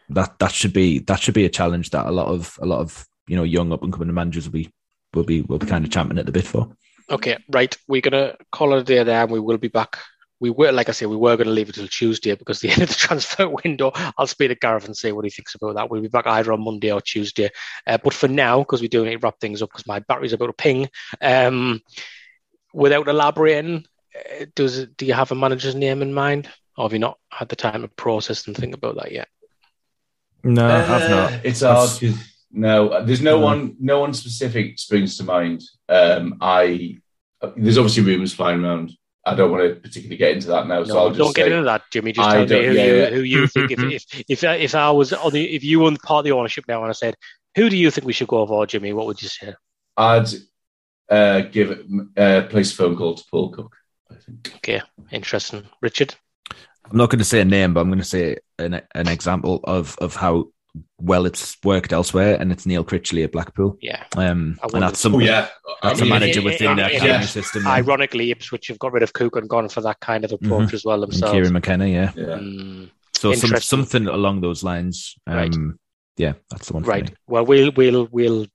that 0.09 0.37
that 0.39 0.51
should 0.51 0.73
be 0.73 0.99
that 0.99 1.19
should 1.19 1.33
be 1.33 1.45
a 1.45 1.49
challenge 1.49 1.89
that 1.91 2.05
a 2.05 2.11
lot 2.11 2.27
of 2.27 2.57
a 2.61 2.65
lot 2.65 2.79
of 2.79 3.05
you 3.27 3.35
know 3.35 3.43
young 3.43 3.71
up 3.71 3.83
and 3.83 3.93
coming 3.93 4.13
managers 4.13 4.45
will 4.45 4.53
be 4.53 4.69
will 5.13 5.23
be 5.23 5.41
will 5.43 5.59
be 5.59 5.67
kind 5.67 5.85
of 5.85 5.91
champing 5.91 6.17
at 6.17 6.25
the 6.25 6.31
bit 6.31 6.45
for 6.45 6.75
Okay, 7.09 7.37
right. 7.49 7.75
We're 7.89 7.99
gonna 7.99 8.37
call 8.53 8.73
it 8.73 8.79
a 8.79 8.83
day 8.85 9.03
there, 9.03 9.21
and 9.23 9.31
we 9.31 9.39
will 9.41 9.57
be 9.57 9.67
back. 9.67 9.97
We 10.41 10.49
were, 10.49 10.71
like 10.71 10.89
I 10.89 10.91
say, 10.91 11.05
we 11.05 11.15
were 11.15 11.37
going 11.37 11.47
to 11.47 11.53
leave 11.53 11.69
it 11.69 11.75
till 11.75 11.87
Tuesday 11.87 12.33
because 12.35 12.59
the 12.59 12.69
end 12.71 12.81
of 12.81 12.89
the 12.89 12.95
transfer 12.95 13.47
window. 13.47 13.91
I'll 14.17 14.25
speak 14.27 14.49
to 14.49 14.55
Gareth 14.55 14.85
and 14.85 14.97
see 14.97 15.11
what 15.11 15.23
he 15.23 15.29
thinks 15.31 15.53
about 15.55 15.75
that. 15.75 15.89
We'll 15.89 16.01
be 16.01 16.07
back 16.07 16.25
either 16.27 16.51
on 16.51 16.63
Monday 16.63 16.91
or 16.91 16.99
Tuesday. 16.99 17.49
Uh, 17.87 17.99
but 18.03 18.13
for 18.13 18.27
now, 18.27 18.59
because 18.59 18.81
we 18.81 18.87
do 18.89 19.05
need 19.05 19.11
to 19.11 19.17
wrap 19.19 19.39
things 19.39 19.61
up, 19.61 19.69
because 19.69 19.85
my 19.87 19.99
battery's 19.99 20.33
about 20.33 20.47
to 20.47 20.53
ping. 20.53 20.89
Um, 21.21 21.81
without 22.73 23.07
elaborating, 23.07 23.85
uh, 24.15 24.45
does 24.55 24.87
do 24.97 25.05
you 25.05 25.13
have 25.13 25.31
a 25.31 25.35
manager's 25.35 25.75
name 25.75 26.01
in 26.01 26.11
mind, 26.13 26.49
or 26.75 26.85
have 26.85 26.93
you 26.93 26.99
not 26.99 27.19
had 27.29 27.49
the 27.49 27.55
time 27.55 27.83
to 27.83 27.87
process 27.87 28.47
and 28.47 28.57
think 28.57 28.73
about 28.73 28.95
that 28.95 29.11
yet? 29.11 29.27
no 30.43 30.65
i 30.67 30.79
have 30.81 31.01
Uh, 31.03 31.07
not 31.29 31.45
It's 31.45 31.61
hard. 31.61 31.87
That's- 31.87 32.27
no, 32.53 33.05
there's 33.05 33.21
no 33.21 33.39
No. 33.39 33.45
one. 33.45 33.75
No 33.79 33.99
one 33.99 34.13
specific 34.13 34.77
springs 34.79 35.17
to 35.17 35.23
mind. 35.23 35.61
Um, 35.87 36.37
I 36.41 36.97
there's 37.55 37.77
obviously 37.77 38.03
rumors 38.03 38.33
flying 38.33 38.63
around. 38.63 38.91
I 39.25 39.35
don't 39.35 39.51
want 39.51 39.63
to 39.63 39.79
particularly 39.79 40.17
get 40.17 40.31
into 40.31 40.47
that 40.47 40.67
now. 40.67 40.83
so 40.83 40.97
I'll 40.97 41.09
just 41.09 41.19
don't 41.19 41.35
get 41.35 41.45
say- 41.45 41.51
into 41.51 41.65
that, 41.65 41.83
Jimmy. 41.91 42.11
Just 42.11 42.27
I 42.27 42.45
tell 42.45 42.59
me 42.59 42.65
who 42.65 42.73
yeah, 42.73 42.85
you 42.85 42.95
yeah. 42.95 43.09
who 43.09 43.21
you 43.21 43.47
think. 43.47 43.71
if, 43.71 43.79
if 43.83 44.23
if 44.27 44.43
I- 44.43 44.55
if 44.55 44.75
I 44.75 44.89
was 44.91 45.13
on 45.13 45.31
the 45.31 45.55
if 45.55 45.63
you 45.63 45.79
were 45.79 45.91
part 46.03 46.19
of 46.19 46.25
the 46.25 46.31
ownership 46.31 46.65
now, 46.67 46.81
and 46.81 46.89
I 46.89 46.93
said, 46.93 47.15
who 47.55 47.69
do 47.69 47.77
you 47.77 47.91
think 47.91 48.07
we 48.07 48.13
should 48.13 48.27
go 48.27 48.45
for, 48.47 48.65
Jimmy? 48.65 48.93
What 48.93 49.05
would 49.07 49.21
you 49.21 49.27
say? 49.27 49.53
I'd 49.97 50.27
uh, 51.09 51.41
give 51.41 51.71
it 51.71 51.85
uh, 52.17 52.47
place 52.47 52.71
a 52.71 52.75
phone 52.75 52.95
call 52.95 53.15
to 53.15 53.23
Paul 53.29 53.49
Cook. 53.51 53.75
I 54.09 54.15
think. 54.15 54.53
Okay, 54.57 54.81
interesting, 55.11 55.67
Richard. 55.81 56.15
I'm 56.49 56.97
not 56.97 57.09
going 57.09 57.19
to 57.19 57.25
say 57.25 57.41
a 57.41 57.45
name, 57.45 57.73
but 57.73 57.81
I'm 57.81 57.89
going 57.89 57.99
to 57.99 58.05
say 58.05 58.37
an 58.57 58.81
an 58.95 59.07
example 59.07 59.59
of 59.65 59.95
of 59.99 60.15
how 60.15 60.47
well 60.99 61.25
it's 61.25 61.57
worked 61.63 61.91
elsewhere, 61.93 62.37
and 62.39 62.51
it's 62.51 62.65
Neil 62.65 62.83
Critchley 62.85 63.23
at 63.23 63.31
Blackpool. 63.31 63.77
Yeah. 63.81 64.03
Um, 64.15 64.57
and 64.73 64.81
that's 64.83 64.99
some, 64.99 65.15
Oh 65.15 65.19
yeah, 65.19 65.49
that's 65.83 65.99
I 65.99 66.03
a 66.03 66.05
mean, 66.05 66.09
manager 66.09 66.39
it- 66.39 66.45
within 66.45 66.71
it- 66.71 66.75
their 66.75 66.89
it- 66.89 66.95
academy 66.97 67.19
yeah. 67.19 67.21
system. 67.21 67.67
Ironically, 67.67 68.31
Ipswich 68.31 68.67
have 68.67 68.79
got 68.79 68.93
rid 68.93 69.03
of 69.03 69.13
Cook 69.13 69.35
and 69.35 69.49
gone 69.49 69.67
for 69.69 69.81
that 69.81 69.99
kind 69.99 70.23
of 70.23 70.31
approach 70.31 70.69
Mhm. 70.69 70.73
as 70.73 70.85
well 70.85 71.01
themselves. 71.01 71.33
And 71.33 71.33
themselves. 71.33 71.33
Kieran 71.33 71.53
McKenna, 71.53 71.87
yeah. 71.87 72.11
Yeah. 72.15 72.37
Mm, 72.37 72.89
So 73.13 73.33
some, 73.33 73.55
something 73.59 74.07
along 74.07 74.41
those 74.41 74.63
lines. 74.63 75.15
Um, 75.27 75.35
Right. 75.35 75.55
Yeah, 76.17 76.33
that's 76.49 76.67
the 76.67 76.73
one. 76.73 76.83
For 76.83 76.89
right. 76.89 77.09
me. 77.09 77.15
Well, 77.27 77.45
we'll 77.45 77.71
we'll 77.75 78.07
we'll 78.11 78.47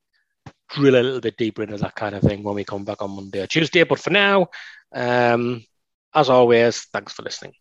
drill 0.71 0.95
a 0.97 1.03
little 1.03 1.21
bit 1.21 1.37
deeper 1.37 1.63
into 1.63 1.77
that 1.79 1.95
kind 1.95 2.15
of 2.15 2.23
thing 2.23 2.43
when 2.43 2.55
we 2.55 2.65
come 2.65 2.85
back 2.85 3.01
on 3.03 3.11
Monday 3.13 3.41
or 3.41 3.47
Tuesday. 3.47 3.83
But 3.85 3.99
for 4.01 4.11
now, 4.11 4.49
um, 4.95 5.65
as 6.15 6.29
always, 6.29 6.83
thanks 6.93 7.13
for 7.13 7.23
listening. 7.23 7.53